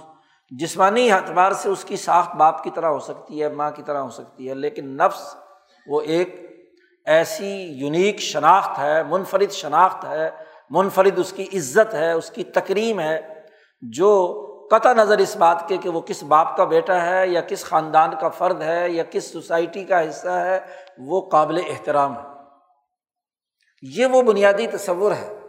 جسمانی 0.51 1.11
اعتبار 1.11 1.51
سے 1.51 1.69
اس 1.69 1.83
کی 1.83 1.97
ساخت 1.97 2.35
باپ 2.35 2.63
کی 2.63 2.69
طرح 2.69 2.87
ہو 2.87 2.99
سکتی 2.99 3.43
ہے، 3.43 3.49
ماں 3.49 3.71
کی 3.71 3.83
طرح 3.83 3.97
ہو 3.97 4.09
سکتی 4.09 4.49
ہے، 4.49 4.53
لیکن 4.53 4.97
نفس 4.97 5.35
وہ 5.87 6.01
ایک 6.01 6.49
ایسی 7.05 7.61
یونیک 7.61 8.19
شناخت 8.19 8.79
ہے، 8.79 9.03
منفرد 9.03 9.51
شناخت 9.51 10.05
ہے، 10.05 10.29
منفرد 10.69 11.19
اس 11.19 11.33
کی 11.33 11.43
عزت 11.43 11.93
ہے، 11.93 12.11
اس 12.11 12.29
کی 12.29 12.43
تکریم 12.43 12.99
ہے، 12.99 13.21
جو 13.81 14.39
قطع 14.71 14.93
نظر 14.93 15.17
اس 15.17 15.35
بات 15.35 15.67
کے 15.67 15.77
کہ 15.77 15.89
وہ 15.89 16.01
کس 16.01 16.23
باپ 16.23 16.57
کا 16.57 16.63
بیٹا 16.63 17.05
ہے 17.05 17.27
یا 17.27 17.41
کس 17.41 17.63
خاندان 17.63 18.11
کا 18.21 18.29
فرد 18.29 18.61
ہے 18.61 18.89
یا 18.89 19.03
کس 19.11 19.31
سوسائٹی 19.31 19.83
کا 19.83 20.09
حصہ 20.09 20.29
ہے، 20.29 20.59
وہ 20.97 21.29
قابل 21.29 21.61
احترام 21.69 22.17
ہے۔ 22.17 22.29
یہ 23.81 24.05
وہ 24.05 24.21
بنیادی 24.21 24.67
تصور 24.67 25.11
ہے۔ 25.11 25.39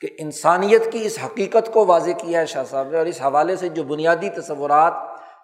کہ 0.00 0.08
انسانیت 0.18 0.92
کی 0.92 1.06
اس 1.06 1.18
حقیقت 1.24 1.72
کو 1.72 1.86
واضح 1.86 2.10
کیا 2.10 2.40
ہے 2.40 2.46
شاہ 2.46 2.64
صاحب 2.70 2.88
نے 2.88 2.98
اور 2.98 3.06
اس 3.06 3.20
حوالے 3.22 3.56
سے 3.56 3.68
جو 3.68 3.82
بنیادی 3.82 4.28
تصورات 4.30 4.92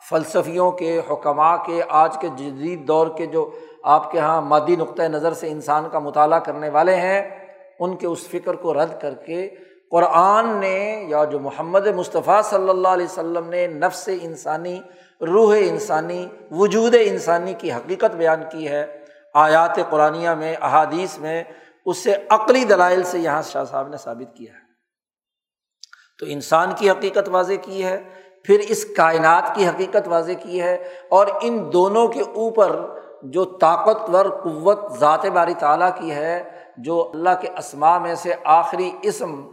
فلسفیوں 0.09 0.71
کے 0.71 1.01
حکمہ 1.11 1.57
کے، 1.67 1.83
آج 1.89 2.17
کے 2.21 2.29
جدید 2.37 2.89
دور 2.89 3.07
کے 3.17 3.27
جو 3.27 3.51
آپ 3.83 4.11
کے 4.13 4.19
یہاں 4.19 4.41
مادی 4.43 4.77
نقطۂ 4.77 5.03
نظر 5.03 5.33
سے 5.33 5.49
انسان 5.49 5.89
کا 5.93 5.99
مطالعہ 5.99 6.39
کرنے 6.39 6.69
والے 6.69 6.97
ہیں، 6.97 7.23
ان 7.79 7.97
کے 7.97 8.07
اس 8.07 8.27
فکر 8.29 8.55
کو 8.55 8.75
رد 8.75 9.01
کر 9.01 9.15
کے 9.15 9.49
قرآن 9.91 10.49
نے 10.49 11.05
یا 11.09 11.25
جو 11.25 11.39
محمد 11.39 11.87
مصطفیٰ 11.87 12.43
صلی 12.43 12.69
اللہ 12.69 12.89
علیہ 12.89 13.07
وسلم 13.07 13.49
نے 13.49 13.67
نفس 13.67 14.09
انسانی، 14.23 14.81
روح 15.21 15.55
انسانی، 15.61 16.27
وجود 16.51 16.95
انسانی 17.01 17.55
کی 17.59 17.73
حقیقت 17.73 18.15
بیان 18.17 18.43
کی 18.53 18.69
ہے، 18.69 18.87
آیات 19.35 19.79
قرآن 19.91 20.39
میں، 20.39 20.55
احادیث 20.61 21.19
میں 21.19 21.43
اس 21.87 21.99
سے 21.99 22.15
عقلی 22.31 22.65
دلائل 22.65 23.03
سے 23.03 23.19
یہاں 23.19 23.43
شاہ 23.43 23.65
صاحب 23.65 23.89
نے 23.89 23.97
ثابت 23.97 24.37
کیا 24.37 24.53
ہے۔ 24.53 24.61
تو 26.19 26.27
انسان 26.29 26.73
کی 26.77 26.91
حقیقت 26.91 27.29
واضح 27.29 27.53
کی 27.63 27.85
ہے، 27.85 28.03
پھر 28.45 28.59
اس 28.69 28.85
کائنات 28.97 29.55
کی 29.55 29.69
حقیقت 29.69 30.09
واضح 30.09 30.33
کی 30.43 30.63
ہے 30.63 30.75
اور 31.11 31.27
ان 31.41 31.73
دونوں 31.73 32.09
کے 32.09 32.21
اوپر 32.21 32.81
جو 33.23 33.45
طاقتور 33.45 34.27
قوت 34.27 34.99
ذات 34.99 35.27
باری 35.27 35.55
تعالیٰ 35.55 35.91
کی 36.01 36.11
ہے، 36.11 36.43
جو 36.77 37.11
اللہ 37.15 37.31
کے 37.41 37.49
اسماء 37.59 37.99
میں 37.99 38.15
سے 38.15 38.35
آخری 38.45 38.91
اسم، 39.03 39.49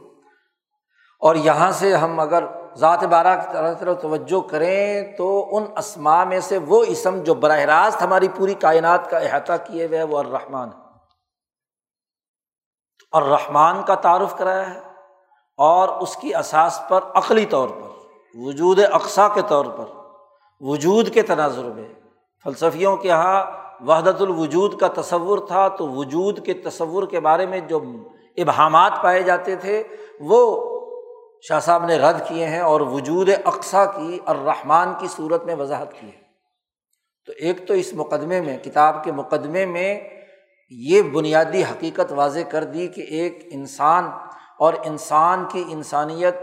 اور 1.19 1.35
یہاں 1.35 1.71
سے 1.71 1.95
ہم 1.95 2.19
اگر 2.19 2.43
ذات 2.77 3.03
بارہ 3.03 3.35
کی 3.35 3.47
طرح 3.53 3.73
طرف 3.73 4.01
توجہ 4.01 4.41
کریں 4.41 5.17
تو 5.17 5.57
ان 5.57 5.65
اسماء 5.77 6.23
میں 6.23 6.39
سے 6.39 6.57
وہ 6.57 6.83
اسم 6.87 7.23
جو 7.23 7.33
براہ 7.33 7.59
راست 7.59 8.01
ہماری 8.01 8.27
پوری 8.27 8.53
کائنات 8.53 9.09
کا 9.09 9.17
احاطہ 9.17 9.53
کیے 9.63 9.85
ہوئے 9.85 10.03
وہ 10.03 10.17
الرحمٰن 10.17 10.67
ہے۔ 10.67 10.88
اور 13.11 13.21
رحمان 13.21 13.83
کا 13.83 13.95
تعارف 13.95 14.37
کرایا 14.37 14.73
ہے 14.73 14.79
اور 15.57 15.89
اس 15.89 16.15
کی 16.15 16.35
اساس 16.35 16.81
پر 16.89 16.99
عقلی 17.13 17.45
طور 17.45 17.69
پر، 17.69 18.05
وجود 18.35 18.79
اقسا 18.91 19.27
کے 19.27 19.41
طور 19.47 19.65
پر، 19.65 19.85
وجود 20.59 21.13
کے 21.13 21.21
تناظر 21.21 21.63
میں۔ 21.63 21.87
فلسفیوں 22.43 22.97
کے 22.97 23.07
یہاں 23.07 23.43
وحدت 23.87 24.21
الوجود 24.21 24.79
کا 24.79 24.87
تصور 25.01 25.39
تھا 25.47 25.67
تو 25.67 25.89
وجود 25.89 26.45
کے 26.45 26.53
تصور 26.53 27.03
کے 27.03 27.19
بارے 27.19 27.45
میں 27.45 27.59
جو 27.59 27.79
ابہامات 28.37 28.91
پائے 29.03 29.23
جاتے 29.23 29.55
تھے، 29.55 29.83
وہ 30.19 30.69
شاہ 31.41 31.59
صاحب 31.59 31.85
نے 31.85 31.97
رد 31.97 32.27
کیے 32.27 32.45
ہیں 32.45 32.59
اور 32.59 32.81
وجود 32.81 33.29
اقسا 33.45 33.85
کی 33.85 34.19
اور 34.25 34.35
رحمان 34.35 34.93
کی 34.99 35.07
صورت 35.07 35.43
میں 35.43 35.55
وضاحت 35.55 35.93
کی 35.99 36.07
ہے۔ 36.07 36.21
تو 37.25 37.31
ایک 37.39 37.67
تو 37.67 37.73
اس 37.73 37.93
مقدمے 37.93 38.41
میں، 38.41 38.57
کتاب 38.57 39.03
کے 39.03 39.11
مقدمے 39.11 39.65
میں 39.65 40.18
یہ 40.69 41.01
بنیادی 41.01 41.63
حقیقت 41.63 42.11
واضح 42.11 42.39
کر 42.49 42.63
دی 42.63 42.87
کہ 42.87 43.01
ایک 43.01 43.47
انسان 43.51 44.05
اور 44.57 44.73
انسان 44.85 45.45
کی 45.51 45.63
انسانیت 45.67 46.35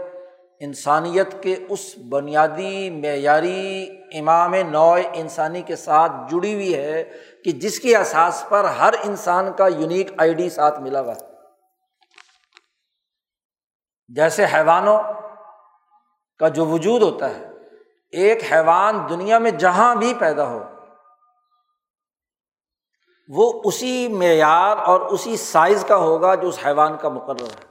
انسانیت 0.59 1.43
کے 1.43 1.55
اس 1.69 1.97
بنیادی 2.09 2.89
معیاری 2.89 3.89
امام 4.13 4.53
نوع 4.53 4.97
انسانی 5.13 5.61
کے 5.61 5.75
ساتھ 5.75 6.11
جڑی 6.31 6.53
ہوئی 6.53 6.75
ہے 6.75 7.03
کہ 7.43 7.51
جس 7.51 7.79
کے 7.79 7.95
احساس 7.95 8.45
پر 8.49 8.63
ہر 8.63 8.93
انسان 9.03 9.53
کا 9.53 9.67
یونیک 9.67 10.11
آئی 10.17 10.33
ڈی 10.33 10.49
ساتھ 10.49 10.79
ملا 10.79 11.01
ہوا 11.01 11.13
جیسے 14.07 14.45
حیوانوں 14.45 14.99
کا 16.39 16.47
جو 16.47 16.65
وجود 16.65 17.01
ہوتا 17.01 17.29
ہے، 17.29 17.49
ایک 18.11 18.43
حیوان 18.51 18.99
دنیا 19.09 19.39
میں 19.39 19.51
جہاں 19.51 19.95
بھی 19.95 20.13
پیدا 20.19 20.47
ہو 20.47 20.63
وہ 23.27 23.61
اسی 23.65 24.07
معیار 24.07 24.77
اور 24.77 25.01
اسی 25.01 25.37
سائز 25.37 25.85
کا 25.87 25.95
ہوگا 25.95 26.35
جو 26.35 26.47
اس 26.47 26.57
حیوان 26.65 26.97
کا 26.97 27.09
مقرر 27.09 27.41
ہے۔ 27.41 27.65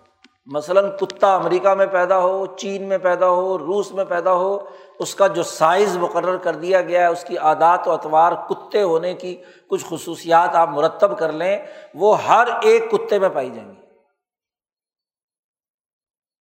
مثلاً 0.46 0.90
کتا 0.90 1.34
امریکہ 1.34 1.68
میں 1.68 1.86
پیدا 1.86 2.18
ہو، 2.18 2.46
چین 2.46 2.88
میں 2.88 2.98
پیدا 2.98 3.28
ہو، 3.28 3.58
روس 3.58 3.92
میں 3.92 4.04
پیدا 4.04 4.32
ہو، 4.32 4.58
اس 4.98 5.14
کا 5.14 5.26
جو 5.26 5.42
سائز 5.42 5.96
مقرر 5.96 6.36
کر 6.36 6.54
دیا 6.54 6.82
گیا 6.82 7.00
ہے، 7.00 7.06
اس 7.06 7.24
کی 7.24 7.38
عادات 7.38 7.88
و 7.88 7.92
اطوار 7.92 8.32
کتے 8.48 8.82
ہونے 8.82 9.14
کی 9.14 9.42
کچھ 9.70 9.84
خصوصیات 9.88 10.54
آپ 10.54 10.68
مرتب 10.68 11.18
کر 11.18 11.32
لیں، 11.32 11.58
وہ 11.94 12.22
ہر 12.22 12.48
ایک 12.62 12.90
کتے 12.90 13.18
میں 13.18 13.28
پائی 13.28 13.50
جائیں 13.50 13.68
گی۔ 13.68 13.86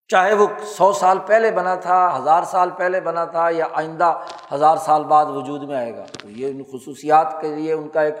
چاہے 0.07 0.33
وہ 0.33 0.47
سو 0.65 0.93
سال 0.93 1.19
پہلے 1.25 1.51
بنا 1.51 1.75
تھا، 1.75 2.17
ہزار 2.17 2.43
سال 2.43 2.69
پہلے 2.77 3.01
بنا 3.01 3.25
تھا 3.25 3.49
یا 3.49 3.67
آئندہ 3.73 4.19
ہزار 4.53 4.77
سال 4.77 5.03
بعد 5.03 5.25
وجود 5.25 5.63
میں 5.63 5.75
آئے 5.75 5.97
گا۔ 5.97 6.03
تو 6.21 6.29
یہ 6.29 6.47
ان 6.47 6.63
خصوصیات 6.63 7.41
کے 7.41 7.55
لیے 7.55 7.73
ان 7.73 7.89
کا 7.89 8.01
ایک 8.01 8.15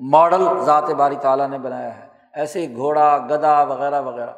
ماڈل 0.00 0.44
ذات 0.64 0.90
باری 0.90 1.16
تعالیٰ 1.16 1.48
نے 1.48 1.58
بنایا 1.58 1.98
ہے۔ 1.98 2.06
ایسے 2.34 2.66
گھوڑا 2.76 3.18
گدا 3.30 3.62
وغیرہ 3.62 4.02
وغیرہ۔ 4.02 4.30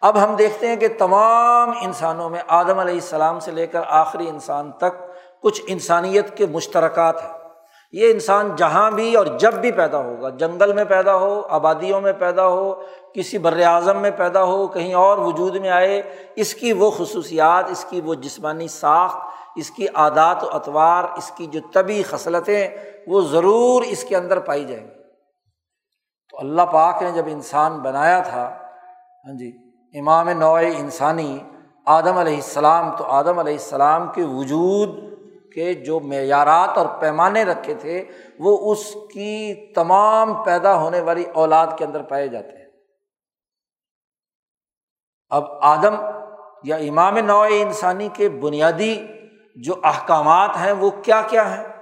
اب 0.00 0.24
ہم 0.24 0.36
دیکھتے 0.36 0.68
ہیں 0.68 0.76
کہ 0.76 0.88
تمام 0.98 1.70
انسانوں 1.80 2.30
میں 2.30 2.40
آدم 2.48 2.78
علیہ 2.78 2.94
السلام 2.94 3.40
سے 3.40 3.50
لے 3.50 3.66
کر 3.66 3.80
آخری 3.88 4.28
انسان 4.28 4.72
تک 4.72 5.14
کچھ 5.42 5.62
انسانیت 5.66 6.36
کے 6.36 6.46
مشترکات 6.46 7.22
ہیں۔ 7.22 7.32
یہ 7.92 8.12
انسان 8.12 8.56
جہاں 8.56 8.90
بھی 8.90 9.14
اور 9.14 9.26
جب 9.26 9.54
بھی 9.54 9.72
پیدا 9.72 9.98
ہوگا، 9.98 10.28
جنگل 10.28 10.72
میں 10.72 10.84
پیدا 10.84 11.16
ہو، 11.16 11.42
آبادیوں 11.48 12.00
میں 12.00 12.12
پیدا 12.12 12.46
ہو، 12.46 12.82
کسی 13.14 13.38
بر 13.38 13.60
اعظم 13.60 13.98
میں 13.98 14.10
پیدا 14.16 14.44
ہو، 14.44 14.66
کہیں 14.66 14.94
اور 14.94 15.18
وجود 15.18 15.56
میں 15.56 15.70
آئے، 15.70 16.02
اس 16.36 16.54
کی 16.54 16.72
وہ 16.72 16.90
خصوصیات، 16.90 17.70
اس 17.70 17.84
کی 17.84 18.00
وہ 18.00 18.14
جسمانی 18.14 18.68
ساخت، 18.68 19.18
اس 19.56 19.70
کی 19.70 19.86
عادات 19.94 20.44
و 20.44 20.46
اطوار، 20.52 21.04
اس 21.16 21.30
کی 21.30 21.46
جو 21.46 21.60
طبی 21.72 22.02
خصلتیں، 22.02 22.68
وہ 23.06 23.20
ضرور 23.20 23.82
اس 23.82 24.04
کے 24.04 24.16
اندر 24.16 24.40
پائی 24.40 24.64
جائیں 24.64 24.84
گی۔ 24.84 25.03
تو 26.34 26.40
اللہ 26.40 26.62
پاک 26.62 27.02
نے 27.02 27.10
جب 27.10 27.24
انسان 27.26 27.78
بنایا 27.78 28.20
تھا 28.20 28.58
ہاں 29.24 29.32
جی 29.38 29.50
امام 29.94 30.28
نوع 30.28 30.58
انسانی 30.58 31.38
آدم 31.86 32.18
علیہ 32.18 32.34
السلام، 32.34 32.96
تو 32.96 33.04
آدم 33.04 33.38
علیہ 33.38 33.52
السلام 33.52 34.12
کے 34.12 34.24
وجود 34.24 34.88
کے 35.52 35.74
جو 35.74 36.00
معیارات 36.00 36.78
اور 36.78 36.86
پیمانے 36.86 37.44
رکھے 37.44 37.74
تھے، 37.74 38.04
وہ 38.38 38.72
اس 38.72 38.96
کی 39.12 39.54
تمام 39.74 40.34
پیدا 40.44 40.74
ہونے 40.74 41.00
والی 41.00 41.24
اولاد 41.34 41.66
کے 41.78 41.84
اندر 41.84 42.02
پائے 42.02 42.28
جاتے 42.28 42.56
ہیں۔ 42.56 42.68
اب 45.28 45.44
آدم 45.60 45.94
یا 46.64 46.76
امام 46.76 47.18
نوع 47.18 47.46
انسانی 47.50 48.08
کے 48.14 48.28
بنیادی 48.28 49.06
جو 49.56 49.74
احکامات 49.84 50.50
ہیں، 50.56 50.72
وہ 50.72 50.90
کیا 50.90 51.22
کیا 51.30 51.58
ہیں؟ 51.58 51.73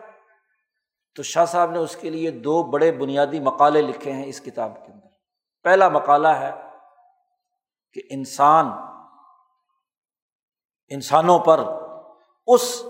تو 1.16 1.22
شاہ 1.22 1.44
صاحب 1.44 1.70
نے 1.70 1.78
اس 1.78 1.96
کے 1.96 2.10
لیے 2.10 2.30
دو 2.30 2.62
بڑے 2.62 2.92
بنیادی 2.92 3.40
مقالے 3.40 3.82
لکھے 3.82 4.12
ہیں 4.12 4.26
اس 4.26 4.40
کتاب 4.40 4.86
کے 4.86 4.92
اندر۔ 4.92 5.08
پہلا 5.64 5.88
مقالہ 5.88 6.28
ہے 6.28 6.50
کہ 7.92 8.00
انسان، 8.10 8.70
انسانوں 10.88 11.38
پر 11.38 11.60
اس 12.46 12.82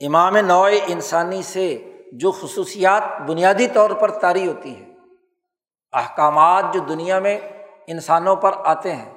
امام 0.00 0.36
نوع 0.36 0.68
انسانی 0.86 1.42
سے 1.42 1.92
جو 2.12 2.30
خصوصیات 2.30 3.02
بنیادی 3.28 3.68
طور 3.68 3.90
پر 3.90 4.10
طاری 4.10 4.48
ہوتی 4.48 4.76
ہیں، 4.76 4.96
احکامات 5.92 6.64
جو 6.74 6.80
دنیا 6.80 7.18
میں 7.18 7.40
انسانوں 7.86 8.36
پر 8.36 8.52
آتے 8.64 8.96
ہیں، 8.96 9.14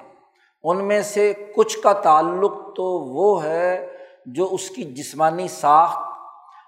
ان 0.64 0.88
میں 0.88 1.02
سے 1.02 1.32
کچھ 1.56 1.78
کا 1.78 1.92
تعلق 1.92 2.52
تو 2.76 2.84
وہ 3.14 3.44
ہے 3.44 3.96
جو 4.26 4.48
اس 4.50 4.70
کی 4.70 4.84
جسمانی 4.84 5.48
ساخت 5.48 6.13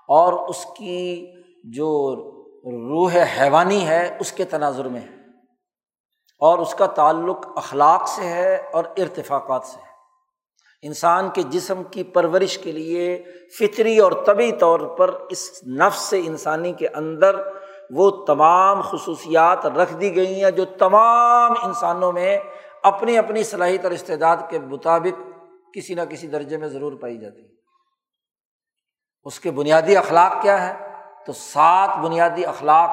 اور 0.09 0.49
اس 0.49 0.67
کی 0.77 1.33
جو 1.65 2.17
روح 2.65 3.13
حیوانی 3.15 3.87
ہے، 3.87 4.17
اس 4.21 4.33
کے 4.33 4.45
تناظر 4.45 4.85
میں 4.85 5.01
ہے۔ 5.01 5.17
اور 6.41 6.59
اس 6.59 6.75
کا 6.75 6.87
تعلق 6.87 7.47
اخلاق 7.57 8.09
سے 8.09 8.23
ہے 8.23 8.63
اور 8.73 8.85
ارتفاقات 8.85 9.65
سے 9.65 9.79
ہے۔ 9.79 9.87
انسان 10.83 11.31
کے 11.31 11.43
جسم 11.43 11.83
کی 11.83 12.03
پرورش 12.03 12.59
کے 12.59 12.73
لیے 12.73 13.23
فطری 13.59 13.99
اور 13.99 14.13
طبی 14.13 14.53
طور 14.53 14.81
پر 14.81 15.11
اس 15.31 15.63
نفس 15.67 16.01
سے 16.01 16.23
انسانی 16.27 16.73
کے 16.73 16.89
اندر 16.89 17.37
وہ 17.91 18.25
تمام 18.25 18.81
خصوصیات 18.81 19.67
رکھ 19.67 19.95
دی 19.95 20.17
گئی 20.17 20.45
ہیں 20.45 20.51
جو 20.51 20.65
تمام 20.65 21.53
انسانوں 21.63 22.13
میں 22.13 22.39
اپنی 22.83 23.19
اپنی 23.19 23.43
صلاحیت 23.43 23.85
اور 23.85 23.93
استعداد 23.93 24.37
کے 24.51 24.59
مطابق 24.59 25.23
کسی 25.75 25.95
نہ 25.95 26.01
کسی 26.11 26.27
درجے 26.27 26.57
میں 26.57 26.69
ضرور 26.69 26.93
پائی 26.93 27.19
جاتی 27.19 27.43
ہے 27.43 27.56
اس 29.27 29.41
کے 29.41 29.51
بنیادی 29.51 29.97
اخلاق 29.97 30.43
کیا 30.43 30.69
ہے 30.69 30.87
تو 31.27 31.33
سات 31.33 31.99
بنیادی 31.99 32.47
اخلاق 32.47 32.91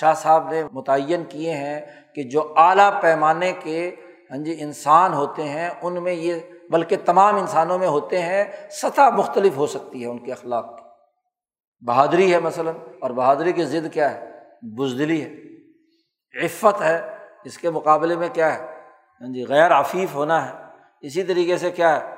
شاہ 0.00 0.14
صاحب 0.14 0.50
نے 0.50 0.62
متعین 0.72 1.24
کیے 1.24 1.54
ہیں 1.54 1.80
کہ 2.14 2.22
جو 2.22 2.54
اعلیٰ 2.56 3.00
پیمانے 3.00 3.52
کے 3.52 3.94
ہاں 4.30 4.38
جی 4.38 4.56
انسان 4.60 5.14
ہوتے 5.14 5.42
ہیں، 5.42 5.70
ان 5.82 6.02
میں 6.02 6.12
یہ 6.12 6.34
بلکہ 6.70 6.96
تمام 7.04 7.36
انسانوں 7.36 7.78
میں 7.78 7.88
ہوتے 7.88 8.22
ہیں، 8.22 8.44
سطح 8.70 9.10
مختلف 9.10 9.56
ہو 9.56 9.66
سکتی 9.66 10.02
ہے 10.02 10.06
ان 10.06 10.18
کے 10.18 10.32
اخلاق 10.32 10.78
کی۔ 10.78 10.84
بہادری 11.86 12.34
ہے 12.34 12.40
مثلاً، 12.40 12.74
اور 13.00 13.10
بہادری 13.10 13.52
کی 13.52 13.64
ضد 13.64 13.92
کیا 13.92 14.14
ہے؟ 14.14 14.30
بزدلی 14.62 15.24
ہے۔ 15.24 15.34
عفت 16.44 16.82
ہے، 16.82 17.16
اس 17.44 17.58
کے 17.58 17.70
مقابلے 17.70 18.16
میں 18.16 18.28
کیا 18.28 18.58
ہے؟ 18.58 18.66
ہاں 19.20 19.34
جی 19.34 19.44
غیر 19.48 19.80
عفیف 19.80 20.14
ہونا 20.14 20.48
ہے۔ 20.48 20.52
اسی 21.00 21.22
طریقے 21.22 21.56
سے 21.56 21.70
کیا 21.70 22.00
ہے؟ 22.00 22.15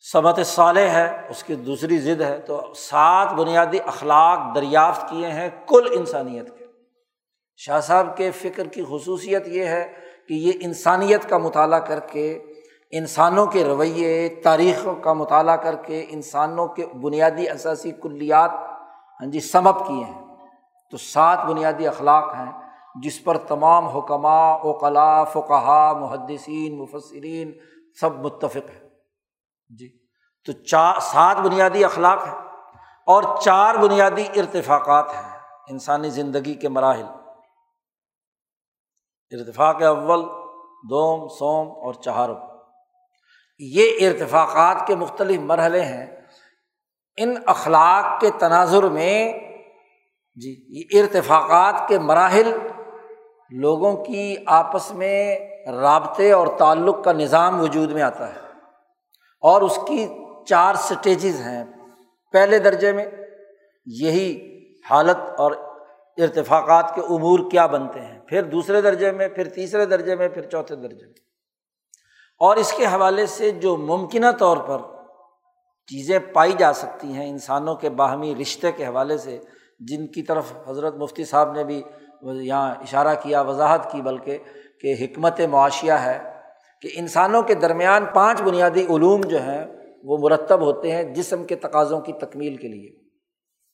صبت 0.00 0.40
صالح 0.44 0.80
ہے، 0.80 1.26
اس 1.28 1.44
کی 1.44 1.54
دوسری 1.54 1.98
ضد 1.98 2.20
ہے۔ 2.20 2.38
تو 2.38 2.72
سات 2.76 3.32
بنیادی 3.32 3.78
اخلاق 3.86 4.38
دریافت 4.54 5.08
کیے 5.08 5.26
ہیں 5.26 5.50
کل 5.68 5.86
انسانیت 5.90 6.58
کے۔ 6.58 6.64
شاہ 7.56 7.80
صاحب 7.80 8.16
کے 8.16 8.30
فکر 8.30 8.66
کی 8.66 8.84
خصوصیت 8.90 9.48
یہ 9.48 9.64
ہے 9.64 9.92
کہ 10.28 10.34
یہ 10.34 10.52
انسانیت 10.60 11.28
کا 11.28 11.38
مطالعہ 11.38 11.80
کر 11.80 12.00
کے، 12.00 12.38
انسانوں 12.90 13.46
کے 13.46 13.64
رویے، 13.64 14.28
تاریخوں 14.28 14.94
کا 14.94 15.12
مطالعہ 15.12 15.56
کر 15.56 15.74
کے 15.74 16.06
انسانوں 16.08 16.68
کے 16.68 16.86
بنیادی 16.86 17.48
اثاثی 17.48 17.90
کلیات 17.90 18.50
ہاں 19.20 19.26
جی 19.26 19.40
سمپ 19.40 19.86
کیے 19.86 20.04
ہیں۔ 20.04 20.36
تو 20.90 20.96
سات 20.96 21.44
بنیادی 21.44 21.88
اخلاق 21.88 22.34
ہیں 22.34 22.52
جس 23.02 23.24
پر 23.24 23.38
تمام 23.38 23.84
حکمہ 23.86 24.58
اوقلا 24.62 25.24
فقہ 25.24 25.92
محدثین، 26.00 26.78
مفسرین 26.78 27.52
سب 28.00 28.24
متفق 28.24 28.56
ہیں۔ 28.56 28.89
جی 29.78 29.98
تو 30.46 30.52
چار 30.52 31.00
سات 31.00 31.36
بنیادی 31.36 31.84
اخلاق 31.84 32.26
ہیں 32.26 32.34
اور 33.06 33.22
چار 33.42 33.74
بنیادی 33.74 34.24
ارتفاقات 34.36 35.14
ہیں 35.14 35.38
انسانی 35.68 36.10
زندگی 36.10 36.54
کے 36.54 36.68
مراحل۔ 36.68 37.04
ارتفاق 39.30 39.82
اول، 39.82 40.22
دوم، 40.90 41.28
سوم 41.28 41.86
اور 41.86 41.94
چہارم۔ 41.94 42.36
یہ 43.58 44.08
ارتفاقات 44.08 44.86
کے 44.86 44.94
مختلف 44.94 45.40
مرحلے 45.40 45.80
ہیں۔ 45.80 46.06
ان 47.16 47.34
اخلاق 47.46 48.20
کے 48.20 48.30
تناظر 48.30 48.82
میں 48.82 49.32
جی 50.34 50.64
یہ 50.68 51.02
ارتفاقات 51.02 51.88
کے 51.88 51.98
مراحل 51.98 52.56
لوگوں 53.50 54.04
کی 54.04 54.36
آپس 54.46 54.92
میں 54.92 55.38
رابطے 55.70 56.32
اور 56.32 56.46
تعلق 56.58 57.04
کا 57.04 57.12
نظام 57.12 57.60
وجود 57.60 57.92
میں 57.92 58.02
آتا 58.02 58.34
ہے۔ 58.34 58.49
اور 59.40 59.62
اس 59.62 59.78
کی 59.88 60.06
چار 60.46 60.74
سٹیجز 60.74 61.40
ہیں۔ 61.40 61.64
پہلے 62.32 62.58
درجے 62.58 62.92
میں 62.92 63.06
یہی 63.86 64.56
حالت 64.90 65.16
اور 65.38 65.52
ارتفاقات 66.16 66.94
کے 66.94 67.00
امور 67.00 67.50
کیا 67.50 67.66
بنتے 67.66 68.00
ہیں۔ 68.00 68.18
پھر 68.18 68.42
دوسرے 68.42 68.80
درجے 68.80 69.12
میں، 69.12 69.28
پھر 69.28 69.48
تیسرے 69.48 69.86
درجے 69.86 70.16
میں، 70.16 70.28
پھر 70.28 70.42
چوتھے 70.42 70.76
درجے 70.76 71.06
میں۔ 71.06 71.14
اور 72.40 72.56
اس 72.56 72.72
کے 72.72 72.86
حوالے 72.86 73.26
سے 73.26 73.50
جو 73.50 73.76
ممکنہ 73.76 74.26
طور 74.38 74.56
پر 74.56 74.78
چیزیں 75.86 76.18
پائی 76.18 76.52
جا 76.58 76.72
سکتی 76.72 77.12
ہیں 77.12 77.28
انسانوں 77.28 77.74
کے 77.74 77.90
باہمی 77.90 78.34
رشتے 78.34 78.72
کے 78.72 78.86
حوالے 78.86 79.18
سے، 79.18 79.38
جن 79.80 80.06
کی 80.06 80.22
طرف 80.22 80.52
حضرت 80.68 80.94
مفتی 80.94 81.24
صاحب 81.24 81.52
نے 81.52 81.64
بھی 81.64 81.82
یہاں 82.22 82.74
اشارہ 82.74 83.14
کیا، 83.22 83.40
وضاحت 83.40 83.92
کی، 83.92 84.02
بلکہ 84.02 84.38
کہ 84.80 84.94
حکمت 85.00 85.40
معاشیہ 85.40 85.92
ہے۔ 85.92 86.39
کہ 86.80 86.88
انسانوں 86.94 87.42
کے 87.42 87.54
درمیان 87.54 88.04
پانچ 88.04 88.42
بنیادی 88.42 88.82
علوم 88.82 89.20
جو 89.20 89.42
ہیں 89.42 89.66
وہ 90.04 90.18
مرتب 90.18 90.60
ہوتے 90.60 90.92
ہیں 90.92 91.02
جسم 91.02 91.44
کے 91.44 91.54
تقاضوں 91.54 92.00
کی 92.00 92.12
تکمیل 92.12 92.56
کے 92.56 92.68
لیے۔ 92.68 92.92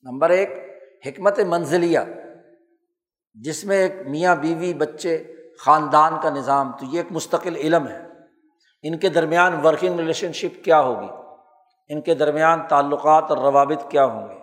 نمبر 0.02 0.30
ایک، 0.30 0.50
حکمت 1.06 1.40
منزلیہ، 1.40 1.98
جس 3.34 3.64
میں 3.64 3.76
ایک 3.76 3.92
میاں 4.06 4.36
بیوی، 4.36 4.74
بچے، 4.74 5.24
خاندان 5.58 6.12
کا 6.22 6.30
نظام، 6.30 6.72
تو 6.72 6.86
یہ 6.92 6.96
ایک 6.96 7.06
مستقل 7.10 7.56
علم 7.56 7.88
ہے۔ 7.88 8.02
ان 8.82 8.98
کے 8.98 9.08
درمیان 9.08 9.66
ورکنگ 9.66 9.98
ریلیشن 9.98 10.32
شپ 10.32 10.64
کیا 10.64 10.80
ہوگی؟ 10.80 11.08
ان 11.88 12.00
کے 12.00 12.14
درمیان 12.14 12.60
تعلقات 12.68 13.24
اور 13.28 13.38
روابط 13.38 13.90
کیا 13.90 14.04
ہوں 14.04 14.28
گے؟ 14.28 14.34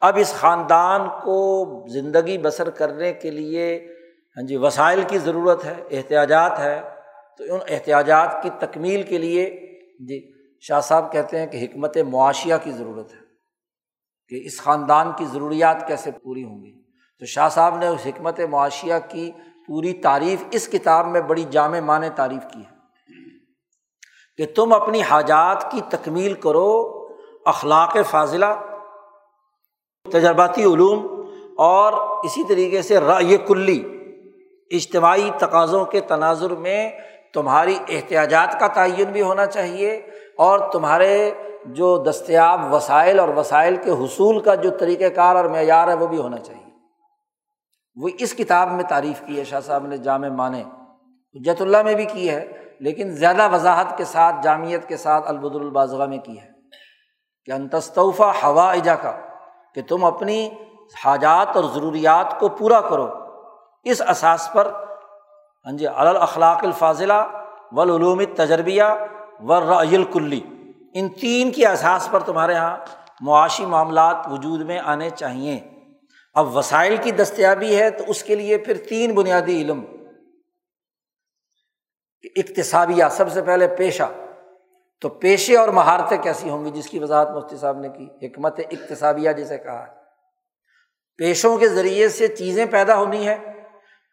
اب 0.00 0.16
اس 0.20 0.34
خاندان 0.34 1.08
کو 1.24 1.64
زندگی 1.88 2.38
بسر 2.38 2.70
کرنے 2.70 3.12
کے 3.12 3.30
لیے 3.30 3.94
ہاں 4.36 4.46
جی 4.46 4.56
وسائل 4.56 5.02
کی 5.08 5.18
ضرورت 5.18 5.64
ہے، 5.64 5.74
احتیاجات 5.90 6.58
ہے۔ 6.58 6.99
تو 7.40 7.54
ان 7.54 7.60
احتیاجات 7.68 8.42
کی 8.42 8.50
تکمیل 8.58 9.02
کے 9.02 9.18
لیے 9.18 9.44
جی 10.00 10.32
شاہ 10.60 10.80
صاحب 10.80 11.12
کہتے 11.12 11.38
ہیں 11.38 11.46
کہ 11.46 11.64
حکمت 11.64 11.96
معاشیہ 11.96 12.54
کی 12.62 12.70
ضرورت 12.70 13.12
ہے 13.12 13.18
کہ 14.28 14.46
اس 14.46 14.60
خاندان 14.60 15.12
کی 15.18 15.24
ضروریات 15.24 15.86
کیسے 15.88 16.10
پوری 16.10 16.44
ہوں 16.44 16.62
گی۔ 16.62 16.72
تو 17.18 17.26
شاہ 17.26 17.48
صاحب 17.48 17.78
نے 17.78 17.86
اس 17.86 18.06
حکمت 18.06 18.40
معاشیہ 18.50 18.94
کی 19.08 19.30
پوری 19.66 19.92
تعریف، 19.92 20.44
اس 20.50 20.68
کتاب 20.68 21.06
میں 21.06 21.20
بڑی 21.20 21.44
جامع 21.50 21.80
معنی 21.80 22.08
تعریف 22.16 22.52
کی 22.52 22.60
ہے 22.60 22.76
کہ 24.36 24.54
تم 24.54 24.72
اپنی 24.72 25.02
حاجات 25.02 25.70
کی 25.70 25.80
تکمیل 25.88 26.34
کرو، 26.34 27.08
اخلاق 27.44 27.96
فاضلہ، 28.10 28.46
تجرباتی 30.12 30.64
علوم، 30.64 31.24
اور 31.58 31.92
اسی 32.24 32.44
طریقے 32.48 32.82
سے 32.82 33.00
رائے 33.00 33.36
کلی، 33.36 33.82
اجتماعی 34.70 35.30
تقاضوں 35.38 35.84
کے 35.84 36.00
تناظر 36.00 36.50
میں 36.50 36.90
تمہاری 37.34 37.78
احتیاجات 37.88 38.60
کا 38.60 38.66
تعین 38.66 39.12
بھی 39.12 39.22
ہونا 39.22 39.46
چاہیے 39.46 39.96
اور 40.38 40.58
تمہارے 40.72 41.30
جو 41.64 42.04
دستیاب 42.10 42.74
وسائل 42.74 43.20
اور 43.20 43.28
وسائل 43.28 43.76
کے 43.76 43.90
حصول 43.90 44.40
کا 44.40 44.54
جو 44.54 44.70
طریقۂ 44.70 45.14
کار 45.14 45.36
اور 45.36 45.44
معیار 45.44 45.88
ہے 45.88 45.94
وہ 45.94 46.06
بھی 46.06 46.18
ہونا 46.18 46.38
چاہیے۔ 46.38 46.70
وہ 47.96 48.08
اس 48.18 48.34
کتاب 48.34 48.72
میں 48.72 48.84
تعریف 48.84 49.22
کی 49.26 49.38
ہے، 49.38 49.44
شاہ 49.44 49.60
صاحب 49.60 49.86
نے 49.86 49.96
جامع 49.96 50.28
مانے 50.28 50.62
حجت 51.34 51.62
اللہ 51.62 51.82
میں 51.82 51.94
بھی 51.94 52.04
کی 52.04 52.30
ہے، 52.30 52.52
لیکن 52.80 53.10
زیادہ 53.10 53.54
وضاحت 53.54 53.98
کے 53.98 54.04
ساتھ 54.04 54.36
جامعت 54.42 54.88
کے 54.88 54.96
ساتھ 54.96 55.28
البد 55.28 55.56
الباضغ 55.56 56.08
میں 56.08 56.18
کی 56.18 56.40
ہے۔ 56.40 56.50
کہ 57.44 57.52
انتستوفہ 57.52 58.32
ہوا 58.42 58.72
اجا 58.72 58.94
کا 58.94 59.12
کہ 59.74 59.82
تم 59.88 60.04
اپنی 60.04 60.50
حاجات 61.04 61.56
اور 61.56 61.64
ضروریات 61.74 62.40
کو 62.40 62.48
پورا 62.48 62.80
کرو۔ 62.80 63.08
اس 63.84 64.02
اساس 64.08 64.48
پر 64.52 64.72
ہاں 65.66 65.72
جی 65.72 65.86
الاخلاق 65.86 66.64
الفاضلہ 66.64 67.42
ولعلوم 67.72 68.22
تجربیہ 68.36 68.82
و 69.40 69.60
رعیل 69.60 70.04
کلی 70.04 70.40
ان 70.94 71.08
تین 71.08 71.50
کی 71.50 71.66
احساس 71.66 72.08
پر 72.10 72.20
تمہارے 72.20 72.52
یہاں 72.52 72.76
معاشی 73.20 73.66
معاملات 73.66 74.16
وجود 74.30 74.60
میں 74.60 74.78
آنے 74.78 75.10
چاہئیں۔ 75.10 75.60
اب 76.34 76.56
وسائل 76.56 76.96
کی 76.96 77.10
دستیابی 77.10 77.76
ہے 77.76 77.90
تو 77.90 78.04
اس 78.06 78.22
کے 78.22 78.34
لیے 78.34 78.58
پھر 78.58 78.76
تین 78.88 79.14
بنیادی 79.14 79.62
علم۔ 79.62 79.84
اقتصابیہ، 82.22 83.04
سب 83.10 83.32
سے 83.32 83.42
پہلے 83.42 83.68
پیشہ۔ 83.68 84.12
تو 85.00 85.08
پیشے 85.08 85.56
اور 85.56 85.68
مہارتیں 85.68 86.18
کیسی 86.18 86.50
ہوں 86.50 86.64
گی 86.64 86.70
جس 86.70 86.86
کی 86.86 86.98
وضاحت 86.98 87.30
مفتی 87.30 87.56
صاحب 87.56 87.78
نے 87.78 87.88
کی؟ 87.88 88.26
حکمت 88.26 88.60
اقتصابیہ 88.70 89.32
جسے 89.32 89.58
کہا 89.58 89.86
ہے۔ 89.86 89.92
پیشوں 91.16 91.58
کے 91.58 91.68
ذریعے 91.68 92.08
سے 92.08 92.28
چیزیں 92.28 92.66
پیدا 92.66 92.96
ہونی 92.96 93.28
ہے 93.28 93.59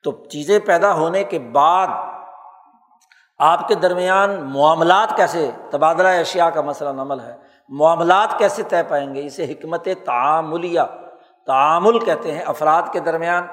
تو 0.03 0.11
چیزیں 0.11 0.59
پیدا 0.59 0.93
ہونے 0.93 1.23
کے 1.23 1.39
بعد 1.39 1.87
آپ 3.37 3.67
کے 3.67 3.75
درمیان 3.75 4.53
معاملات 4.53 5.15
کیسے، 5.15 5.51
تبادلہ 5.69 6.07
اشیا 6.07 6.49
کا 6.49 6.61
مسئلہ 6.61 6.89
نمل 6.89 7.19
ہے، 7.19 7.35
معاملات 7.69 8.39
کیسے 8.39 8.63
طے 8.63 8.83
پائیں 8.87 9.15
گے؟ 9.15 9.25
اسے 9.25 9.45
حکمت 9.45 9.87
تعاملیہ، 10.05 10.81
تعامل 11.45 11.99
کہتے 11.99 12.31
ہیں 12.31 12.41
افراد 12.41 12.81
کے 12.91 12.99
درمیان 12.99 13.43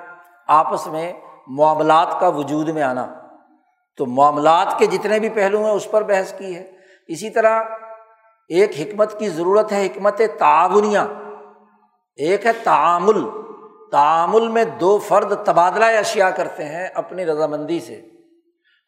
آپس 0.48 0.86
میں 0.86 1.12
معاملات 1.46 2.20
کا 2.20 2.28
وجود 2.28 2.68
میں 2.68 2.82
آنا۔ 2.82 3.06
تو 3.96 4.06
معاملات 4.06 4.78
کے 4.78 4.86
جتنے 4.86 5.18
بھی 5.18 5.28
پہلو 5.28 5.64
ہیں 5.64 5.70
اس 5.70 5.90
پر 5.90 6.02
بحث 6.02 6.38
کی 6.38 6.56
ہے۔ 6.56 6.70
اسی 7.08 7.30
طرح 7.30 7.62
ایک 8.48 8.70
حکمت 8.80 9.18
کی 9.18 9.28
ضرورت 9.28 9.72
ہے 9.72 9.86
حکمت 9.86 10.20
تعاونیہ، 10.38 10.98
ایک 12.16 12.46
ہے 12.46 12.52
تعامل۔ 12.52 13.43
تعامل 13.94 14.48
میں 14.48 14.64
دو 14.64 14.98
فرد 14.98 15.44
تبادلہ 15.44 15.84
اشیا 15.84 16.30
کرتے 16.30 16.64
ہیں 16.64 16.88
اپنی 16.94 17.26
رضامندی 17.26 17.80
سے۔ 17.80 17.94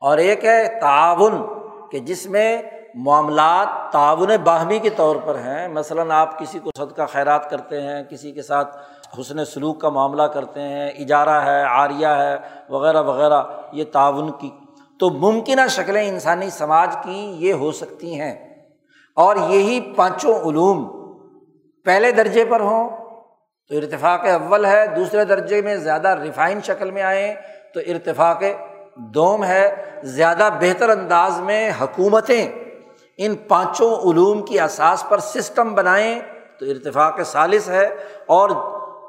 اور 0.00 0.18
ایک 0.18 0.44
ہے 0.44 0.80
تعاون، 0.80 1.46
کہ 1.90 1.98
جس 1.98 2.26
میں 2.26 2.62
معاملات 2.94 3.92
تعاون 3.92 4.30
باہمی 4.44 4.78
کے 4.78 4.90
طور 4.90 5.16
پر 5.24 5.34
ہیں۔ 5.34 5.68
مثلاً 5.68 6.10
آپ 6.10 6.38
کسی 6.38 6.58
کو 6.58 6.70
صدقہ 6.78 7.02
خیرات 7.08 7.50
کرتے 7.50 7.82
ہیں، 7.82 8.02
کسی 8.02 8.32
کے 8.32 8.42
ساتھ 8.42 8.76
حسن 9.20 9.44
سلوک 9.44 9.80
کا 9.80 9.88
معاملہ 9.88 10.22
کرتے 10.22 10.60
ہیں، 10.60 10.88
اجارہ 10.88 11.44
ہے، 11.44 11.62
عاریہ 11.62 12.06
ہے، 12.06 12.36
وغیرہ 12.68 13.02
وغیرہ، 13.02 13.42
یہ 13.72 13.84
تعاون 13.92 14.30
کی۔ 14.30 14.50
تو 15.00 15.10
ممکنہ 15.10 15.68
شکلیں 15.70 16.08
انسانی 16.08 16.50
سماج 16.50 16.96
کی 17.02 17.36
یہ 17.38 17.52
ہو 17.52 17.72
سکتی 17.72 18.20
ہیں۔ 18.20 18.64
اور 19.16 19.36
یہی 19.36 19.92
پانچوں 19.96 20.34
علوم 20.34 20.90
پہلے 21.84 22.12
درجے 22.12 22.44
پر 22.44 22.60
ہوں 22.60 23.05
تو 23.70 23.76
ارتفاق 23.76 24.24
اول 24.24 24.64
ہے، 24.64 24.86
دوسرے 24.86 25.24
درجے 25.24 25.60
میں 25.62 25.76
زیادہ 25.76 26.08
ریفائن 26.22 26.60
شکل 26.62 26.90
میں 26.90 27.02
آئیں، 27.02 27.34
تو 27.74 27.80
ارتفاق 27.86 28.42
دوم 29.14 29.44
ہے، 29.44 29.74
زیادہ 30.02 30.48
بہتر 30.60 30.88
انداز 30.88 31.40
میں 31.40 31.70
حکومتیں 31.80 32.46
ان 33.18 33.34
پانچوں 33.48 33.90
علوم 34.10 34.42
کی 34.42 34.60
اساس 34.60 35.04
پر 35.08 35.18
سسٹم 35.18 35.74
بنائیں، 35.74 36.20
تو 36.58 36.66
ارتفاق 36.66 37.20
ثالث 37.22 37.68
ہے 37.68 37.84
اور 38.26 38.50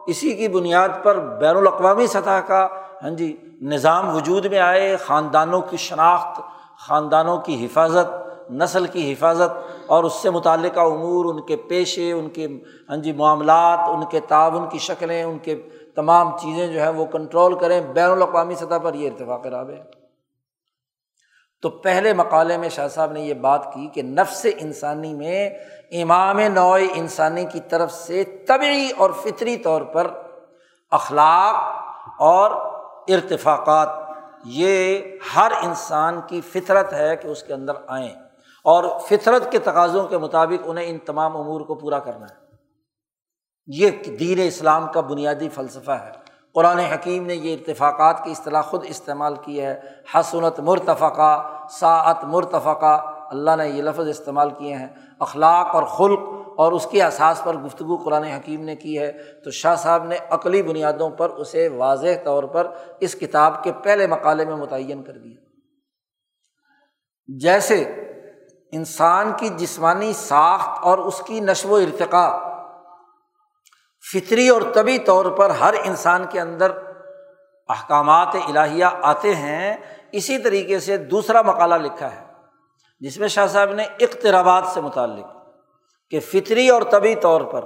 اسی 0.08 0.34
کی 0.34 0.48
بنیاد 0.48 0.90
پر 1.04 1.20
بین 1.40 1.58
الاقوامی 1.58 2.08
سطح 2.08 2.40
کا 2.48 2.68
ہاں 3.04 3.10
جی 3.10 3.36
نظام 3.62 4.16
وجود 4.16 4.46
میں 4.46 4.60
آئے، 4.60 4.96
خاندانوں 4.98 5.62
کی 5.62 5.78
شناخت، 5.78 6.42
خاندانوں 6.80 7.38
کی 7.38 7.66
حفاظت 7.66 8.16
نسل 8.50 8.86
کی 8.86 9.14
حفاظت 9.14 9.50
اور 9.88 10.04
اس 10.04 10.14
سے 10.14 10.30
متعلقہ 10.30 10.80
امور، 10.80 11.26
ان 11.26 11.46
کے 11.46 11.56
پیشے، 11.56 12.12
ان 12.12 12.30
کے 12.30 12.48
ہاں 12.90 12.98
جی 12.98 13.12
معاملات، 13.12 13.80
ان 13.80 14.06
کے 14.06 14.20
تعاون 14.20 14.70
کی 14.70 14.78
شکلیں، 14.78 15.24
ان 15.24 15.38
کے 15.38 15.56
تمام 15.96 16.38
چیزیں 16.38 16.68
جو 16.68 16.80
ہیں 16.80 16.90
وہ 16.90 17.06
کنٹرول 17.06 17.60
کریں۔ 17.60 17.82
بین 17.82 18.12
الاقوامی 18.12 18.56
سطح 18.56 18.78
پر 18.84 18.94
یہ 18.94 19.10
اتفاق 19.10 19.48
راب 19.48 19.70
ہے۔ 19.70 19.84
تو 21.62 21.70
پہلے 21.70 22.14
مقالے 22.14 22.58
میں 22.58 22.70
شاہ 22.70 22.88
صاحب 22.88 23.12
نے 23.12 23.22
یہ 23.22 23.34
بات 23.34 23.74
کی 23.74 23.88
کہ 23.88 24.02
نفس 24.02 24.46
انسانی 24.58 25.14
میں، 25.14 25.50
امام 25.92 26.40
نوع 26.40 26.80
انسانی 26.96 27.46
کی 27.46 27.60
طرف 27.60 27.92
سے 27.92 28.24
طبعی 28.24 28.88
اور 28.98 29.10
فطری 29.12 29.58
طور 29.58 29.82
پر 29.82 30.08
اخلاق 30.92 31.56
اور 32.20 32.52
ارتفاقات، 33.08 33.90
یہ 34.46 35.00
ہر 35.36 35.52
انسان 35.64 36.20
کی 36.28 36.42
فطرت 36.42 36.94
ہے 36.94 37.16
کہ 37.16 37.28
اس 37.28 37.44
کے 37.44 37.54
اندر 37.54 37.74
آئیں۔ 37.88 38.27
اور 38.68 39.00
فطرت 39.00 39.52
کے 39.52 39.60
تقاضوں 39.60 40.08
کے 40.08 40.18
مطابق 40.18 40.64
انہیں 40.66 40.86
ان 40.88 40.98
تمام 40.98 41.38
امور 41.38 41.62
کو 41.62 41.76
پورا 41.76 42.00
کرنا 42.00 42.26
ہے۔ 42.26 42.48
یہ 43.68 43.90
دین 44.20 44.38
اسلام 44.48 44.88
کا 44.94 45.02
بنیادی 45.02 45.50
فلسفہ 45.50 45.92
ہے۔ 45.92 46.12
قرآن 46.54 46.80
حکیم 46.80 47.26
نے 47.26 47.36
یہ 47.36 47.54
اتفاقات 47.54 48.24
کی 48.24 48.32
اصطلاح 48.32 48.62
خود 48.62 48.86
استعمال 48.88 49.36
کی 49.36 49.62
ہے۔ 49.62 49.80
حسنت 50.16 50.60
مرتفقہ، 50.60 51.66
ساعت 51.70 52.24
مرتفقہ، 52.24 53.12
اللہ 53.30 53.56
نے 53.56 53.68
یہ 53.70 53.82
لفظ 53.82 54.08
استعمال 54.08 54.50
کیے 54.50 54.76
ہیں۔ 54.76 54.88
اخلاق 55.20 55.76
اور 55.76 55.84
خلق 55.84 56.20
اور 56.58 56.72
اس 56.72 56.88
کے 56.92 57.04
احساس 57.04 57.42
پر 57.44 57.58
گفتگو 57.58 57.98
قرآن 57.98 58.24
حکیم 58.24 58.62
نے 58.62 58.76
کی 58.76 59.00
ہے۔ 59.00 59.12
تو 59.44 59.52
شاہ 59.52 59.76
صاحب 59.76 60.04
نے 60.04 60.18
عقلی 60.30 60.64
بنیادوں 60.64 61.10
پر 61.10 61.30
اسے 61.30 61.68
واضح 61.68 62.24
طور 62.24 62.44
پر 62.44 62.72
اس 63.00 63.16
کتاب 63.16 63.64
کے 63.64 63.72
پہلے 63.84 64.08
مقالے 64.08 64.46
میں 64.46 64.56
متعین 64.56 65.04
کر 65.04 65.14
دیا۔ 65.14 65.36
جیسے 67.28 68.04
انسان 68.72 69.32
کی 69.38 69.50
جسمانی 69.50 70.14
ساخت 70.14 70.70
اور 70.82 70.98
اس 70.98 71.22
کی 71.26 71.40
نشو 71.40 71.70
و 71.70 71.76
ارتقاء۔ 71.76 72.58
فطری 74.14 74.50
اور 74.50 74.62
طبی 74.74 74.98
طور 74.98 75.26
پر 75.26 75.50
ہر 75.50 75.74
انسان 75.84 76.26
کے 76.30 76.40
اندر 76.40 76.72
احکامات 77.70 78.28
الہیہ 78.34 78.86
آتے 79.02 79.36
ہیں۔ 79.36 79.78
اسی 80.12 80.38
طریقے 80.38 80.80
سے 80.80 80.98
دوسرا 80.98 81.42
مقالہ 81.42 81.76
لکھا 81.76 82.16
ہے، 82.16 82.24
جس 83.00 83.18
میں 83.18 83.28
شاہ 83.28 83.48
صاحب 83.48 83.72
نے 83.72 83.84
اقترابات 83.84 84.64
سے 84.66 84.82
متعلق 84.82 85.26
کہ 86.10 86.20
فطری 86.20 86.70
اور 86.70 86.82
طبی 86.82 87.16
طور 87.16 87.42
پر 87.42 87.62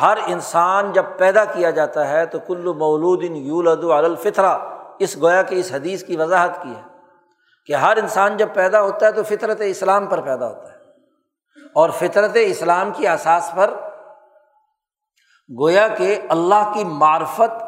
ہر 0.00 0.18
انسان 0.26 0.92
جب 0.92 1.04
پیدا 1.18 1.44
کیا 1.44 1.70
جاتا 1.70 2.08
ہے 2.08 2.26
تو 2.26 2.38
کلو 2.38 2.74
مولود 2.74 3.24
یولد 3.24 3.84
الفطرہ۔ 3.84 4.58
اس 4.98 5.16
گویا 5.16 5.42
کہ 5.42 5.54
اس 5.54 5.72
حدیث 5.72 6.04
کی 6.04 6.16
وضاحت 6.16 6.62
کی 6.62 6.70
ہے۔ 6.70 6.95
کہ 7.66 7.72
ہر 7.72 7.96
انسان 7.96 8.36
جب 8.36 8.48
پیدا 8.54 8.82
ہوتا 8.82 9.06
ہے 9.06 9.12
تو 9.12 9.22
فطرت 9.22 9.60
اسلام 9.60 10.06
پر 10.06 10.20
پیدا 10.20 10.48
ہوتا 10.48 10.72
ہے۔ 10.72 10.76
اور 11.74 11.90
فطرت 11.90 12.30
اسلام 12.34 12.90
کی 12.96 13.06
اثاث 13.08 13.54
پر 13.54 13.74
گویا 15.60 15.88
کہ 15.88 16.20
اللہ 16.28 16.70
کی 16.74 16.84
معرفت 16.84 17.64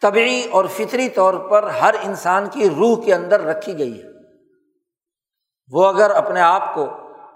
طبعی 0.00 0.42
اور 0.50 0.64
فطری 0.64 1.08
طور 1.08 1.34
پر 1.34 1.62
ہر 1.62 1.94
انسان 2.02 2.46
کی 2.46 2.70
روح 2.70 3.04
کے 3.04 3.14
اندر 3.14 3.44
رکھی 3.44 3.78
گئی 3.78 4.02
ہے۔ 4.02 4.08
وہ 5.72 5.86
اگر 5.86 6.10
اپنے 6.10 6.40
آپ 6.40 6.74
کو 6.74 6.86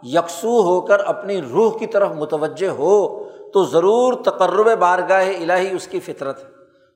یکسو 0.03 0.62
ہو 0.62 0.81
کر 0.81 1.01
اپنی 1.01 1.43
روح 1.43 1.79
کی 1.79 1.87
طرف 1.87 2.11
متوجہ 2.11 2.68
ہو 2.68 3.25
تو 3.51 3.64
ضرور 3.64 4.12
تقرب 4.25 4.79
بارگاہ 4.79 5.29
الہی 5.29 5.77
اس 5.77 5.89
کی 5.89 6.01
فطرت 6.01 6.39
ہے۔ 6.39 6.49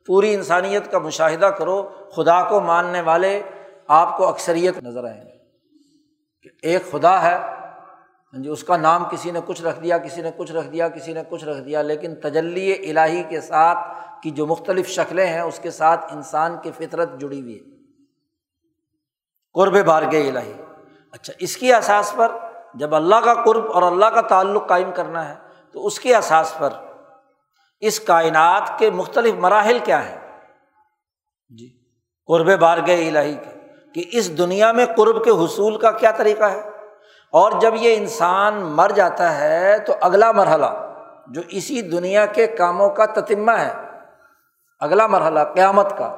پوری 0.06 0.34
انسانیت 0.34 0.90
کا 0.90 0.98
مشاہدہ 0.98 1.46
کرو، 1.46 1.88
خدا 2.16 2.42
کو 2.48 2.60
ماننے 2.60 3.00
والے 3.00 3.42
آپ 3.88 4.16
کو 4.16 4.28
اکثریت 4.28 4.82
نظر 4.82 5.04
آئیں 5.04 5.22
گے 5.22 5.38
کہ 6.42 6.50
ایک 6.62 6.90
خدا 6.90 7.22
ہے 7.22 7.36
ہاں 8.32 8.42
جی 8.42 8.48
اس 8.48 8.64
کا 8.64 8.76
نام 8.76 9.04
کسی 9.04 9.30
نے 9.30 9.40
کچھ 9.46 9.62
رکھ 9.62 9.80
دیا، 9.80 9.98
کسی 9.98 10.22
نے 10.22 10.30
کچھ 10.36 10.52
رکھ 10.52 10.68
دیا، 10.68 10.88
کسی 10.88 11.12
نے 11.12 11.22
کچھ 11.28 11.44
رکھ 11.44 11.60
دیا، 11.60 11.82
لیکن 11.82 12.14
تجلی 12.14 12.72
الہی 12.72 13.22
کے 13.22 13.40
ساتھ 13.40 13.78
کی 14.22 14.30
جو 14.30 14.46
مختلف 14.46 14.88
شکلیں 14.88 15.26
ہیں، 15.26 15.40
اس 15.40 15.58
کے 15.62 15.70
ساتھ 15.70 16.14
انسان 16.14 16.56
کی 16.62 16.70
فطرت 16.76 17.20
جڑی 17.20 17.40
ہوئی 17.40 17.58
ہے۔ 17.58 17.64
قرب 19.52 19.86
بارگ 19.86 20.14
الہی۔ 20.14 20.52
اچھا 21.12 21.32
اس 21.38 21.56
کی 21.56 21.72
احساس 21.72 22.12
پر 22.16 22.32
جب 22.74 22.94
اللہ 22.94 23.16
کا 23.24 23.34
قرب 23.34 23.72
اور 23.72 23.82
اللہ 23.82 24.06
کا 24.06 24.20
تعلق 24.20 24.68
قائم 24.68 24.90
کرنا 24.92 25.28
ہے، 25.28 25.34
تو 25.72 25.86
اس 25.86 26.00
کے 26.00 26.14
احساس 26.14 26.54
پر 26.58 26.70
اس 27.80 28.00
کائنات 28.00 28.78
کے 28.78 28.90
مختلف 28.90 29.34
مراحل 29.34 29.78
کیا 29.84 30.08
ہیں؟ 30.08 30.18
جی 31.48 31.78
قرب 32.26 32.60
بارگ 32.60 32.88
الہی 32.88 33.34
کے۔ 33.34 33.55
کہ 33.96 34.04
اس 34.12 34.38
دنیا 34.38 34.72
میں 34.72 34.86
قرب 34.86 35.24
کے 35.24 35.30
حصول 35.30 35.78
کا 35.78 35.90
کیا 35.90 36.10
طریقہ 36.10 36.44
ہے؟ 36.44 36.60
اور 37.32 37.52
جب 37.60 37.74
یہ 37.80 37.96
انسان 37.96 38.54
مر 38.54 38.90
جاتا 38.94 39.38
ہے 39.38 39.78
تو 39.78 39.94
اگلا 40.00 40.32
مرحلہ 40.32 40.66
جو 41.28 41.42
اسی 41.48 41.80
دنیا 41.82 42.26
کے 42.26 42.46
کاموں 42.46 42.90
کا 42.90 43.06
تتمہ 43.06 43.52
ہے، 43.52 43.72
اگلا 44.80 45.06
مرحلہ 45.06 45.40
قیامت 45.54 45.98
کا، 45.98 46.16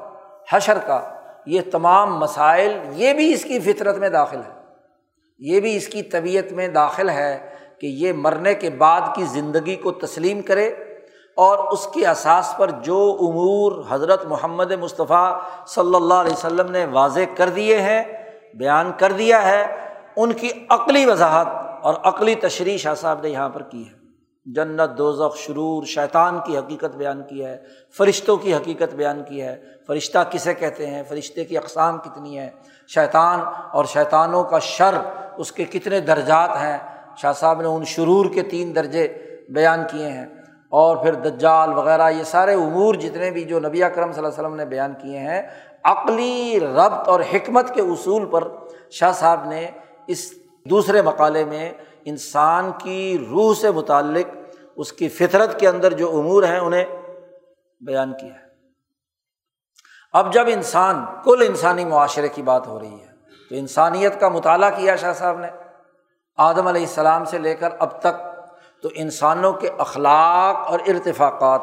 حشر 0.52 0.78
کا، 0.86 1.14
یہ 1.46 1.60
تمام 1.72 2.18
مسائل 2.18 2.78
یہ 2.92 3.14
بھی 3.14 3.32
اس 3.32 3.44
کی 3.44 3.60
فطرت 3.60 3.96
میں 3.96 4.08
داخل 4.08 4.38
ہے 4.38 4.58
یہ 5.38 5.60
بھی 5.60 5.76
اس 5.76 5.88
کی 5.88 6.02
طبیعت 6.02 6.52
میں 6.52 6.68
داخل 6.68 7.08
ہے 7.08 7.56
کہ 7.80 7.86
یہ 7.86 8.12
مرنے 8.12 8.54
کے 8.54 8.70
بعد 8.70 9.00
کی 9.14 9.24
زندگی 9.24 9.76
کو 9.76 9.92
تسلیم 9.92 10.42
کرے۔ 10.42 10.74
اور 11.38 11.58
اس 11.58 11.86
کے 11.86 12.06
اثاث 12.06 12.56
پر 12.56 12.70
جو 12.70 13.16
امور 13.20 13.72
حضرت 13.88 14.24
محمد 14.24 14.72
مصطفیٰ 14.72 15.38
صلی 15.66 15.94
اللہ 15.94 16.14
علیہ 16.14 16.32
وسلم 16.32 16.70
نے 16.70 16.84
واضح 16.84 17.20
کر 17.36 17.48
دیے 17.48 17.78
ہیں، 17.78 18.02
بیان 18.54 18.92
کر 18.96 19.12
دیا 19.12 19.50
ہے، 19.50 19.66
ان 20.16 20.32
کی 20.32 20.50
عقلی 20.70 21.06
وضاحت 21.06 21.46
اور 21.82 21.94
عقلی 22.02 22.34
تشریح 22.34 22.76
شاہ 22.76 22.94
صاحب 22.94 23.20
نے 23.22 23.28
یہاں 23.28 23.48
پر 23.48 23.62
کی 23.62 23.84
ہے۔ 23.88 23.98
جنت، 24.46 24.98
دوزخ، 24.98 25.36
شرور، 25.36 25.84
شیطان 25.84 26.38
کی 26.46 26.58
حقیقت 26.58 26.96
بیان 26.96 27.22
کی 27.22 27.44
ہے، 27.44 27.56
فرشتوں 27.96 28.36
کی 28.36 28.54
حقیقت 28.54 28.94
بیان 28.94 29.22
کی 29.28 29.42
ہے۔ 29.42 29.62
فرشتہ 29.86 30.18
کسے 30.30 30.54
کہتے 30.54 30.86
ہیں؟ 30.86 31.02
فرشتے 31.08 31.44
کی 31.44 31.58
اقسام 31.58 31.98
کتنی 31.98 32.38
ہے 32.38 32.50
شیطان 32.88 33.40
اور 33.72 33.84
شیطانوں 33.84 34.44
کا 34.44 34.58
شر 34.58 34.94
اس 35.36 35.52
کے 35.52 35.64
کتنے 35.64 36.00
درجات 36.00 36.50
ہیں؟ 36.50 36.78
شاہ 37.16 37.32
صاحب 37.32 37.60
نے 37.60 37.68
ان 37.68 37.84
شرور 37.84 38.26
کے 38.34 38.42
تین 38.42 38.74
درجے 38.74 39.08
بیان 39.48 39.80
کیے 39.90 40.08
ہیں۔ 40.08 40.26
اور 40.72 40.96
پھر 40.96 41.14
دجال 41.14 41.72
وغیرہ، 41.72 42.10
یہ 42.10 42.22
سارے 42.22 42.54
امور 42.54 42.94
جتنے 42.94 43.30
بھی 43.30 43.44
جو 43.44 43.60
نبی 43.60 43.82
اکرم 43.82 44.12
صلی 44.12 44.24
اللہ 44.24 44.28
علیہ 44.28 44.40
وسلم 44.40 44.56
نے 44.56 44.64
بیان 44.64 44.94
کیے 45.02 45.18
ہیں، 45.18 45.42
عقلی 45.84 46.60
ربط 46.60 47.08
اور 47.08 47.20
حکمت 47.32 47.74
کے 47.74 47.80
اصول 47.80 48.26
پر 48.26 48.48
شاہ 48.90 49.12
صاحب 49.12 49.44
نے 49.44 49.70
اس 50.06 50.32
دوسرے 50.66 51.02
مقالے 51.02 51.44
میں 51.44 51.72
انسان 52.04 52.70
کی 52.78 53.26
روح 53.30 53.54
سے 53.54 53.70
متعلق، 53.70 54.36
اس 54.76 54.92
کی 54.92 55.08
فطرت 55.08 55.58
کے 55.60 55.68
اندر 55.68 55.92
جو 55.92 56.18
امور 56.18 56.42
ہیں، 56.42 56.58
انہیں 56.58 56.84
بیان 57.80 58.12
کیا 58.12 58.34
ہے۔ 58.34 58.46
اب 60.12 60.32
جب 60.32 60.44
انسان، 60.46 61.04
کل 61.24 61.44
انسانی 61.48 61.84
معاشرے 61.84 62.28
کی 62.28 62.42
بات 62.42 62.66
ہو 62.66 62.80
رہی 62.80 63.00
ہے، 63.00 63.12
تو 63.50 63.54
انسانیت 63.54 64.20
کا 64.20 64.28
مطالعہ 64.28 64.70
کیا 64.70 64.96
شاہ 64.96 65.12
صاحب 65.12 65.38
نے؟ 65.38 65.48
آدم 66.36 66.66
علیہ 66.66 66.82
السلام 66.82 67.24
سے 67.24 67.38
لے 67.38 67.54
کر 67.54 67.68
اب 67.78 68.00
تک 68.00 68.27
تو 68.82 68.88
انسانوں 68.94 69.52
کے 69.52 69.68
اخلاق 69.78 70.70
اور 70.70 70.78
ارتفاقات، 70.88 71.60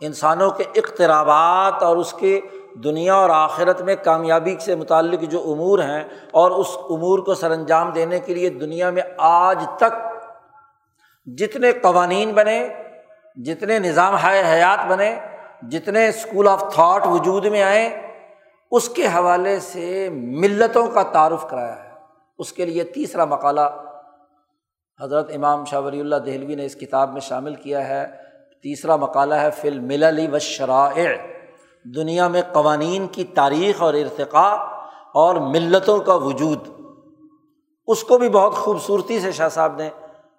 انسانوں 0.00 0.50
کے 0.50 0.64
اقترابات 0.74 1.82
اور 1.82 1.96
اس 1.96 2.12
کے 2.12 2.40
دنیا 2.84 3.14
اور 3.14 3.30
آخرت 3.30 3.80
میں 3.80 3.96
کامیابی 4.04 4.56
سے 4.60 4.74
متعلق 4.74 5.20
جو 5.20 5.40
امور 5.40 5.78
ہیں 5.78 6.04
اور 6.30 6.50
اس 6.50 6.66
امور 6.90 7.18
کو 7.18 7.34
سر 7.34 7.50
انجام 7.50 7.90
دینے 7.90 8.20
کے 8.20 8.34
لیے 8.34 8.50
دنیا 8.50 8.90
میں 8.90 9.02
آج 9.18 9.64
تک 9.76 10.16
جتنے 11.26 11.72
قوانین 11.72 12.32
بنے، 12.32 12.68
جتنے 13.36 13.78
نظام 13.78 14.14
ہائے 14.14 14.42
حیات 14.42 14.86
بنے، 14.86 15.20
جتنے 15.62 16.08
اسکول 16.08 16.48
آف 16.48 16.74
تھاٹ 16.74 17.06
وجود 17.06 17.44
میں 17.44 17.62
آئے، 17.62 18.12
اس 18.70 18.88
کے 18.88 19.06
حوالے 19.06 19.60
سے 19.60 20.08
ملتوں 20.12 20.86
کا 20.86 21.02
تعارف 21.02 21.48
کرایا 21.48 21.84
ہے۔ 21.84 21.90
اس 22.38 22.52
کے 22.52 22.64
لیے 22.64 22.84
تیسرا 22.84 23.24
مقالہ 23.24 23.60
حضرت 25.02 25.30
امام 25.34 25.64
شاہ 25.64 25.80
ولی 25.80 26.00
اللہ 26.00 26.16
دہلوی 26.16 26.54
نے 26.54 26.64
اس 26.64 26.74
کتاب 26.74 27.12
میں 27.12 27.20
شامل 27.20 27.54
کیا 27.54 27.88
ہے۔ 27.88 28.06
تیسرا 28.62 28.96
مقالہ 28.96 29.34
ہے، 29.34 29.50
فل 29.50 29.78
مللی 29.78 30.28
و 30.32 30.38
شرائع 30.38 31.08
دنیا 31.84 32.28
میں 32.28 32.42
قوانین 32.52 33.06
کی 33.06 33.24
تاریخ 33.24 33.82
اور 33.82 33.94
ارتقاء 33.94 34.54
اور 35.14 35.34
ملتوں 35.34 35.98
کا 35.98 36.14
وجود۔ 36.14 36.58
اس 37.86 38.04
کو 38.04 38.18
بھی 38.18 38.28
بہت 38.28 38.52
خوبصورتی 38.52 39.20
سے 39.20 39.32
شاہ 39.32 39.48
صاحب 39.48 39.76
نے 39.76 39.90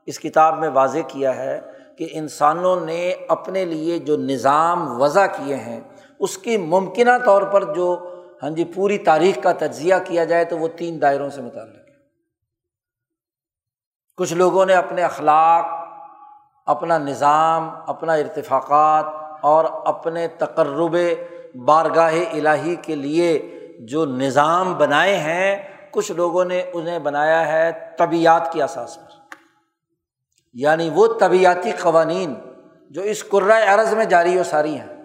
اس 0.06 0.20
کتاب 0.20 0.60
میں 0.60 0.70
واضح 0.70 1.00
کیا 1.08 1.36
ہے 1.36 1.62
کہ 1.98 2.08
انسانوں 2.12 2.82
نے 2.82 3.14
اپنے 3.28 3.66
لیے 3.66 4.00
جو 4.00 4.18
نظام 4.18 5.02
وضع 5.02 5.26
کیے 5.26 5.56
ہیں، 5.56 5.80
اس 6.20 6.38
کی 6.38 6.58
ممکنہ 6.58 7.18
طور 7.26 7.42
پر 7.42 7.74
جو 7.74 7.98
ہاں 8.44 8.50
جی 8.50 8.66
پوری 8.66 8.98
تاریخ 8.98 9.44
کا 9.44 9.52
تجزیہ 9.52 9.96
کیا 10.06 10.24
جائے 10.24 10.46
تو 10.46 10.58
وہ 10.58 10.68
تین 10.76 11.02
دائروں 11.02 11.30
سے 11.30 11.42
متعلق۔ 11.42 11.87
کچھ 14.18 14.34
لوگوں 14.34 14.66
نے 14.66 14.74
اپنے 14.74 15.04
اخلاق، 15.04 15.66
اپنا 16.66 16.98
نظام، 16.98 17.70
اپنا 17.88 18.14
ارتفاقات 18.14 19.06
اور 19.42 19.66
اپنے 19.86 20.28
تقرب 20.28 20.98
بارگاہ 21.66 22.14
الہی 22.34 22.76
کے 22.76 22.96
لیے 22.96 23.60
جو 23.80 24.06
نظام 24.06 24.74
بنائے 24.74 25.18
ہیں، 25.18 25.64
کچھ 25.92 26.12
لوگوں 26.12 26.46
نے 26.46 26.64
انہیں 26.74 27.00
بنایا 27.00 27.52
ہے 27.52 27.72
طبیعت 27.98 28.52
کی 28.52 28.62
اثاث 28.62 28.96
پر۔ 28.96 29.36
یعنی 30.54 30.90
وہ 30.94 31.08
طبیعتی 31.20 31.72
قوانین 31.72 32.36
جو 32.90 33.02
اس 33.02 33.28
قرۂۂ 33.30 33.68
عرض 33.68 33.94
میں 33.94 34.06
جاری 34.06 34.40
و 34.40 34.44
ساری 34.44 34.80
ہیں۔ 34.80 35.04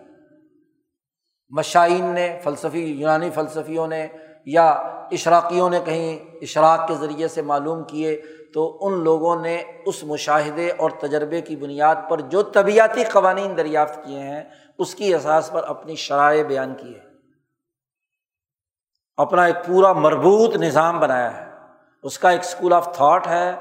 مشائین 1.50 2.04
نے، 2.04 2.40
فلسفی، 2.44 2.84
یونانی 2.84 3.30
فلسفیوں 3.30 3.86
نے 3.86 4.06
یا 4.46 4.70
اشراقیوں 5.12 5.70
نے 5.70 5.80
کہیں 5.84 6.18
اشراق 6.42 6.88
کے 6.88 6.94
ذریعے 6.94 7.28
سے 7.28 7.42
معلوم 7.42 7.84
کیے 7.84 8.22
تو 8.54 8.78
ان 8.80 9.04
لوگوں 9.04 9.36
نے 9.36 9.62
اس 9.86 10.04
مشاہدے 10.04 10.70
اور 10.70 10.90
تجربے 10.90 11.40
کی 11.40 11.56
بنیاد 11.56 11.94
پر 12.08 12.20
جو 12.20 12.42
طبیعتی 12.42 13.04
قوانین 13.04 13.56
دریافت 13.56 14.04
کیے 14.04 14.18
ہیں، 14.18 14.44
اس 14.78 14.94
کی 14.94 15.14
احساس 15.14 15.50
پر 15.52 15.64
اپنی 15.64 15.94
شرائع 15.94 16.42
بیان 16.42 16.74
کی 16.74 16.94
ہے 16.94 17.12
اپنا 19.16 19.44
ایک 19.44 19.66
پورا 19.66 19.92
مربوط 19.92 20.56
نظام 20.56 21.00
بنایا 21.00 21.40
ہے۔ 21.40 21.50
اس 22.02 22.18
کا 22.18 22.30
ایک 22.30 22.40
اسکول 22.40 22.72
آف 22.72 22.96
تھاٹ 22.96 23.26
ہے۔ 23.26 23.52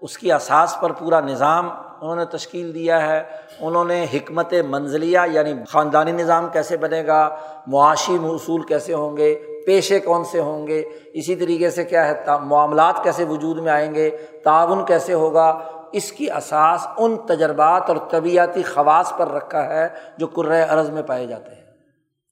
اس 0.00 0.18
کی 0.18 0.32
اساس 0.32 0.76
پر 0.80 0.92
پورا 0.92 1.20
نظام 1.20 1.70
انہوں 1.70 2.16
نے 2.16 2.24
تشکیل 2.24 2.74
دیا 2.74 3.06
ہے۔ 3.06 3.30
انہوں 3.60 3.84
نے 3.84 4.06
حکمت 4.14 4.54
منزلیہ 4.68 5.18
یعنی 5.32 5.54
خاندانی 5.68 6.12
نظام 6.12 6.48
کیسے 6.52 6.76
بنے 6.76 7.06
گا؟ 7.06 7.36
معاشی 7.66 8.18
اصول 8.22 8.62
کیسے 8.62 8.94
ہوں 8.94 9.16
گے؟ 9.16 9.62
پیشے 9.66 10.00
کون 10.00 10.24
سے 10.24 10.40
ہوں 10.40 10.66
گے؟ 10.66 10.82
اسی 11.12 11.36
طریقے 11.36 11.70
سے 11.70 11.84
کیا 11.84 12.08
ہے؟ 12.08 12.24
معاملات 12.42 12.94
کیسے 13.02 13.24
وجود 13.24 13.58
میں 13.58 13.72
آئیں 13.72 13.94
گے؟ 13.94 14.10
تعاون 14.44 14.84
کیسے 14.84 15.14
ہوگا؟ 15.14 15.58
اس 15.92 16.12
کی 16.12 16.30
اساس 16.30 16.86
ان 16.96 17.16
تجربات 17.16 17.82
اور 17.88 17.96
طبیعتی 18.10 18.62
خواص 18.62 19.12
پر 19.16 19.28
رکھا 19.28 19.64
ہے 19.64 19.88
جو 20.16 20.26
کرۂ 20.26 20.70
ارض 20.70 20.90
میں 20.90 21.02
پائے 21.02 21.26
جاتے 21.26 21.54
ہیں۔ 21.54 21.62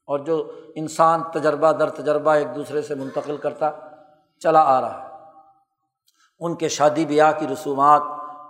اور 0.06 0.18
جو 0.18 0.50
انسان 0.74 1.22
تجربہ 1.22 1.72
در 1.72 1.88
تجربہ 1.88 2.30
ایک 2.30 2.54
دوسرے 2.56 2.82
سے 2.82 2.94
منتقل 2.94 3.36
کرتا 3.36 3.70
چلا 4.40 4.62
آ 4.62 4.80
رہا 4.80 5.02
ہے۔ 5.02 5.08
ان 6.40 6.54
کے 6.54 6.68
شادی 6.68 7.06
بیاہ 7.06 7.32
کی 7.38 7.46
رسومات، 7.52 8.02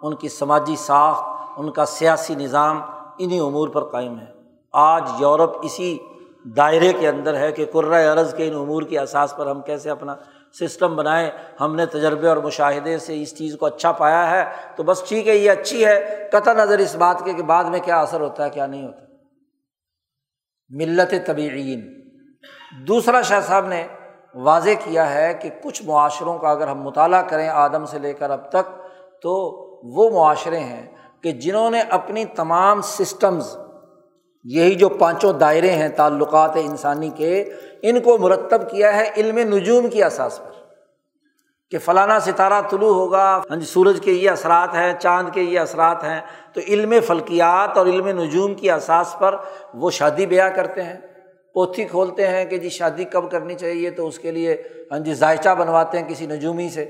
ان 0.02 0.14
کی 0.14 0.28
سماجی 0.28 0.76
ساخت 0.76 1.31
ان 1.56 1.70
کا 1.70 1.84
سیاسی 1.84 2.34
نظام 2.34 2.80
انہیں 3.18 3.40
امور 3.40 3.68
پر 3.68 3.84
قائم 3.84 4.18
ہے۔ 4.18 4.26
آج 4.72 5.10
یورپ 5.18 5.50
اسی 5.62 5.98
دائرے 6.56 6.92
کے 6.92 7.08
اندر 7.08 7.36
ہے 7.36 7.52
کہ 7.52 7.64
کرۂ 7.64 8.06
ارض 8.06 8.34
کے 8.34 8.48
ان 8.48 8.54
امور 8.54 8.82
کی 8.82 8.98
احساس 8.98 9.36
پر 9.36 9.46
ہم 9.46 9.60
کیسے 9.60 9.90
اپنا 9.90 10.16
سسٹم 10.60 10.96
بنائیں۔ 10.96 11.30
ہم 11.60 11.76
نے 11.76 11.86
تجربے 11.86 12.28
اور 12.28 12.36
مشاہدے 12.36 12.98
سے 12.98 13.22
اس 13.22 13.38
چیز 13.38 13.56
کو 13.60 13.66
اچھا 13.66 13.92
پایا 13.92 14.30
ہے۔ 14.30 14.44
تو 14.76 14.82
بس 14.82 15.02
ٹھیک 15.08 15.28
ہے، 15.28 15.36
یہ 15.36 15.50
اچھی 15.50 15.86
ہے۔ 15.86 16.28
قطع 16.32 16.52
نظر 16.52 16.78
اس 16.78 16.96
بات 16.96 17.24
کے 17.24 17.32
کہ 17.32 17.42
بعد 17.42 17.64
میں 17.64 17.80
کیا 17.80 18.00
اثر 18.00 18.20
ہوتا 18.20 18.44
ہے، 18.44 18.50
کیا 18.50 18.66
نہیں 18.66 18.86
ہوتا۔ 18.86 19.02
ملت 20.70 21.14
طبعین 21.26 22.02
دوسرا 22.86 23.22
شاہ 23.22 23.40
صاحب 23.40 23.66
نے 23.66 23.86
واضح 24.34 24.70
کیا 24.84 25.14
ہے 25.14 25.34
کہ 25.34 25.50
کچھ 25.64 25.82
معاشروں 25.82 26.38
کا 26.38 26.50
اگر 26.50 26.68
ہم 26.68 26.82
مطالعہ 26.82 27.22
کریں 27.22 27.48
آدم 27.48 27.84
سے 27.86 27.98
لے 27.98 28.12
کر 28.12 28.30
اب 28.30 28.48
تک، 28.48 28.82
تو 29.22 29.32
وہ 29.94 30.10
معاشرے 30.10 30.58
ہیں 30.58 31.01
کہ 31.24 31.32
جنہوں 31.32 31.70
نے 31.70 31.80
اپنی 31.80 32.24
تمام 32.24 32.80
سسٹمز 32.80 33.56
یہی 34.44 34.74
جو 34.74 34.88
پانچوں 34.88 35.32
دائرے 35.32 35.70
ہیں 35.70 35.88
تعلقات 35.88 36.56
انسانی 36.56 37.10
کے، 37.16 37.44
ان 37.82 38.00
کو 38.00 38.18
مرتب 38.18 38.70
کیا 38.70 38.96
ہے 38.96 39.10
علم 39.16 39.38
نجوم 39.38 39.88
کی 39.88 40.02
اساس 40.02 40.38
پر، 40.38 40.50
کہ 41.72 41.78
فلانا 41.78 42.18
ستارہ 42.20 42.60
طلوع 42.70 42.94
ہوگا 42.94 43.42
ہاں 43.50 43.56
جی 43.56 43.66
سورج 43.66 44.00
کے 44.04 44.12
یہ 44.12 44.30
اثرات 44.30 44.74
ہیں، 44.74 44.92
چاند 45.00 45.28
کے 45.34 45.42
یہ 45.42 45.60
اثرات 45.60 46.04
ہیں، 46.04 46.20
تو 46.52 46.60
علم 46.68 46.94
فلکیات 47.06 47.78
اور 47.78 47.86
علم 47.86 48.08
نجوم 48.20 48.54
کی 48.54 48.70
اساس 48.70 49.14
پر 49.18 49.36
وہ 49.74 49.90
شادی 49.90 50.26
بیاہ 50.26 50.48
کرتے 50.48 50.82
ہیں، 50.82 50.96
پوتھی 51.54 51.84
کھولتے 51.84 52.26
ہیں 52.28 52.44
کہ 52.44 52.58
جی 52.58 52.68
شادی 52.68 53.04
کب 53.04 53.30
کرنی 53.30 53.54
چاہیے، 53.54 53.90
تو 53.90 54.06
اس 54.06 54.18
کے 54.18 54.30
لیے 54.30 54.62
ہاں 54.90 54.98
جی 54.98 55.14
ذائچہ 55.14 55.54
بنواتے 55.58 55.98
ہیں 55.98 56.08
کسی 56.08 56.26
نجومی 56.26 56.68
سے۔ 56.68 56.84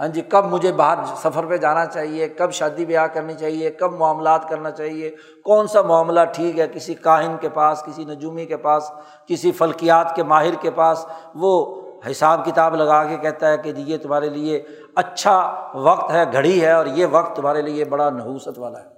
ہاں 0.00 0.08
جی 0.08 0.20
کب 0.20 0.44
مجھے 0.44 0.72
باہر 0.72 1.04
سفر 1.16 1.46
پہ 1.46 1.56
جانا 1.56 1.86
چاہیے؟ 1.86 2.28
کب 2.28 2.52
شادی 2.52 2.84
بیاہ 2.84 3.06
کرنی 3.06 3.34
چاہیے؟ 3.34 3.70
کب 3.70 3.92
معاملات 3.92 4.48
کرنا 4.48 4.70
چاہیے؟ 4.70 5.16
کون 5.44 5.66
سا 5.66 5.82
معاملہ 5.82 6.20
ٹھیک 6.34 6.58
ہے 6.58 6.66
کسی 6.72 6.94
کاہن 6.94 7.36
کے 7.40 7.48
پاس، 7.48 7.82
کسی 7.86 8.04
نجومی 8.04 8.46
کے 8.46 8.56
پاس، 8.56 8.90
کسی 9.26 9.52
فلکیات 9.52 10.16
کے 10.16 10.22
ماہر 10.22 10.54
کے 10.60 10.70
پاس؟ 10.70 11.06
وہ 11.34 11.82
حساب 12.10 12.44
کتاب 12.44 12.74
لگا 12.74 13.04
کے 13.04 13.16
کہتا 13.16 13.48
ہے 13.48 13.58
کہ 13.58 13.72
جی، 13.72 13.82
یہ 13.82 13.98
تمہارے 13.98 14.28
لیے 14.28 14.62
اچھا 14.94 15.68
وقت 15.74 16.10
ہے، 16.10 16.32
گھڑی 16.32 16.64
ہے 16.64 16.72
اور 16.72 16.86
یہ 16.86 17.06
وقت 17.10 17.36
تمہارے 17.36 17.62
لیے 17.62 17.84
بڑا 17.84 18.10
نحوست 18.10 18.58
والا 18.58 18.78
ہے۔ 18.78 18.88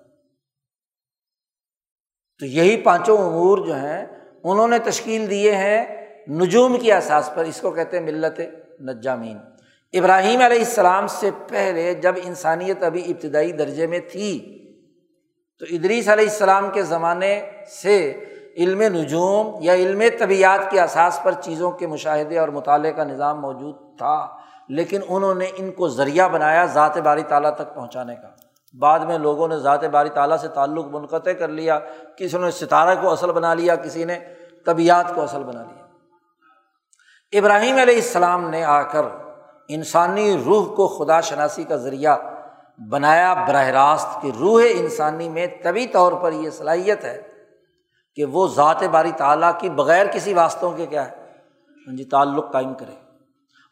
تو 2.39 2.47
یہی 2.47 2.81
پانچوں 2.81 3.19
امور 3.19 3.59
جو 3.59 3.75
ہیں، 3.75 4.07
انہوں 4.45 4.69
نے 4.69 4.79
تشکیل 4.79 5.31
دیے 5.31 5.53
ہیں 5.55 6.07
نجوم 6.29 6.79
کی 6.79 6.93
احساس 6.93 7.31
پر۔ 7.35 7.45
اس 7.45 7.61
کو 7.61 7.71
کہتے 7.71 7.99
ہیں 7.99 8.05
ملت 8.05 8.41
نجامین۔ 8.81 9.52
ابراہیم 9.93 10.40
علیہ 10.40 10.59
السلام 10.59 11.07
سے 11.07 11.30
پہلے 11.49 11.95
جب 11.95 12.14
انسانیت 12.24 12.82
ابھی 12.82 13.12
ابتدائی 13.12 13.53
درجے 13.53 13.86
میں 13.86 13.99
تھی، 13.99 14.59
تو 15.59 15.66
ادریس 15.70 16.09
علیہ 16.09 16.28
السلام 16.28 16.70
کے 16.70 16.82
زمانے 16.82 17.51
سے 17.82 18.24
علم 18.57 18.82
نجوم 18.82 19.55
یا 19.61 19.74
علم 19.74 20.03
طبیعت 20.18 20.70
کے 20.70 20.80
اساس 20.80 21.20
پر 21.22 21.32
چیزوں 21.32 21.70
کے 21.70 21.86
مشاہدے 21.86 22.38
اور 22.38 22.49
مطالعے 22.49 22.93
کا 22.93 23.05
نظام 23.05 23.40
موجود 23.40 23.99
تھا، 23.99 24.28
لیکن 24.68 25.01
انہوں 25.09 25.34
نے 25.34 25.47
ان 25.57 25.70
کو 25.70 25.88
ذریعہ 25.88 26.28
بنایا 26.28 26.64
ذات 26.64 26.99
باری 26.99 27.22
تعالیٰ 27.22 27.55
تک 27.55 27.74
پہنچانے 27.74 28.14
کا۔ 28.14 28.28
بعد 28.78 28.99
میں 28.99 29.18
لوگوں 29.18 29.49
نے 29.49 29.59
ذات 29.59 29.84
باری 29.84 30.09
تعالیٰ 30.09 30.36
سے 30.36 30.49
تعلق 30.49 30.86
منقطع 30.86 31.32
کر 31.32 31.49
لیا، 31.49 31.78
کسی 32.16 32.38
نے 32.38 32.51
ستارہ 32.51 32.95
کو 33.03 33.11
اصل 33.11 33.32
بنا 33.32 33.55
لیا، 33.55 33.76
کسی 33.76 34.05
نے 34.05 34.18
طبیعت 34.66 35.14
کو 35.14 35.22
اصل 35.22 35.43
بنا 35.43 35.62
لیا۔ 35.62 35.86
ابراہیم 37.38 37.76
علیہ 37.76 37.95
السلام 37.95 38.51
نے 38.51 38.64
آ 38.64 38.82
کر 38.82 39.03
انسانی 39.69 40.43
روح 40.47 40.75
کو 40.75 40.89
خدا 40.89 41.21
شناسی 41.21 41.65
کا 41.65 41.77
ذریعہ 41.77 42.17
بنایا 42.89 43.35
براہ 43.35 43.67
راست 43.67 44.23
کہ 44.23 44.31
روح 44.39 44.63
انسانی 44.71 45.29
میں 45.29 45.47
طبی 45.63 45.87
طور 45.87 46.13
پر 46.13 46.33
یہ 46.33 46.51
صلاحیت 46.51 47.05
ہے 47.05 47.23
کہ 48.17 48.25
وہ 48.25 48.47
ذات 48.47 48.83
باری 48.83 49.13
تعالیٰ 49.17 49.53
کی 49.59 49.71
بغیر 49.71 50.07
کسی 50.07 50.35
واسطوں 50.35 50.73
کے 50.73 50.87
کیا 50.87 51.11
ہے؟ 51.11 51.17
ہاں 51.89 51.97
جی 51.97 52.05
تعلق 52.05 52.53
قائم 52.53 52.75
کرے۔ 52.75 52.93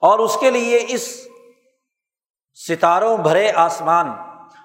اور 0.01 0.18
اس 0.18 0.36
کے 0.41 0.51
لیے 0.51 0.84
اس 0.88 1.26
ستاروں 2.68 3.16
بھرے 3.16 3.53
آسمان 3.55 4.12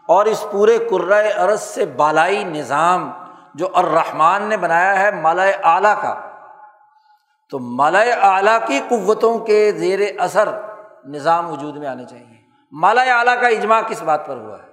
اور 0.08 0.26
اس 0.26 0.46
پورے 0.52 0.78
کرۂ 0.78 1.40
ارض 1.40 1.62
سے 1.62 1.86
بالائی 1.86 2.44
نظام 2.44 3.12
جو 3.56 3.68
الرحمان 3.74 4.44
نے 4.44 4.58
بنایا 4.58 5.00
ہے 5.00 5.12
مالا 5.12 5.44
اعلیٰ 5.44 6.02
کا، 6.02 6.22
تو 7.50 7.60
مالا 7.60 8.00
اعلیٰ 8.00 8.60
کی 8.68 8.80
قوتوں 8.90 9.40
کے 9.40 9.72
زیر 9.72 10.20
اثر 10.20 10.75
نظام 11.06 11.52
وجود 11.52 11.78
میں 11.78 11.88
آنے 11.88 12.04
چاہیے۔ 12.10 12.36
مالا 12.72 13.02
اعلیٰ 13.02 13.42
کا 13.42 13.48
اجماع 13.48 13.82
کس 13.88 14.04
بات 14.04 14.28
پر 14.28 14.38
ہوا 14.38 14.58
ہے؟ 14.64 14.68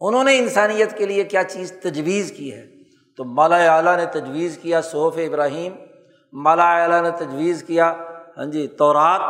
انہوں 0.00 0.24
نے 0.24 0.38
انسانیت 0.38 0.98
کے 0.98 1.06
لیے 1.06 1.24
کیا 1.24 1.44
چیز 1.44 1.72
تجویز 1.82 2.32
کی 2.32 2.54
ہے؟ 2.54 2.66
تو 3.16 3.24
مالا 3.24 3.76
اعلیٰ 3.76 3.96
نے 3.96 4.06
تجویز 4.06 4.58
کیا 4.62 4.80
صوف 4.80 5.16
ابراہیم 5.16 5.72
مالا 6.32 6.82
اعلیٰ 6.82 7.02
نے 7.02 7.10
تجویز 7.10 7.62
کیا 7.62 7.94
ہاں 8.36 8.44
جی 8.44 8.66
تورات 8.68 9.20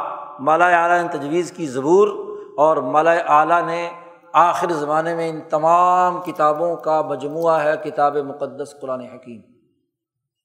مالا 0.40 0.82
اعلیٰ 0.82 1.02
نے 1.02 1.18
تجویز 1.18 1.52
کی 1.52 1.66
ضبور 1.66 2.08
اور 2.56 2.76
مالا 2.76 3.12
اعلیٰ 3.12 3.66
نے 3.66 3.90
آخر 4.32 4.72
زمانے 4.72 5.14
میں 5.14 5.28
ان 5.28 5.40
تمام 5.40 6.22
کتابوں 6.22 6.76
کا 6.76 7.02
مجموعہ 7.02 7.64
ہے، 7.64 7.74
کتاب 7.84 8.16
مقدس 8.16 8.74
قرآن 8.80 9.00
حکیم، 9.00 9.40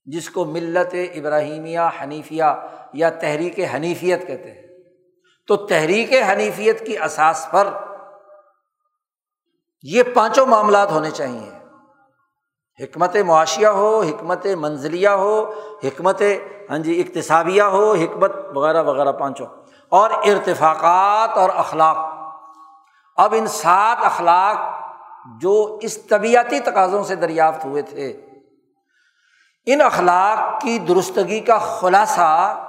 جس 0.06 0.30
کو 0.30 0.46
ملت 0.46 0.96
ابراہیمیہ 1.16 1.80
حنیفیہ 2.04 2.44
یا 2.94 3.10
تحریک 3.10 3.60
حنیفیت 3.76 4.28
کہتے 4.28 4.52
ہیں۔ 4.52 4.65
تو 5.48 5.56
تحریک 5.56 6.14
حنیفیت 6.30 6.86
کی 6.86 6.98
اساس 6.98 7.48
پر 7.52 7.68
یہ 9.84 10.04
پانچوں 10.14 10.46
معاملات 10.46 10.92
ہونے 10.92 11.12
چاہیے۔ 11.12 11.52
حکمت 12.84 13.16
معاشیہ 13.26 13.68
ہو، 13.68 14.02
حکمت 14.02 14.46
منزلیہ 14.46 15.10
ہو، 15.10 15.54
حکمت 15.84 16.22
ہاں 16.70 16.78
جی 16.78 17.02
اقتصابیہ 17.02 17.64
ہو، 17.64 17.94
حکمت 17.94 18.32
وغیرہ 18.56 18.84
وغیرہ 18.84 19.12
پانچوں۔ 19.12 19.48
اور 19.90 20.10
ارتفاقات 20.10 21.38
اور 21.38 21.50
اخلاق۔ 21.56 21.98
اب 23.18 23.34
ان 23.38 23.48
سات 23.48 23.98
اخلاق 24.02 24.58
جو 25.42 25.80
اس 25.82 25.98
طبیعتی 25.98 26.60
تقاضوں 26.60 27.04
سے 27.04 27.16
دریافت 27.16 27.66
ہوئے 27.66 27.82
تھے، 27.82 28.10
ان 29.66 29.82
اخلاق 29.82 30.62
کی 30.62 30.80
درستگی 30.80 31.40
کا 31.40 31.58
خلاصہ، 31.58 32.64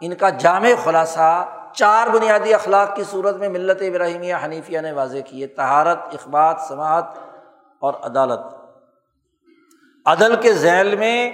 ان 0.00 0.14
کا 0.14 0.30
جامع 0.30 0.68
خلاصہ 0.84 1.54
چار 1.78 2.06
بنیادی 2.06 2.54
اخلاق 2.54 2.96
کی 2.96 3.02
صورت 3.04 3.36
میں 3.36 3.48
ملت 3.48 3.82
ابراہیمیہ 3.82 4.34
حنیفیہ 4.44 4.80
نے 4.80 4.92
واضح 4.92 5.18
کیے 5.26 5.46
تہارت 5.46 5.98
اخبات، 6.12 6.60
سماعت 6.68 7.04
اور 7.80 7.94
عدالت۔ 8.02 8.40
عدل 10.06 10.36
کے 10.36 10.52
ذیل 10.52 10.96
میں 10.96 11.32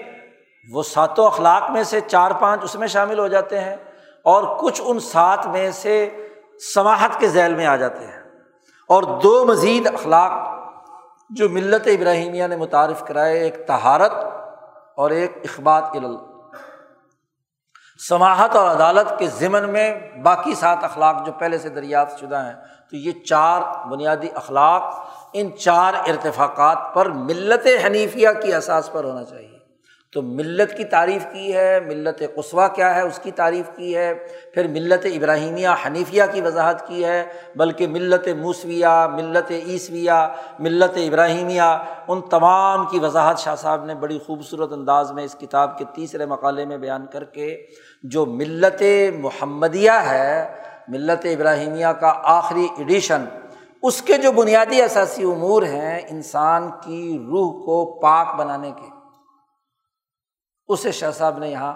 وہ 0.72 0.82
ساتوں 0.82 1.26
اخلاق 1.26 1.70
میں 1.70 1.82
سے 1.82 2.01
چار 2.01 2.30
پانچ 2.40 2.61
اس 2.64 2.74
میں 2.74 2.88
شامل 2.88 3.18
ہو 3.18 3.28
جاتے 3.28 3.61
ہیں 3.61 3.76
اور 4.24 4.59
کچھ 4.59 4.82
ان 4.84 5.01
سات 5.01 5.47
میں 5.47 5.70
سے 5.70 6.26
سماہت 6.74 7.20
کے 7.20 7.28
ذیل 7.28 7.55
میں 7.55 7.66
آ 7.66 7.76
جاتے 7.76 8.07
ہیں۔ 8.07 8.22
اور 8.88 9.03
دو 9.03 9.45
مزید 9.45 9.86
اخلاق 9.86 10.32
جو 11.30 11.49
ملت 11.49 11.86
ابراہیمیہ 11.86 12.47
نے 12.47 12.57
متعارف 12.57 13.05
کرائے، 13.07 13.38
ایک 13.38 13.66
تہارت 13.66 14.12
اور 14.97 15.11
ایک 15.11 15.38
اخبات 15.45 15.92
سماحت 17.99 18.57
اور 18.57 18.70
عدالت 18.70 19.18
کے 19.18 19.26
ضمن 19.26 19.70
میں 19.70 20.01
باقی 20.22 20.55
سات 20.55 20.84
اخلاق 20.84 21.26
جو 21.26 21.32
پہلے 21.32 21.59
سے 21.59 21.68
دریافت 21.68 22.20
شدہ 22.20 22.36
ہیں، 22.36 22.55
تو 22.90 22.97
یہ 22.97 23.12
چار 23.12 23.86
بنیادی 23.88 24.28
اخلاق 24.34 24.82
ان 25.32 25.57
چار 25.57 25.95
ارتفاقات 25.95 26.95
پر 26.95 27.09
ملت 27.09 27.66
حنیفیہ 27.86 28.28
کی 28.42 28.55
اساس 28.55 28.92
پر 28.92 29.05
ہونا 29.05 29.24
چاہیے۔ 29.24 29.53
تو 30.14 30.22
ملت 30.22 30.76
کی 30.76 30.84
تعریف 30.84 31.26
کی 31.32 31.54
ہے، 31.54 31.80
ملت 31.80 32.22
قصوہ 32.34 32.68
کیا 32.68 32.94
ہے، 32.94 33.00
اس 33.00 33.18
کی 33.22 33.30
تعریف 33.30 33.70
کی 33.76 33.96
ہے، 33.96 34.14
پھر 34.54 34.68
ملت 34.68 35.06
ابراہیمیہ، 35.06 35.68
حنیفیہ 35.86 36.22
کی 36.32 36.40
وضاحت 36.40 36.86
کی 36.86 37.04
ہے، 37.04 37.24
بلکہ 37.56 37.86
ملت 37.86 38.28
موسویہ، 38.40 39.06
ملت 39.14 39.50
عیسویہ، 39.50 40.28
ملت 40.58 40.96
ابراہیمیہ، 40.96 41.62
ان 42.08 42.20
تمام 42.20 42.86
کی 42.90 42.98
وضاحت 42.98 43.38
شاہ 43.38 43.54
صاحب 43.54 43.84
نے 43.84 43.94
بڑی 43.94 44.18
خوبصورت 44.26 44.72
انداز 44.72 45.12
میں 45.12 45.24
اس 45.24 45.36
کتاب 45.40 45.78
کے 45.78 45.84
تیسرے 45.94 46.26
مقالے 46.26 46.64
میں 46.64 46.78
بیان 46.78 47.06
کر 47.06 47.24
کے 47.24 47.66
جو 48.02 48.26
ملت 48.26 48.82
محمدیہ 49.18 49.90
ہے، 49.90 50.54
ملت 50.88 51.26
ابراہیمیہ 51.26 51.86
کا 51.86 52.12
آخری 52.24 52.66
ایڈیشن 52.78 53.24
اس 53.82 54.02
کے 54.02 54.18
جو 54.18 54.32
بنیادی 54.32 54.82
اثاثی 54.82 55.22
امور 55.22 55.62
ہیں 55.62 56.00
انسان 56.08 56.70
کی 56.84 57.18
روح 57.28 57.64
کو 57.64 58.00
پاک 58.02 58.34
بنانے 58.34 58.70
کے۔ 58.70 58.93
اسے 60.68 60.92
شاہ 60.92 61.10
صاحب 61.10 61.38
نے 61.38 61.48
یہاں 61.50 61.72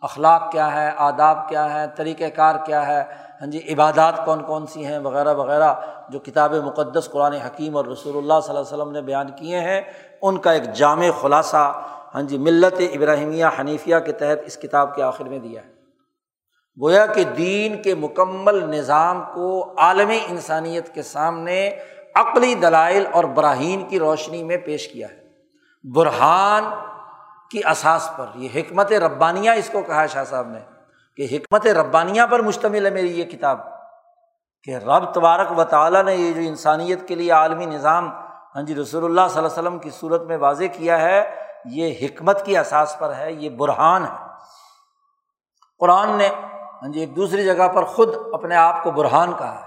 اخلاق 0.00 0.52
کیا 0.52 0.74
ہے، 0.74 0.90
آداب 0.96 1.48
کیا 1.48 1.74
ہے 1.74 1.86
طریقۂ 1.96 2.24
کار 2.34 2.54
کیا 2.66 2.86
ہے 2.86 3.04
ہاں 3.40 3.46
جی 3.46 3.60
عبادات 3.72 4.24
کون 4.24 4.42
کون 4.42 4.66
سی 4.66 4.86
ہیں 4.86 4.98
وغیرہ 4.98 5.34
وغیرہ 5.34 5.74
جو 6.08 6.18
کتاب 6.18 6.54
مقدس 6.54 7.08
قرآن 7.12 7.32
حکیم 7.32 7.76
اور 7.76 7.84
رسول 7.84 8.16
اللہ 8.16 8.40
صلی 8.42 8.56
اللہ 8.56 8.64
علیہ 8.66 8.74
وسلم 8.74 8.92
نے 8.92 9.02
بیان 9.02 9.30
کیے 9.36 9.60
ہیں، 9.60 9.80
ان 10.22 10.38
کا 10.38 10.52
ایک 10.52 10.72
جامع 10.72 11.06
خلاصہ 11.20 11.82
ہاں 12.14 12.22
جی 12.22 12.38
ملت 12.38 12.80
ابراہیمیہ 12.94 13.46
حنیفیہ 13.60 13.96
کے 13.96 14.12
تحت 14.12 14.38
اس 14.46 14.56
کتاب 14.56 14.94
کے 14.94 15.02
آخر 15.02 15.24
میں 15.24 15.38
دیا 15.38 15.60
ہے۔ 15.62 15.68
گویا 16.82 17.06
کہ 17.06 17.24
دین 17.24 17.82
کے 17.82 17.94
مکمل 17.94 18.70
نظام 18.70 19.22
کو 19.34 19.74
عالمی 19.78 20.18
انسانیت 20.28 20.94
کے 20.94 21.02
سامنے 21.02 21.70
عقلی 22.14 22.54
دلائل 22.54 23.04
اور 23.12 23.24
براہین 23.24 23.84
کی 23.84 23.98
روشنی 23.98 24.42
میں 24.42 24.56
پیش 24.56 24.88
کیا 24.88 25.08
ہے۔ 25.08 25.26
برہان 25.84 26.64
کی 27.50 27.60
اساس 27.64 28.10
پر، 28.16 28.26
یہ 28.34 28.48
حکمت 28.54 28.92
ربانیہ 28.92 29.50
اس 29.50 29.70
کو 29.72 29.82
کہا 29.82 30.06
شاہ 30.06 30.24
صاحب 30.24 30.48
نے، 30.48 30.58
کہ 31.16 31.36
حکمت 31.36 31.66
ربانیہ 31.66 32.22
پر 32.30 32.42
مشتمل 32.42 32.86
ہے 32.86 32.90
میری 32.90 33.20
یہ 33.20 33.24
کتاب، 33.24 33.60
کہ 34.64 34.76
رب 34.76 35.12
تبارک 35.12 35.58
و 35.58 35.64
تعالیٰ 35.64 36.04
نے 36.04 36.14
یہ 36.14 36.32
جو 36.32 36.40
انسانیت 36.40 37.08
کے 37.08 37.14
لیے 37.14 37.30
عالمی 37.30 37.66
نظام 37.66 38.10
ہاں 38.54 38.62
جی 38.62 38.74
رسول 38.74 39.04
اللہ 39.04 39.20
صلی 39.20 39.38
اللہ 39.38 39.48
علیہ 39.48 39.68
وسلم 39.68 39.78
کی 39.78 39.90
صورت 39.90 40.22
میں 40.22 40.36
واضح 40.36 40.64
کیا 40.72 41.00
ہے، 41.00 41.34
یہ 41.64 41.94
حکمت 42.02 42.44
کی 42.44 42.58
اساس 42.58 42.96
پر 42.98 43.14
ہے، 43.14 43.32
یہ 43.32 43.50
برہان 43.50 44.04
ہے۔ 44.04 44.26
قرآن 45.78 46.10
نے 46.10 46.28
ہاں 46.82 46.92
جی 46.92 47.00
ایک 47.00 47.16
دوسری 47.16 47.44
جگہ 47.44 47.68
پر 47.68 47.84
خود 47.84 48.14
اپنے 48.32 48.56
آپ 48.56 48.82
کو 48.82 48.90
برہان 48.90 49.32
کہا 49.38 49.60
ہے۔ 49.60 49.66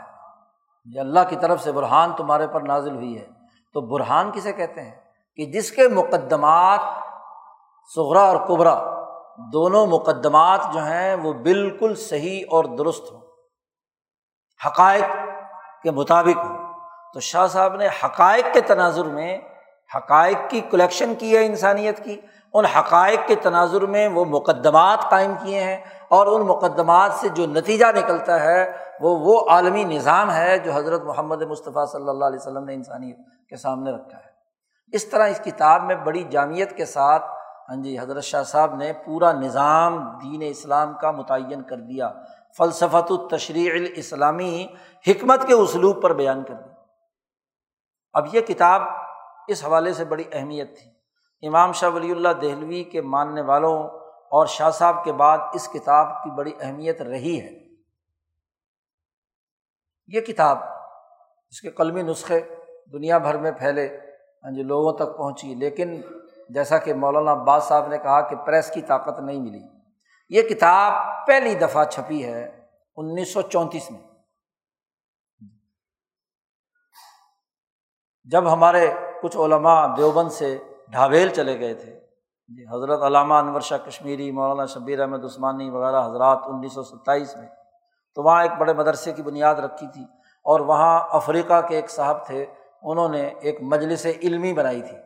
یہ 0.86 1.00
اللہ 1.00 1.20
کی 1.30 1.36
طرف 1.36 1.64
سے 1.64 1.72
برہان 1.72 2.12
تمہارے 2.18 2.48
پر 2.48 2.62
نازل 2.62 2.96
ہوئی 2.96 3.18
ہے۔ 3.18 3.26
تو 3.74 3.82
برہان 3.82 4.32
کسے 4.32 4.54
کہتے 4.54 4.82
ہیں؟ 4.82 4.92
کہ 5.36 5.46
جس 5.46 5.72
کے 5.72 5.88
مقدمات 5.88 6.80
سغرا 7.96 8.22
اور 8.22 8.38
قبرا 8.38 9.04
دونوں 9.54 9.88
مقدمات 9.88 10.60
جو 10.74 10.80
ہیں 10.80 11.16
وہ 11.16 11.34
بالکل 11.34 11.96
صحیح 11.96 12.44
اور 12.52 12.64
درست 12.64 13.12
ہوں۔ 13.12 13.22
حقائق 14.66 15.04
کے 15.84 15.92
مطابق 15.92 16.46
ہوں۔ 16.46 16.74
تو 17.14 17.20
شاہ 17.20 17.48
صاحب 17.48 17.76
نے 17.76 17.88
حقائق 17.88 18.54
کے 18.54 18.62
تناظر 18.62 19.06
میں، 19.06 19.38
حقائق 19.96 20.38
کی 20.50 20.62
کلیکشن 20.62 21.16
کی 21.16 21.38
ہے 21.38 21.46
انسانیت 21.46 22.04
کی، 22.04 22.22
ان 22.54 22.66
حقائق 22.66 23.20
کے 23.28 23.36
تناظر 23.36 23.82
میں 23.82 24.08
وہ 24.08 24.26
مقدمات 24.26 25.10
قائم 25.10 25.34
کیے 25.44 25.64
ہیں 25.64 25.78
اور 26.10 26.28
ان 26.28 26.42
مقدمات 26.42 27.12
سے 27.14 27.30
جو 27.30 27.46
نتیجہ 27.46 27.86
نکلتا 27.86 28.42
ہے، 28.42 28.72
وہ 29.02 29.20
وہ 29.20 29.50
عالمی 29.50 29.84
نظام 29.84 30.32
ہے 30.32 30.58
جو 30.58 30.72
حضرت 30.72 31.02
محمد 31.02 31.42
مصطفیٰ 31.42 31.86
صلی 31.86 32.10
اللہ 32.10 32.26
علیہ 32.26 32.40
وسلم 32.42 32.64
نے 32.64 32.74
انسانیت 32.74 33.18
کے 33.50 33.56
سامنے 33.56 33.92
رکھا 33.92 34.18
ہے۔ 34.18 34.30
اس 34.94 35.06
طرح 35.06 35.28
اس 35.28 35.42
کتاب 35.44 35.84
میں 35.84 35.96
بڑی 35.96 36.24
جامعت 36.24 36.78
کے 36.78 36.86
ساتھ 36.86 37.39
ہاں 37.70 37.84
جی 37.84 37.99
حضرت 37.99 38.24
شاہ 38.24 38.43
صاحب 38.43 38.76
نے 38.76 38.93
پورا 39.05 39.32
نظام 39.32 40.17
دین 40.24 40.43
اسلام 40.45 40.93
کا 40.93 41.11
متعین 41.11 41.61
کر 41.63 41.78
دیا۔ 41.78 42.11
فلسفت 42.57 43.11
التشریع 43.11 43.72
الاسلامی 43.74 44.67
حکمت 45.07 45.47
کے 45.47 45.53
اسلوب 45.53 46.01
پر 46.01 46.13
بیان 46.13 46.43
کر 46.43 46.53
دی۔ 46.53 46.70
اب 48.13 48.36
یہ 48.36 48.41
کتاب 48.41 48.82
اس 49.47 49.65
حوالے 49.65 49.93
سے 49.93 50.05
بڑی 50.05 50.24
اہمیت 50.32 50.78
تھی۔ 50.78 50.89
امام 51.47 51.72
شاہ 51.72 51.89
ولی 51.89 52.11
اللہ 52.11 52.30
دہلوی 52.41 52.84
کے 52.84 53.01
ماننے 53.01 53.41
والوں 53.41 53.84
اور 54.32 54.45
شاہ 54.45 54.70
صاحب 54.70 55.03
کے 55.03 55.13
بعد 55.13 55.38
اس 55.53 55.67
کتاب 55.67 56.24
کی 56.24 56.30
بڑی 56.32 56.51
اہمیت 56.61 57.01
رہی 57.01 57.39
ہے۔ 57.41 57.49
یہ 60.07 60.22
کتاب 60.22 60.57
اس 61.49 61.61
کے 61.61 61.70
قلمی 61.70 62.01
نسخے 62.01 62.39
دنیا 62.93 63.17
بھر 63.17 63.38
میں 63.38 63.51
پھیلے 63.51 63.97
ہاں 64.43 64.51
جی 64.51 64.63
لوگوں 64.63 64.93
تک 64.93 65.17
پہنچی، 65.17 65.55
لیکن 65.55 66.01
جیسا 66.50 66.78
کہ 66.78 66.93
مولانا 66.93 67.32
عباس 67.32 67.64
صاحب 67.64 67.88
نے 67.88 67.97
کہا 67.97 68.22
کہ 68.22 68.36
پریس 68.36 68.72
کی 68.72 68.82
طاقت 68.82 69.20
نہیں 69.20 69.39
ملی۔ 69.39 69.62
یہ 70.30 70.41
کتاب 70.41 70.93
پہلی 71.28 71.56
دفعہ 71.56 71.86
چھپی 71.86 72.26
ہے 72.26 72.66
انیس 72.95 73.34
سو 73.34 73.41
چونتیس 73.41 73.91
میں۔ 73.91 74.00
جب 78.24 78.54
ہمارے 78.54 78.93
کچھ 79.22 79.38
علماء 79.38 79.95
دیوبند 79.97 80.32
سے 80.32 80.58
ڈھاویل 80.88 81.30
چلے 81.30 81.60
گئے 81.60 81.74
تھے 81.74 82.00
جی 82.47 82.76
حضرت 82.76 83.02
علامہ 83.02 83.34
انور 83.34 83.62
شاہ 83.62 83.78
کشمیری، 83.78 84.32
مولانا 84.32 84.66
شبیر 84.66 85.00
احمد 85.00 85.26
عثمانی 85.26 85.70
وغیرہ 85.70 86.06
حضرات 86.06 86.39
انیس 86.45 86.74
سو 86.74 86.84
ستائیس 86.84 87.38
میں۔ 87.38 87.47
تو 88.16 88.24
وہاں 88.24 88.41
ایک 88.41 88.52
بڑے 88.60 88.74
مدرسے 88.74 89.14
کی 89.14 89.24
بنیاد 89.24 89.56
رکھی 89.56 89.88
تھی 89.88 90.04
اور 90.43 90.60
وہاں 90.60 91.00
افریقہ 91.12 91.62
کے 91.68 91.76
ایک 91.76 91.89
صاحب 91.89 92.26
تھے، 92.26 92.45
انہوں 92.82 93.10
نے 93.10 93.28
ایک 93.28 93.58
مجلس 93.62 94.06
علمی 94.06 94.54
بنائی 94.54 94.82
تھی۔ 94.82 94.97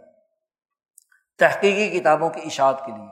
تحقیقی 1.39 1.99
کتابوں 1.99 2.29
کی 2.29 2.41
اشاعت 2.45 2.85
کے 2.85 2.91
لیے۔ 2.91 3.07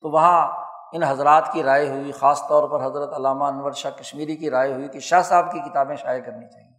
تو 0.00 0.10
وہاں 0.10 0.64
ان 0.92 1.02
حضرات 1.02 1.52
کی 1.52 1.62
رائے 1.62 1.88
ہوئی، 1.88 2.12
خاص 2.12 2.48
طور 2.48 2.68
پر 2.68 2.86
حضرت 2.86 3.12
علامہ 3.16 3.44
انور 3.44 3.72
شاہ 3.72 3.90
کشمیری 3.90 4.36
کی 4.36 4.50
رائے 4.50 4.72
ہوئی 4.72 4.88
کہ 4.88 5.00
شاہ 5.00 5.22
صاحب 5.22 5.52
کی 5.52 5.60
کتابیں 5.60 5.96
شائع 5.96 6.20
کرنی 6.20 6.46
چاہیے۔ 6.46 6.72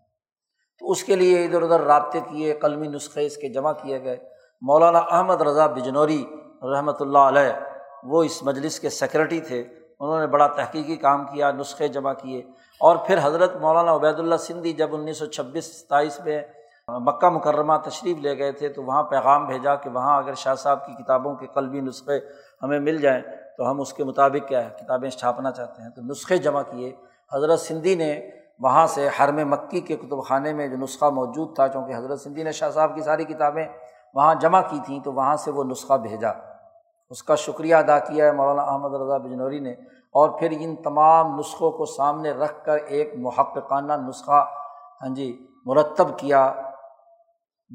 تو 0.80 0.92
اس 0.92 1.04
کے 1.04 1.16
لیے 1.16 1.46
ادھر 1.46 1.62
ادھر 1.62 1.82
رابطے 1.82 2.20
کیے، 2.30 2.54
قلمی 2.54 2.88
نسخے 2.88 3.26
اس 3.26 3.38
کے 3.38 3.50
جمع 3.50 3.72
کیے 3.72 4.04
گئے۔ 4.04 4.18
مولانا 4.62 5.00
احمد 5.00 5.42
رضا 5.42 5.68
بجنوری 5.68 6.26
رحمۃ 6.64 6.94
اللہ 7.00 7.18
علیہ، 7.18 7.54
وہ 8.04 8.24
اس 8.24 8.44
مجلس 8.44 8.80
کے 8.80 8.90
سیکرٹری 8.90 9.40
تھے۔ 9.40 9.64
انہوں 10.00 10.20
نے 10.20 10.28
بڑا 10.28 10.48
تحقیقی 10.48 10.96
کام 10.96 11.26
کیا، 11.26 11.52
نسخے 11.52 11.88
جمع 11.88 12.14
کیے۔ 12.14 12.40
اور 12.80 12.96
پھر 12.96 13.20
حضرت 13.24 13.56
مولانا 13.56 13.96
عبید 13.96 14.20
اللہ 14.20 14.36
سندھی 14.36 14.74
جب 14.74 14.96
انیس 14.96 15.18
سو 15.18 15.26
چھبیس 15.26 15.82
ستائیس 15.82 16.20
میں 16.20 16.42
مکہ 16.88 17.30
مکرمہ 17.30 17.74
تشریف 17.86 18.18
لے 18.18 18.38
گئے 18.38 18.52
تھے 18.52 18.70
تو 18.70 18.84
وہاں 18.84 19.04
پیغام 19.04 19.46
بھیجا 19.46 19.76
کہ 19.76 19.90
وہاں 19.90 20.18
اگر 20.18 20.34
شاہ 20.34 20.56
صاحب 20.56 20.86
کی 20.86 21.04
کتابوں 21.04 21.36
کے 21.36 21.48
قلبی 21.48 21.82
نسخے 21.82 22.20
ہمیں 22.64 22.80
مل 22.80 22.98
جائیں 22.98 23.22
تو 23.58 23.72
ہم 23.72 23.82
اس 23.82 23.94
کے 23.94 24.04
مطابق 24.04 24.48
کیا 24.48 24.66
ہے، 24.66 24.70
کتابیں 24.80 25.10
چھاپنا 25.10 25.52
چاہتے 25.52 25.82
ہیں۔ 25.82 25.90
تو 25.90 26.02
نسخے 26.02 26.38
جمع 26.38 26.62
کیے۔ 26.62 26.96
حضرت 27.34 27.60
سندھی 27.60 27.96
نے 27.96 28.30
وہاں 28.60 28.88
سے 28.88 29.10
حرم 29.20 29.50
مکی 29.50 29.82
کے 29.82 29.96
کتب 29.96 30.26
خانے 30.26 30.54
میں 30.54 30.68
جو 30.68 30.78
نسخہ 30.78 31.06
موجود 31.06 31.56
تھا، 31.56 31.68
چونکہ 31.68 31.96
حضرت 31.96 32.22
سندھی 32.22 32.44
نے 32.44 32.52
شاہ 32.52 32.70
صاحب 32.70 32.96
کی 32.96 33.02
ساری 33.02 33.24
کتابیں 33.24 33.68
وہاں 34.14 34.36
جمع 34.36 34.62
کی 34.62 34.80
تھیں 34.86 35.00
تو 35.00 35.14
وہاں 35.14 35.36
سے 35.36 35.52
وہ 35.52 35.64
نسخہ 35.64 35.94
بھیجا۔ 35.94 36.30
اس 37.10 37.24
کا 37.24 37.36
شکریہ 37.36 37.76
ادا 37.76 38.00
کیا 38.00 38.26
ہے 38.26 38.32
مولانا 38.32 38.62
احمد 38.62 38.94
رضا 38.94 39.18
بجنوری 39.18 39.60
نے۔ 39.60 39.72
اور 40.14 40.30
پھر 40.30 40.48
ان 40.60 40.76
تمام 40.76 41.40
نسخوں 41.40 41.72
کو 41.72 41.86
سامنے 41.86 42.32
رکھ 42.32 42.66
کر 42.66 42.74
ایک 42.74 43.14
محققانہ 43.18 43.94
نسخہ 43.94 44.46
ہاں 45.02 45.16
جی 45.16 45.48
مرتب 45.66 46.20
کیا۔ 46.20 46.54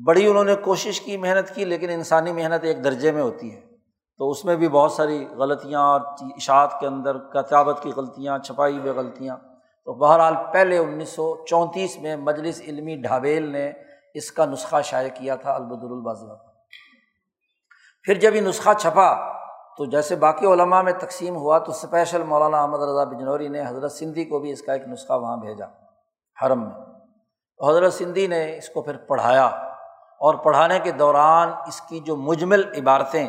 بڑی 0.06 0.26
انہوں 0.26 0.44
نے 0.44 0.54
کوشش 0.54 1.00
کی، 1.00 1.16
محنت 1.16 1.54
کی، 1.54 1.64
لیکن 1.64 1.90
انسانی 1.90 2.32
محنت 2.32 2.64
ایک 2.64 2.84
درجے 2.84 3.12
میں 3.12 3.22
ہوتی 3.22 3.54
ہے۔ 3.54 3.60
تو 4.18 4.30
اس 4.30 4.44
میں 4.44 4.56
بھی 4.56 4.68
بہت 4.68 4.92
ساری 4.92 5.26
غلطیاں 5.28 5.80
اور 5.80 6.00
اشاعت 6.20 6.80
کے 6.80 6.86
اندر 6.86 7.18
کتابت 7.18 7.82
کی 7.82 7.92
غلطیاں، 7.96 8.38
چھپائی 8.38 8.78
ہوئی 8.78 8.90
غلطیاں۔ 8.90 9.36
تو 9.84 9.94
بہرحال 9.94 10.34
پہلے 10.52 10.78
انیس 10.78 11.08
سو 11.08 11.44
چونتیس 11.44 11.98
میں 11.98 12.16
مجلس 12.16 12.60
علمی 12.60 12.96
ڈھابیل 12.96 13.42
نے 13.42 13.72
اس 14.14 14.32
کا 14.32 14.44
نسخہ 14.44 14.76
شائع 14.84 15.08
کیا 15.14 15.36
تھا 15.36 15.54
البد 15.54 15.84
الباض 15.84 16.22
پھر 18.02 18.14
جب 18.14 18.34
یہ 18.34 18.40
نسخہ 18.40 18.70
چھپا، 18.78 19.32
تو 19.76 19.84
جیسے 19.84 20.16
باقی 20.16 20.46
علماء 20.46 20.82
میں 20.82 20.92
تقسیم 20.92 21.36
ہوا، 21.36 21.58
تو 21.58 21.72
اسپیشل 21.72 22.22
مولانا 22.22 22.60
احمد 22.60 22.78
رضا 22.78 23.04
بجنوری 23.04 23.48
نے 23.48 23.62
حضرت 23.66 23.92
سندھی 23.92 24.24
کو 24.24 24.38
بھی 24.38 24.52
اس 24.52 24.62
کا 24.62 24.72
ایک 24.72 24.88
نسخہ 24.88 25.12
وہاں 25.12 25.36
بھیجا، 25.36 25.66
حرم 26.44 26.62
میں۔ 26.62 26.84
حضرت 27.68 27.92
سندھی 27.92 28.26
نے 28.26 28.56
اس 28.56 28.68
کو 28.68 28.82
پھر 28.82 28.96
پڑھایا۔ 28.96 29.67
اور 30.18 30.34
پڑھانے 30.34 30.78
کے 30.78 30.92
دوران 30.92 31.50
اس 31.66 31.80
کی 31.80 32.00
جو 32.00 32.16
مجمل 32.16 32.62
عبارتیں، 32.78 33.28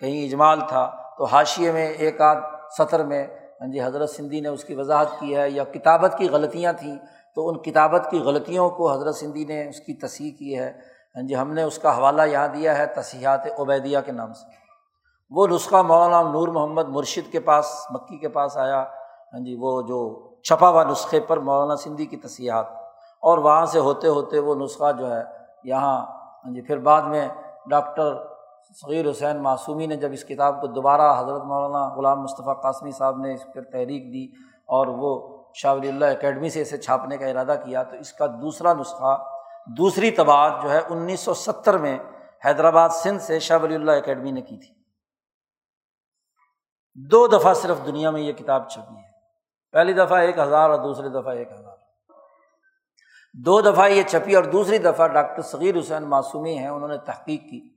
کہیں 0.00 0.24
اجمال 0.24 0.60
تھا، 0.68 0.90
تو 1.18 1.24
حاشیے 1.24 1.72
میں 1.72 1.86
ایک 1.86 2.20
آدھ 2.20 2.38
سطر 2.78 3.04
میں 3.04 3.26
ہاں 3.60 3.68
جی 3.68 3.82
حضرت 3.82 4.10
سندھی 4.10 4.40
نے 4.40 4.48
اس 4.48 4.64
کی 4.64 4.74
وضاحت 4.74 5.06
کی 5.20 5.36
ہے 5.36 5.50
یا 5.50 5.64
کتابت 5.64 6.14
کی 6.18 6.28
غلطیاں 6.28 6.72
تھیں، 6.72 6.96
تو 7.34 7.48
ان 7.48 7.58
کتابت 7.58 8.08
کی 8.10 8.18
غلطیوں 8.18 8.70
کو 8.70 8.92
حضرت 8.92 9.16
سندھی 9.16 9.44
نے 9.44 9.68
اس 9.68 9.80
کی 9.80 9.94
تصحیح 9.94 10.32
کی 10.38 10.58
ہے۔ 10.58 10.72
ہاں 11.16 11.28
جی 11.28 11.36
ہم 11.36 11.52
نے 11.52 11.62
اس 11.62 11.78
کا 11.78 11.98
حوالہ 11.98 12.22
یہاں 12.22 12.48
دیا 12.48 12.78
ہے 12.78 12.86
تصحیحات 12.86 13.46
عبیدیہ 13.58 13.98
کے 14.06 14.12
نام 14.12 14.32
سے۔ 14.32 14.50
وہ 15.30 15.46
نسخہ 15.46 15.76
مولانا 15.76 16.22
نور 16.22 16.48
محمد 16.48 16.88
مرشد 16.88 17.32
کے 17.32 17.40
پاس، 17.40 17.86
مکی 17.90 18.18
کے 18.18 18.28
پاس 18.28 18.56
آیا۔ 18.56 18.82
ہاں 19.32 19.44
جی 19.44 19.56
وہ 19.60 19.82
جو 19.82 20.28
چھپا 20.42 20.68
ہوا 20.68 20.84
نسخے 20.84 21.20
پر 21.20 21.36
مولانا 21.36 21.76
سندھی 21.76 22.06
کی 22.06 22.16
تصحیحات۔ 22.16 22.66
اور 23.22 23.38
وہاں 23.38 23.66
سے 23.66 23.78
ہوتے 23.78 24.08
ہوتے 24.08 24.38
وہ 24.38 24.54
نسخہ 24.54 24.92
جو 24.98 25.16
ہے 25.16 25.37
یہاں 25.64 26.06
ہاں 26.44 26.54
جی 26.54 26.60
پھر 26.60 26.78
بعد 26.78 27.02
میں 27.02 27.28
ڈاکٹر 27.70 28.16
صغیر 28.82 29.10
حسین 29.10 29.42
معصومی 29.42 29.86
نے 29.86 29.96
جب 29.96 30.08
اس 30.12 30.24
کتاب 30.24 30.60
کو 30.60 30.66
دوبارہ 30.66 31.20
حضرت 31.20 31.44
مولانا 31.44 31.94
غلام 31.94 32.22
مصطفیٰ 32.22 32.62
قاسمی 32.62 32.90
صاحب 32.90 33.18
نے 33.18 33.34
اس 33.34 33.46
پر 33.54 33.62
تحریک 33.62 34.12
دی 34.12 34.24
اور 34.46 34.86
وہ 34.86 35.38
شاہ 35.54 35.74
ولی 35.74 35.88
اللہ 35.88 36.04
اکیڈمی 36.04 36.48
سے 36.48 36.62
اسے 36.62 36.78
چھاپنے 36.78 37.16
کا 37.16 37.26
ارادہ 37.26 37.54
کیا، 37.64 37.82
تو 37.82 37.96
اس 37.96 38.12
کا 38.12 38.26
دوسرا 38.26 38.72
نسخہ، 38.72 39.16
دوسری 39.66 40.10
تباد 40.10 40.50
جو 40.62 40.70
ہے 40.70 40.80
انیس 40.90 41.20
سو 41.20 41.34
ستر 41.34 41.78
میں 41.78 41.98
حیدرآباد 42.44 42.88
سندھ 42.88 43.22
سے 43.22 43.38
شاہ 43.38 43.58
ولی 43.62 43.74
اللہ 43.74 43.92
اکیڈمی 43.92 44.30
نے 44.30 44.40
کی 44.40 44.56
تھی۔ 44.56 44.74
دو 46.94 47.26
دفعہ 47.26 47.54
صرف 47.54 47.86
دنیا 47.86 48.10
میں 48.10 48.20
یہ 48.20 48.32
کتاب 48.32 48.68
چھپی 48.68 48.96
ہے۔ 48.96 49.08
پہلی 49.72 49.92
دفعہ 49.92 50.18
ایک 50.18 50.38
ہزار 50.38 50.70
اور 50.70 50.78
دوسری 50.78 51.08
دفعہ 51.08 51.32
ایک 51.32 51.52
ہزار۔ 51.52 51.67
دو 53.44 53.60
دفعہ 53.60 53.88
یہ 53.88 54.02
چھپی 54.02 54.36
اور 54.36 54.44
دوسری 54.44 54.78
دفعہ 54.78 55.06
ڈاکٹر 55.06 55.42
صغیر 55.42 55.78
حسین 55.78 56.02
معصومی 56.02 56.58
ہیں، 56.58 56.68
انہوں 56.68 56.88
نے 56.88 56.96
تحقیق 56.96 57.40
کی۔ 57.40 57.68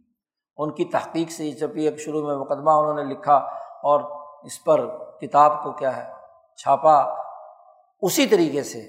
ان 0.57 0.71
کی 0.71 0.85
تحقیق 0.85 1.31
سے 1.31 1.45
یہ 1.45 1.57
چھپی 1.57 1.85
ایک 1.85 1.99
شروع 1.99 2.27
میں 2.27 2.37
مقدمہ 2.37 2.69
انہوں 2.69 2.93
نے 2.93 3.03
لکھا 3.03 3.33
اور 3.83 4.01
اس 4.43 4.63
پر 4.63 4.87
کتاب 5.21 5.63
کو 5.63 5.71
کیا 5.71 5.97
ہے، 5.97 6.11
چھاپا۔ 6.57 6.99
اسی 8.01 8.25
طریقے 8.25 8.63
سے 8.63 8.81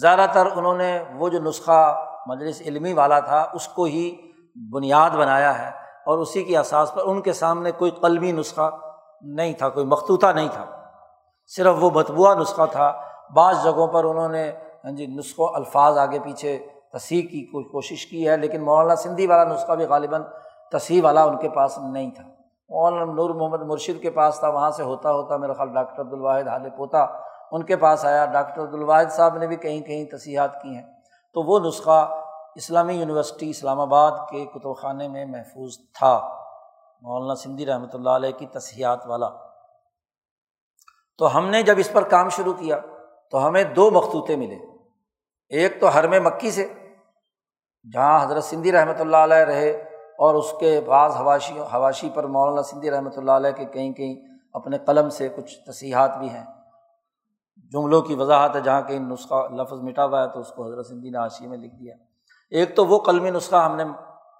زیادہ 0.00 0.26
تر 0.32 0.46
انہوں 0.56 0.74
نے 0.74 1.04
وہ 1.14 1.28
جو 1.28 1.38
نسخہ 1.40 2.04
مجلس 2.26 2.60
علمی 2.60 2.92
والا 2.92 3.20
اس 3.20 3.46
اس 3.52 3.68
کو 3.68 3.84
ہی 3.84 4.32
بنیاد 4.72 5.10
بنایا 5.10 5.58
ہے 5.58 5.68
اور 6.06 6.18
اسی 6.18 6.44
کی 6.44 6.56
اساس 6.56 6.94
پر 6.94 7.02
ان 7.06 7.22
کے 7.22 7.32
سامنے 7.32 7.72
کوئی 7.72 7.90
قلمی 7.90 8.32
نسخہ 8.32 8.70
نہیں 9.22 9.52
تھا، 9.52 9.68
کوئی 9.68 9.86
مختوطہ 9.86 10.26
نہیں 10.26 10.48
تھا۔ 10.52 10.64
صرف 11.56 11.74
وہ 11.80 11.90
متبوعہ 11.90 12.34
نسخہ 12.34 12.62
تھا۔ 12.72 13.00
بعض 13.34 13.64
جگہوں 13.64 13.86
پر 13.86 14.04
انہوں 14.04 14.28
نے 14.28 14.52
ہاں 14.84 14.92
جی 14.92 15.06
نسخوں، 15.06 15.48
الفاظ 15.54 15.98
آگے 15.98 16.18
پیچھے 16.18 16.66
تصحیح 16.92 17.22
کی 17.22 17.46
کوئی 17.46 17.64
کوشش 17.64 18.06
کی 18.06 18.28
ہے، 18.28 18.36
لیکن 18.36 18.62
مولانا 18.62 18.96
سندھی 18.96 19.26
والا 19.26 19.44
نسخہ 19.44 19.72
بھی 19.72 19.84
غالباً 19.84 20.22
تصحیح 20.72 21.00
والا 21.04 21.24
ان 21.24 21.38
کے 21.38 21.48
پاس 21.48 21.78
نہیں 21.78 22.10
تھا۔ 22.10 22.22
مولانا 22.68 23.12
نور 23.12 23.30
محمد 23.30 23.62
مرشد 23.62 24.02
کے 24.02 24.10
پاس 24.10 24.38
تھا، 24.40 24.48
وہاں 24.48 24.70
سے 24.70 24.82
ہوتا 24.82 25.12
ہوتا 25.12 25.36
میرا 25.36 25.52
خیال 25.52 25.74
ڈاکٹر 25.74 26.00
عبدالواحد 26.02 26.48
حال 26.48 26.70
پوتا 26.76 27.06
ان 27.52 27.62
کے 27.62 27.76
پاس 27.76 28.04
آیا۔ 28.04 28.24
ڈاکٹر 28.24 28.62
عبدالواحد 28.62 29.04
صاحب 29.10 29.38
نے 29.38 29.46
بھی 29.46 29.56
کہیں 29.56 29.80
کہیں 29.80 30.04
تصحیحات 30.04 30.62
کی 30.62 30.68
ہیں۔ 30.68 30.82
تو 31.34 31.42
وہ 31.42 31.58
نسخہ 31.58 32.20
اسلامی 32.54 32.94
یونیورسٹی 32.94 33.50
اسلام 33.50 33.80
آباد 33.80 34.10
کے 34.30 34.46
کتب 34.46 34.76
خانے 34.76 35.08
میں 35.08 35.24
محفوظ 35.24 35.78
تھا۔ 35.98 36.28
مولانا 37.02 37.34
سندھی 37.34 37.66
رحمۃ 37.66 37.94
اللہ 37.94 38.10
علیہ 38.10 38.30
کی 38.30 38.46
تصحیحات 38.46 39.06
والا۔ 39.06 39.28
تو 41.18 41.36
ہم 41.36 41.46
نے 41.46 41.62
جب 41.62 41.74
اس 41.78 41.92
پر 41.92 42.02
کام 42.02 42.28
شروع 42.28 42.52
کیا، 42.52 42.76
تو 43.30 43.46
ہمیں 43.46 43.64
دو 43.64 43.90
مخطوطے 43.90 44.36
ملے۔ 44.36 44.73
ایک 45.50 45.80
تو 45.80 45.88
حرم 45.88 46.14
مکی 46.24 46.50
سے، 46.50 46.66
جہاں 47.92 48.24
حضرت 48.24 48.44
سندھی 48.44 48.72
رحمۃ 48.72 49.00
اللہ 49.00 49.16
علیہ 49.16 49.36
رہے 49.36 49.70
اور 50.18 50.34
اس 50.34 50.52
کے 50.60 50.80
بعض 50.86 51.16
حواشی 51.16 51.58
حواشی 51.60 52.10
پر 52.14 52.24
مولانا 52.24 52.62
سندھی 52.62 52.90
رحمۃ 52.90 53.16
اللہ 53.16 53.32
علیہ 53.32 53.50
کے 53.50 53.64
کہیں 53.64 53.92
کہیں 53.92 54.14
اپنے 54.54 54.78
قلم 54.78 55.08
سے 55.10 55.28
کچھ 55.36 55.58
تصحیحات 55.66 56.18
بھی 56.18 56.28
ہیں۔ 56.28 56.44
جملوں 57.72 58.02
کی 58.02 58.14
وضاحت 58.14 58.56
ہے، 58.56 58.60
جہاں 58.60 58.82
کہیں 58.82 58.98
نسخہ 58.98 59.48
لفظ 59.50 59.80
مٹا 59.82 60.04
ہوا 60.04 60.22
ہے 60.22 60.28
تو 60.28 60.40
اس 60.40 60.48
کو 60.48 60.66
حضرت 60.66 60.86
سندھی 60.86 61.10
نے 61.10 61.18
حاشی 61.18 61.46
میں 61.46 61.58
لکھ 61.58 61.74
دیا۔ 61.74 61.94
ایک 62.50 62.76
تو 62.76 62.86
وہ 62.86 62.98
قلمی 62.98 63.30
نسخہ 63.30 63.56
ہم 63.56 63.76
نے 63.76 63.84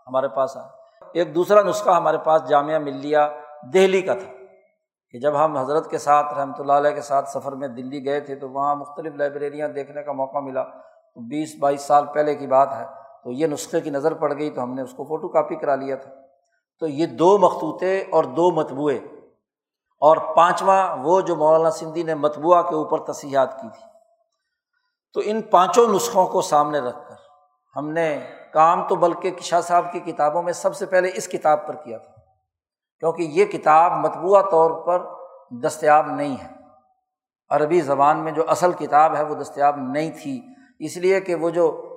ہمارے 0.06 0.28
پاس 0.28 0.56
آیا۔ 0.56 0.68
ایک 1.12 1.34
دوسرا 1.34 1.62
نسخہ 1.62 1.90
ہمارے 1.90 2.18
پاس 2.18 2.48
جامعہ 2.48 2.78
ملیہ 2.78 3.18
دہلی 3.74 4.02
کا 4.02 4.14
تھا 4.14 4.32
کہ 5.10 5.18
جب 5.18 5.44
ہم 5.44 5.56
حضرت 5.56 5.90
کے 5.90 5.98
ساتھ، 5.98 6.34
رحمۃ 6.38 6.58
اللہ 6.58 6.72
علیہ 6.72 6.90
کے 6.90 7.00
ساتھ 7.00 7.28
سفر 7.28 7.52
میں 7.52 7.68
دلی 7.68 8.04
گئے 8.04 8.20
تھے 8.20 8.34
تو 8.34 8.50
وہاں 8.50 8.74
مختلف 8.76 9.14
لائبریریاں 9.14 9.68
دیکھنے 9.68 10.02
کا 10.02 10.12
موقع 10.12 10.38
ملا۔ 10.38 10.64
تو 11.14 11.20
بیس 11.20 11.54
بائیس 11.60 11.82
سال 11.82 12.06
پہلے 12.06 12.34
کی 12.34 12.46
بات 12.46 12.72
ہے، 12.72 12.84
تو 13.24 13.30
یہ 13.30 13.46
نسخے 13.46 13.80
کی 13.80 13.90
نظر 13.90 14.14
پڑ 14.14 14.38
گئی 14.38 14.50
تو 14.50 14.62
ہم 14.62 14.74
نے 14.74 14.82
اس 14.82 14.92
کو 14.92 15.04
فوٹو 15.04 15.28
کاپی 15.28 15.56
کرا 15.56 15.74
لیا 15.74 15.96
تھا۔ 15.96 16.10
تو 16.80 16.86
یہ 16.86 17.06
دو 17.06 17.38
مخطوطے 17.38 18.04
اور 18.12 18.24
دو 18.24 18.50
متبوئے 18.50 18.96
اور 20.00 20.16
پانچواں 20.36 20.96
وہ 20.96 21.20
جو 21.20 21.36
مولانا 21.36 21.70
سندھی 21.70 22.02
نے 22.02 22.14
متبوعہ 22.14 22.62
کے 22.62 22.74
اوپر 22.74 23.12
تصحیحات 23.12 23.60
کی 23.60 23.68
تھی۔ 23.68 23.86
تو 25.12 25.20
ان 25.24 25.42
پانچوں 25.42 25.88
نسخوں 25.88 26.26
کو 26.26 26.42
سامنے 26.42 26.78
رکھ 26.78 27.08
کر 27.08 27.14
ہم 27.76 27.90
نے 27.90 28.20
کام 28.52 28.88
تو 28.88 28.96
بلکہ 28.96 29.34
شاہ 29.40 29.60
صاحب 29.60 29.92
کی 29.92 30.00
کتابوں 30.00 30.42
میں 30.42 30.52
سب 30.52 30.76
سے 30.76 30.86
پہلے 30.86 31.10
اس 31.14 31.28
کتاب 31.28 31.66
پر 31.66 31.76
کیا 31.76 31.98
تھا۔ 31.98 32.12
کیونکہ 33.00 33.22
یہ 33.22 33.44
کتاب 33.44 33.92
متبوعہ 33.92 34.42
طور 34.50 34.70
پر 34.86 35.06
دستیاب 35.62 36.06
نہیں 36.06 36.36
ہے۔ 36.44 36.48
عربی 37.50 37.80
زبان 37.80 38.18
میں 38.18 38.32
جو 38.32 38.50
اصل 38.50 38.72
کتاب 38.72 39.16
ہے 39.16 39.22
وہ 39.22 39.34
دستیاب 39.34 39.76
نہیں 39.76 40.10
تھی۔ 40.22 40.53
اس 40.78 40.96
لیے 40.96 41.20
کہ 41.20 41.34
وہ 41.34 41.50
جو 41.50 41.90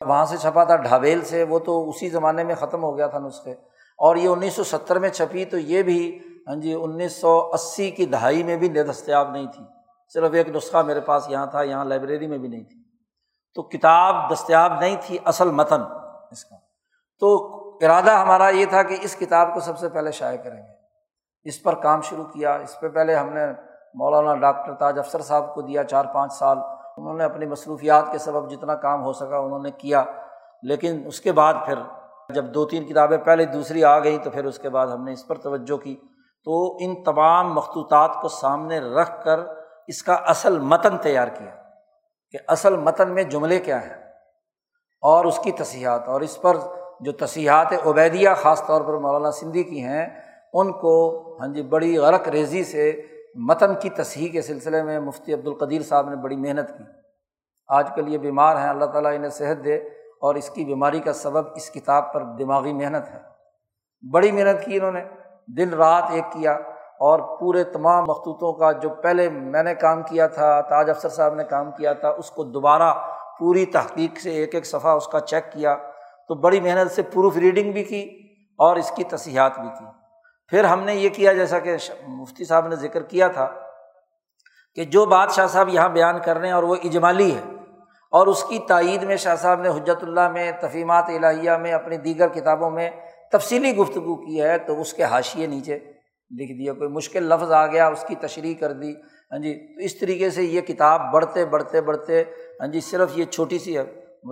وہاں 0.00 0.24
سے 0.24 0.36
چھپا 0.36 0.64
تھا 0.64 0.76
ڈھابیل 0.76 1.24
سے، 1.24 1.42
وہ 1.42 1.58
تو 1.58 1.88
اسی 1.88 2.08
زمانے 2.08 2.44
میں 2.44 2.54
ختم 2.54 2.82
ہو 2.82 2.96
گیا 2.96 3.06
تھا 3.06 3.18
نسخے۔ 3.18 3.52
اور 3.98 4.16
یہ 4.16 4.28
انیس 4.28 4.54
سو 4.54 4.64
ستر 4.64 4.98
میں 4.98 5.08
چھپی 5.08 5.44
تو 5.44 5.58
یہ 5.58 5.82
بھی 5.82 6.18
ہاں 6.48 6.56
جی 6.56 6.74
انیس 6.74 7.12
سو 7.12 7.50
اسی 7.52 7.90
کی 7.90 8.06
دہائی 8.06 8.42
میں 8.42 8.56
بھی 8.56 8.68
دستیاب 8.68 9.30
نہیں 9.30 9.46
تھی۔ 9.46 9.64
صرف 10.14 10.30
ایک 10.32 10.48
نسخہ 10.48 10.78
میرے 10.78 11.00
پاس 11.00 11.28
یہاں 11.28 11.46
تھا، 11.46 11.62
یہاں 11.62 11.84
لائبریری 11.84 12.26
میں 12.26 12.38
بھی 12.38 12.48
نہیں 12.48 12.64
تھی۔ 12.64 12.84
تو 13.54 13.62
کتاب 13.62 14.32
دستیاب 14.32 14.80
نہیں 14.80 14.96
تھی 15.00 15.18
اصل 15.24 15.50
متن 15.50 15.82
اس 16.30 16.44
کا۔ 16.44 16.56
تو 17.20 17.36
ارادہ 17.84 18.10
ہمارا 18.10 18.48
یہ 18.48 18.66
تھا 18.66 18.82
کہ 18.82 18.96
اس 19.02 19.16
کتاب 19.16 19.54
کو 19.54 19.60
سب 19.60 19.78
سے 19.78 19.88
پہلے 19.88 20.10
شائع 20.10 20.36
کریں 20.36 20.62
گے۔ 20.62 20.72
اس 21.44 21.62
پر 21.62 21.74
کام 21.74 22.00
شروع 22.00 22.24
کیا۔ 22.24 22.54
اس 22.54 22.80
پہ 22.80 22.88
پہلے 22.88 23.14
ہم 23.14 23.32
نے 23.32 23.46
مولانا 23.94 24.34
ڈاکٹر 24.34 24.74
تاج 24.74 24.98
افسر 24.98 25.20
صاحب 25.20 25.54
کو 25.54 25.62
دیا 25.62 25.84
چار 25.84 26.04
پانچ 26.04 26.32
سال۔ 26.32 26.58
انہوں 26.96 27.14
نے 27.14 27.24
اپنی 27.24 27.46
مصروفیات 27.46 28.04
کے 28.12 28.18
سبب 28.18 28.50
جتنا 28.50 28.74
کام 28.74 29.04
ہو 29.04 29.12
سکا 29.12 29.38
انہوں 29.38 29.58
نے 29.58 29.70
کیا، 29.70 30.04
لیکن 30.62 31.02
اس 31.06 31.20
کے 31.20 31.32
بعد 31.32 31.54
پھر 31.66 31.74
جب 32.28 32.44
دو 32.44 32.66
تین 32.66 32.84
کتابیں 32.84 33.18
پہلے 33.18 33.44
دوسری 33.44 33.84
آ 33.84 33.98
گئیں 33.98 34.18
تو 34.18 34.30
پھر 34.30 34.44
اس 34.44 34.58
کے 34.58 34.68
بعد 34.68 34.86
ہم 34.86 35.04
نے 35.04 35.12
اس 35.12 35.26
پر 35.26 35.38
توجہ 35.38 35.76
کی۔ 35.76 35.96
تو 36.44 36.76
ان 36.80 37.04
تمام 37.04 37.54
مخطوطات 37.54 38.10
کو 38.22 38.28
سامنے 38.28 38.78
رکھ 38.78 39.24
کر 39.24 39.40
اس 39.86 40.02
کا 40.02 40.14
اصل 40.14 40.58
متن 40.58 40.98
تیار 40.98 41.28
کیا 41.28 41.50
کہ 42.30 42.38
اصل 42.48 42.76
متن 42.76 43.10
میں 43.10 43.22
جملے 43.22 43.60
کیا 43.60 43.82
ہیں 43.82 43.94
اور 45.02 45.24
اس 45.24 45.38
کی 45.38 45.52
تصحیحات۔ 45.52 46.08
اور 46.08 46.20
اس 46.20 46.42
پر 46.42 46.56
جو 47.00 47.12
تصحیحات 47.12 47.72
عبیدیہ 47.86 48.28
خاص 48.36 48.66
طور 48.66 48.80
پر 48.80 48.98
مولانا 48.98 49.30
سندھی 49.30 49.62
کی 49.62 49.84
ہیں، 49.84 50.06
ان 50.52 50.72
کو 50.72 50.94
ہاں 51.40 51.48
جی 51.48 51.62
بڑی 51.62 51.98
غرق 51.98 52.28
ریزی 52.28 52.64
سے 52.64 53.02
متن 53.34 53.74
کی 53.74 53.90
تصحیح 53.90 54.32
کے 54.32 54.42
سلسلے 54.42 54.82
میں 54.82 55.00
مفتی 55.00 55.34
عبد 55.34 55.46
القدیر 55.46 55.82
صاحب 55.82 56.10
نے 56.10 56.16
بڑی 56.16 56.36
محنت 56.36 56.78
کی۔ 56.78 56.84
آج 57.68 57.88
کل 57.94 58.08
یہ 58.08 58.18
بیمار 58.18 58.56
ہیں، 58.56 58.68
اللہ 58.68 58.84
تعالیٰ 58.84 59.14
انہیں 59.14 59.30
صحت 59.30 59.64
دے 59.64 59.76
اور 60.20 60.34
اس 60.34 60.50
کی 60.50 60.64
بیماری 60.64 61.00
کا 61.00 61.12
سبب 61.12 61.46
اس 61.56 61.70
کتاب 61.70 62.12
پر 62.12 62.22
دماغی 62.22 62.72
محنت 62.72 63.10
ہے۔ 63.10 63.18
بڑی 64.12 64.32
محنت 64.32 64.64
کی 64.64 64.76
انہوں 64.76 64.92
نے، 64.92 65.04
دن 65.48 65.74
رات 65.74 66.04
ایک 66.10 66.24
کیا 66.32 66.52
اور 67.00 67.38
پورے 67.38 67.64
تمام 67.64 68.04
مخطوطوں 68.08 68.52
کا 68.52 68.72
جو 68.72 68.88
پہلے 68.88 69.30
میں 69.30 69.62
نے 69.62 69.74
کام 69.74 70.02
کیا 70.02 70.26
تھا، 70.26 70.60
تاج 70.60 70.90
افسر 70.90 71.08
صاحب 71.08 71.34
نے 71.34 71.44
کام 71.44 71.70
کیا 71.70 71.92
تھا، 71.92 72.08
اس 72.08 72.30
کو 72.30 72.44
دوبارہ 72.44 72.94
پوری 73.38 73.66
تحقیق 73.66 74.20
سے 74.20 74.30
ایک 74.30 74.54
ایک 74.54 74.66
صفحہ 74.66 74.90
اس 74.90 75.06
کا 75.06 75.20
چیک 75.20 75.52
کیا۔ 75.52 75.76
تو 76.28 76.34
بڑی 76.34 76.60
محنت 76.60 76.90
سے 76.90 77.02
پروف 77.02 77.36
ریڈنگ 77.36 77.72
بھی 77.72 77.84
کی 77.84 78.22
اور 78.58 78.76
اس 78.76 78.90
کی 78.90 79.04
تصحیحات 79.04 79.58
بھی 79.58 79.68
کی۔ 79.78 80.03
پھر 80.52 80.64
ہم 80.64 80.82
نے 80.84 80.94
یہ 80.94 81.08
کیا، 81.08 81.32
جیسا 81.32 81.58
کہ 81.58 81.76
مفتی 82.06 82.44
صاحب 82.44 82.66
نے 82.68 82.76
ذکر 82.76 83.02
کیا 83.02 83.28
تھا 83.28 83.48
کہ 84.78 84.84
جو 84.84 85.04
بات 85.06 85.32
شاہ 85.34 85.46
صاحب 85.46 85.68
یہاں 85.68 85.88
بیان 85.88 86.18
کر 86.24 86.38
رہے 86.38 86.46
ہیں 86.46 86.54
اور 86.54 86.62
وہ 86.62 86.76
اجمالی 86.84 87.34
ہے 87.34 87.40
اور 88.12 88.26
اس 88.26 88.42
کی 88.44 88.58
تائید 88.68 89.02
میں 89.02 89.16
شاہ 89.16 89.36
صاحب 89.36 89.60
نے 89.60 89.68
حجرت 89.68 90.02
اللہ 90.02 90.28
میں 90.32 90.50
تفیمات 90.60 91.08
الہیہ 91.08 91.56
میں، 91.62 91.72
اپنی 91.72 91.96
دیگر 91.96 92.28
کتابوں 92.28 92.70
میں 92.70 92.88
تفصیلی 93.32 93.74
گفتگو 93.76 94.14
کی 94.16 94.40
ہے 94.42 94.56
تو 94.58 94.80
اس 94.80 94.92
کے 94.92 95.04
حاشیے 95.04 95.46
نیچے 95.46 95.78
لکھ 96.30 96.52
دیا، 96.58 96.72
کوئی 96.72 96.90
مشکل 96.90 97.24
لفظ 97.24 97.52
آ 97.52 97.66
گیا، 97.66 97.88
اس 97.88 98.04
کی 98.08 98.14
تشریح 98.20 98.54
کر 98.60 98.72
دی۔ 98.72 98.92
ہاں 99.32 99.38
جی 99.38 99.54
تو 99.74 99.80
اس 99.84 99.98
طریقے 99.98 100.30
سے 100.30 100.42
یہ 100.42 100.60
کتاب 100.60 101.00
بڑھتے 101.12 101.44
بڑھتے 101.44 101.80
بڑھتے 101.80 102.22
ہاں 102.60 102.66
جی 102.66 102.80
صرف 102.80 103.18
یہ 103.18 103.24
چھوٹی 103.24 103.58
سی 103.58 103.76
ہے 103.78 103.84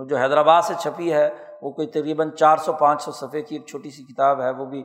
جو 0.09 0.17
حیدرآباد 0.17 0.61
سے 0.61 0.73
چھپی 0.79 1.11
ہے، 1.13 1.29
وہ 1.61 1.71
کوئی 1.71 1.87
تقریباً 1.87 2.31
چار 2.31 2.57
سو، 2.57 2.73
پانچ 2.73 3.01
سو 3.01 3.11
صفحے 3.11 3.41
کی 3.41 3.55
ایک 3.55 3.65
چھوٹی 3.67 3.89
سی 3.89 4.03
کتاب 4.03 4.41
ہے، 4.41 4.49
وہ 4.49 4.65
بھی 4.65 4.83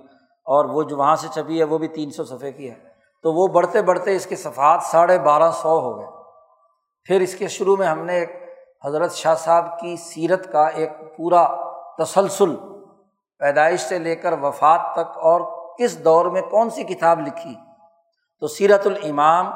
اور 0.49 0.65
وہ 0.65 0.83
جو 0.83 0.97
وہاں 0.97 1.17
سے 1.17 1.29
چھپی 1.29 1.59
ہے 1.59 1.65
وہ 1.65 1.79
بھی 1.79 1.89
تین 1.89 2.11
سو 2.11 2.25
صفحے 2.25 2.53
کی 2.53 2.71
ہے۔ 2.71 2.75
تو 3.23 3.33
وہ 3.33 3.47
بڑھتے 3.47 3.83
بڑھتے 3.83 4.17
اس 4.17 4.27
کے 4.27 4.37
صفحات 4.37 4.83
ساڑھے 4.83 5.19
بارہ 5.19 5.51
سو 5.51 5.81
ہو 5.81 5.99
گئے۔ 5.99 6.07
پھر 7.05 7.21
اس 7.21 7.35
کے 7.35 7.49
شروع 7.49 7.77
میں 7.77 7.87
ہم 7.87 8.05
نے 8.05 8.13
ایک 8.13 8.43
حضرت 8.85 9.13
شاہ 9.13 9.35
صاحب 9.35 9.81
کی 9.81 9.97
سیرت 9.97 10.53
کا 10.53 10.67
ایک 10.67 11.17
پورا 11.17 11.49
تسلسل 12.05 12.57
پیدائش 13.39 13.81
سے 13.81 13.99
لے 13.99 14.17
کر 14.17 14.33
وفات 14.33 14.81
تک 14.93 15.19
اور 15.19 15.41
کس 15.79 16.05
دور 16.05 16.27
میں 16.27 16.43
کون 16.43 16.71
سی 16.71 16.83
کتاب 16.83 17.21
لکھی۔ 17.21 17.55
تو 18.41 18.47
سیرت 18.47 18.87
الامام 18.87 19.47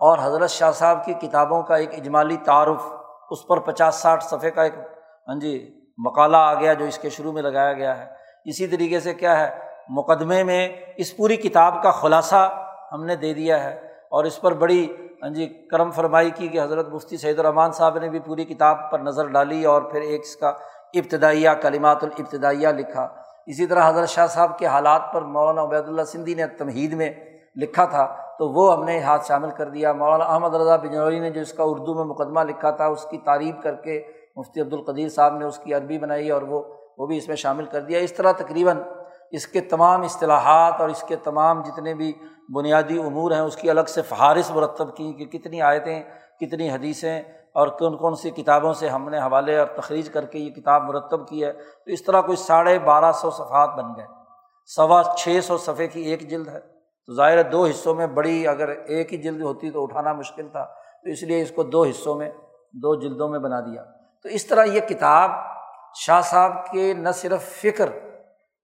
اور 0.00 0.18
حضرت 0.22 0.50
شاہ 0.50 0.70
صاحب 0.70 1.04
کی 1.04 1.14
کتابوں 1.14 1.62
کا 1.62 1.76
ایک 1.76 1.94
اجمالی 1.94 2.36
تعارف، 2.36 2.92
اس 3.30 3.46
پر 3.46 3.58
پچاس 3.58 3.94
ساٹھ 3.94 4.24
صفحے 4.24 4.50
کا 4.50 4.62
ایک 4.62 4.74
ہاں 5.28 5.40
جی 5.40 5.80
مقالہ 5.98 6.36
آ 6.36 6.54
گیا 6.54 6.72
جو 6.72 6.84
اس 6.84 6.98
کے 6.98 7.10
شروع 7.10 7.32
میں 7.32 7.42
لگایا 7.42 7.72
گیا 7.72 7.98
ہے۔ 7.98 8.06
اسی 8.44 8.66
طریقے 8.66 9.00
سے 9.00 9.14
کیا 9.14 9.40
ہے؟ 9.40 9.69
مقدمے 9.90 10.44
میں 10.44 10.68
اس 10.96 11.16
پوری 11.16 11.36
کتاب 11.36 11.82
کا 11.82 11.90
خلاصہ 11.90 12.48
ہم 12.92 13.04
نے 13.04 13.16
دے 13.16 13.34
دیا 13.34 13.64
ہے 13.64 13.74
اور 14.10 14.24
اس 14.24 14.40
پر 14.40 14.54
بڑی 14.54 14.96
ہاں 15.22 15.30
جی 15.30 15.46
کرم 15.70 15.90
فرمائی 15.90 16.30
کی 16.30 16.48
کہ 16.48 16.60
حضرت 16.60 16.88
مفتی 16.88 17.16
سعید 17.16 17.38
الرحمان 17.38 17.72
صاحب 17.72 17.98
نے 17.98 18.08
بھی 18.08 18.18
پوری 18.18 18.44
کتاب 18.44 18.90
پر 18.90 18.98
نظر 18.98 19.26
ڈالی 19.26 19.64
اور 19.64 19.82
پھر 19.82 20.00
ایک 20.00 20.20
اس 20.20 20.36
کا 20.36 20.48
ابتدائیہ 20.94 21.50
کلمات 21.62 22.04
الابتدائیہ 22.04 22.68
لکھا۔ 22.68 23.08
اسی 23.46 23.66
طرح 23.66 23.88
حضرت 23.88 24.08
شاہ 24.08 24.26
صاحب 24.26 24.58
کے 24.58 24.66
حالات 24.66 25.02
پر 25.12 25.22
مولانا 25.22 25.62
عبید 25.62 25.88
اللہ 25.88 26.02
سندھی 26.02 26.34
نے 26.34 26.46
تمہید 26.46 26.92
میں 26.92 27.10
لکھا 27.56 27.84
تھا 27.84 28.06
تو 28.38 28.48
وہ 28.48 28.72
ہم 28.72 28.84
نے 28.84 28.98
ہاتھ 29.00 29.26
شامل 29.26 29.50
کر 29.50 29.68
دیا۔ 29.68 29.92
مولانا 29.92 30.24
احمد 30.24 30.54
رضا 30.54 30.76
بجنوری 30.76 31.18
نے 31.20 31.30
جو 31.30 31.40
اس 31.40 31.52
کا 31.52 31.64
اردو 31.66 31.94
میں 31.94 32.04
مقدمہ 32.04 32.40
لکھا 32.40 32.70
تھا، 32.70 32.86
اس 32.86 33.04
کی 33.10 33.18
تعریف 33.18 33.54
کر 33.62 33.74
کے 33.74 34.02
مفتی 34.36 34.60
عبدالقدیر 34.60 35.08
صاحب 35.08 35.36
نے 35.38 35.44
اس 35.44 35.58
کی 35.58 35.74
عربی 35.74 35.98
بنائی 35.98 36.30
اور 36.30 36.42
وہ 36.42 36.62
وہ 36.98 37.06
بھی 37.06 37.16
اس 37.16 37.28
میں 37.28 37.36
شامل 37.36 37.64
کر 37.64 37.80
دیا۔ 37.80 37.98
اس 37.98 38.12
طرح 38.12 38.32
تقریباً 38.32 38.76
اس 39.30 39.46
کے 39.46 39.60
تمام 39.60 40.02
اصطلاحات 40.02 40.80
اور 40.80 40.88
اس 40.88 41.02
کے 41.02 41.16
تمام 41.16 41.62
جتنے 41.62 41.94
بھی 41.94 42.12
بنیادی 42.54 42.98
امور 42.98 43.30
ہیں، 43.30 43.40
اس 43.40 43.56
کی 43.56 43.70
الگ 43.70 43.80
سے 43.88 44.02
فہارست 44.02 44.50
مرتب 44.50 44.96
کی 44.96 45.12
کہ 45.12 45.38
کتنی 45.38 45.62
آیتیں، 45.62 46.02
کتنی 46.40 46.70
حدیثیں 46.70 47.22
اور 47.54 47.68
کون 47.68 47.96
کون 47.96 48.14
سی 48.14 48.30
کتابوں 48.30 48.72
سے 48.72 48.88
ہم 48.88 49.08
نے 49.08 49.18
حوالے 49.18 49.58
اور 49.58 49.66
تخریج 49.66 50.10
کر 50.10 50.26
کے 50.26 50.38
یہ 50.38 50.50
کتاب 50.50 50.82
مرتب 50.82 51.28
کی 51.28 51.44
ہے۔ 51.44 51.52
تو 51.52 51.90
اس 51.90 52.04
طرح 52.04 52.20
کوئی 52.20 52.36
ساڑھے 52.36 52.78
بارہ 52.78 53.12
سو 53.12 53.30
صفحات 53.30 53.70
بن 53.70 53.84
گئے۔ 53.96 54.06
سوا 54.66 55.02
چھ 55.18 55.38
سو 55.42 55.58
صفحے 55.58 55.86
کی 55.86 56.00
ایک 56.00 56.30
جلد 56.30 56.48
ہے۔ 56.48 56.60
تو 57.06 57.14
ظاہر 57.14 57.38
ہے 57.38 57.42
دو 57.42 57.64
حصوں 57.64 57.94
میں 57.94 58.06
بڑی 58.06 58.46
اگر 58.46 58.68
ایک 58.68 59.12
ہی 59.12 59.18
جلد 59.18 59.42
ہوتی 59.42 59.70
تو 59.70 59.82
اٹھانا 59.82 60.12
مشکل 60.12 60.48
تھا۔ 60.48 60.64
تو 61.04 61.10
اس 61.10 61.22
لیے 61.22 61.42
اس 61.42 61.50
کو 61.50 61.62
دو 61.62 61.82
حصوں 61.82 62.14
میں، 62.14 62.30
دو 62.72 63.00
جلدوں 63.00 63.28
میں 63.28 63.38
بنا 63.38 63.60
دیا۔ 63.60 63.84
تو 64.22 64.28
اس 64.28 64.46
طرح 64.46 64.64
یہ 64.64 64.80
کتاب 64.80 65.30
شاہ 65.94 66.20
صاحب 66.20 66.70
کے 66.70 66.94
نہ 66.94 67.08
صرف 67.14 67.42
فکر 67.42 68.09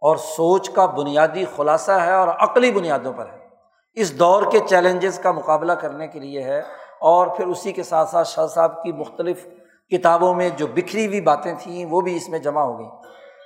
اور 0.00 0.16
سوچ 0.16 0.70
کا 0.70 0.86
بنیادی 0.86 1.44
خلاصہ 1.56 1.92
ہے 1.92 2.12
اور 2.12 2.28
عقلی 2.28 2.72
بنیادوں 2.72 3.12
پر 3.12 3.26
ہے۔ 3.26 3.46
اس 3.94 4.18
دور 4.18 4.42
کے 4.52 4.58
چیلنجز 4.66 5.18
کا 5.18 5.32
مقابلہ 5.32 5.72
کرنے 5.72 6.08
کے 6.08 6.20
لیے 6.20 6.42
ہے 6.42 6.58
اور 7.00 7.26
پھر 7.26 7.46
اسی 7.46 7.72
کے 7.72 7.82
ساتھ 7.82 8.08
ساتھ 8.08 8.28
شاہ 8.28 8.46
صاحب 8.46 8.82
کی 8.82 8.92
مختلف 8.92 9.46
کتابوں 9.90 10.34
میں 10.34 10.48
جو 10.48 10.66
بکھری 10.66 11.06
ہوئی 11.06 11.20
باتیں 11.20 11.54
تھیں 11.62 11.84
وہ 11.84 12.00
بھی 12.00 12.16
اس 12.16 12.28
میں 12.28 12.38
جمع 12.38 12.60
ہو 12.60 12.78
گئیں۔ 12.78 12.90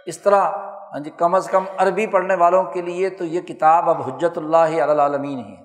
اس 0.07 0.19
طرح 0.19 0.41
ہاں 0.93 0.99
جی 0.99 1.11
کم 1.17 1.35
از 1.35 1.49
کم 1.51 1.65
عربی 1.77 2.07
پڑھنے 2.07 2.35
والوں 2.35 2.63
کے 2.63 2.83
لیے 2.83 3.11
تو 3.11 3.25
یہ 3.25 3.41
کتاب 3.41 3.91
اب 3.91 4.03
حجت 4.03 4.39
اللہ 4.39 4.83
علامین 4.83 5.39
ہی 5.39 5.53
ہے۔ 5.53 5.63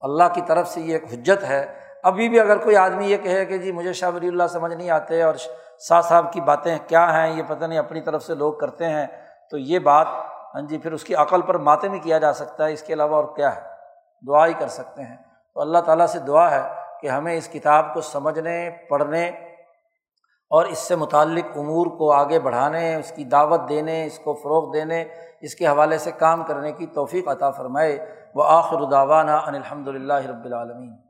اللہ 0.00 0.24
کی 0.34 0.40
طرف 0.46 0.68
سے 0.68 0.80
یہ 0.80 0.92
ایک 0.92 1.04
حجت 1.12 1.44
ہے۔ 1.44 1.78
ابھی 2.02 2.28
بھی 2.28 2.40
اگر 2.40 2.58
کوئی 2.58 2.76
آدمی 2.76 3.06
یہ 3.06 3.16
کہے 3.16 3.44
کہ 3.44 3.58
جی 3.58 3.72
مجھے 3.72 3.92
شاہ 3.92 4.10
ولی 4.14 4.28
اللہ 4.28 4.46
سمجھ 4.48 4.74
نہیں 4.74 4.90
آتے 4.90 5.22
اور 5.22 5.34
شاہ 5.88 6.00
صاحب 6.00 6.32
کی 6.32 6.40
باتیں 6.40 6.78
کیا 6.86 7.16
ہیں، 7.16 7.36
یہ 7.36 7.42
پتہ 7.48 7.64
نہیں 7.64 7.78
اپنی 7.78 8.00
طرف 8.00 8.22
سے 8.22 8.34
لوگ 8.34 8.54
کرتے 8.54 8.84
ہیں۔ 8.84 9.06
تو 9.54 9.58
یہ 9.58 9.78
بات 9.78 10.06
ہاں 10.54 10.62
جی 10.62 10.78
پھر 10.78 10.92
اس 10.92 11.04
کی 11.04 11.14
عقل 11.14 11.42
پر 11.42 11.58
ماتیں 11.58 11.88
بھی 11.88 11.98
کیا 11.98 12.18
جا 12.18 12.32
سکتا 12.32 12.66
ہے، 12.66 12.72
اس 12.72 12.82
کے 12.82 12.92
علاوہ 12.92 13.16
اور 13.16 13.36
کیا 13.36 13.56
ہے؟ 13.56 13.60
دعا 14.26 14.46
ہی 14.46 14.52
کر 14.52 14.68
سکتے 14.68 15.02
ہیں۔ 15.02 15.16
تو 15.54 15.60
اللہ 15.60 15.78
تعالیٰ 15.78 16.06
سے 16.06 16.18
دعا 16.18 16.50
ہے 16.50 16.62
کہ 17.00 17.06
ہمیں 17.06 17.34
اس 17.34 17.48
کتاب 17.48 17.94
کو 17.94 18.00
سمجھنے، 18.00 18.70
پڑھنے 18.88 19.28
اور 20.50 20.64
اس 20.64 20.78
سے 20.78 20.96
متعلق 20.96 21.58
امور 21.58 21.86
کو 21.86 22.12
آگے 22.12 22.38
بڑھانے، 22.38 22.96
اس 22.96 23.12
کی 23.16 23.24
دعوت 23.24 23.60
دینے، 23.68 24.04
اس 24.04 24.18
کو 24.18 24.34
فروغ 24.34 24.72
دینے، 24.72 25.04
اس 25.40 25.54
کے 25.54 25.66
حوالے 25.66 25.98
سے 25.98 26.10
کام 26.10 26.44
کرنے 26.44 26.72
کی 26.72 26.86
توفیق 26.86 27.28
عطا 27.28 27.50
فرمائے۔ 27.50 28.14
وہ 28.34 28.44
آخر 28.46 28.84
داوانہ 28.90 29.30
ان 29.30 29.54
الحمد 29.54 29.88
للہ 29.88 30.26
رب 30.28 30.44
العالمین۔ 30.44 31.03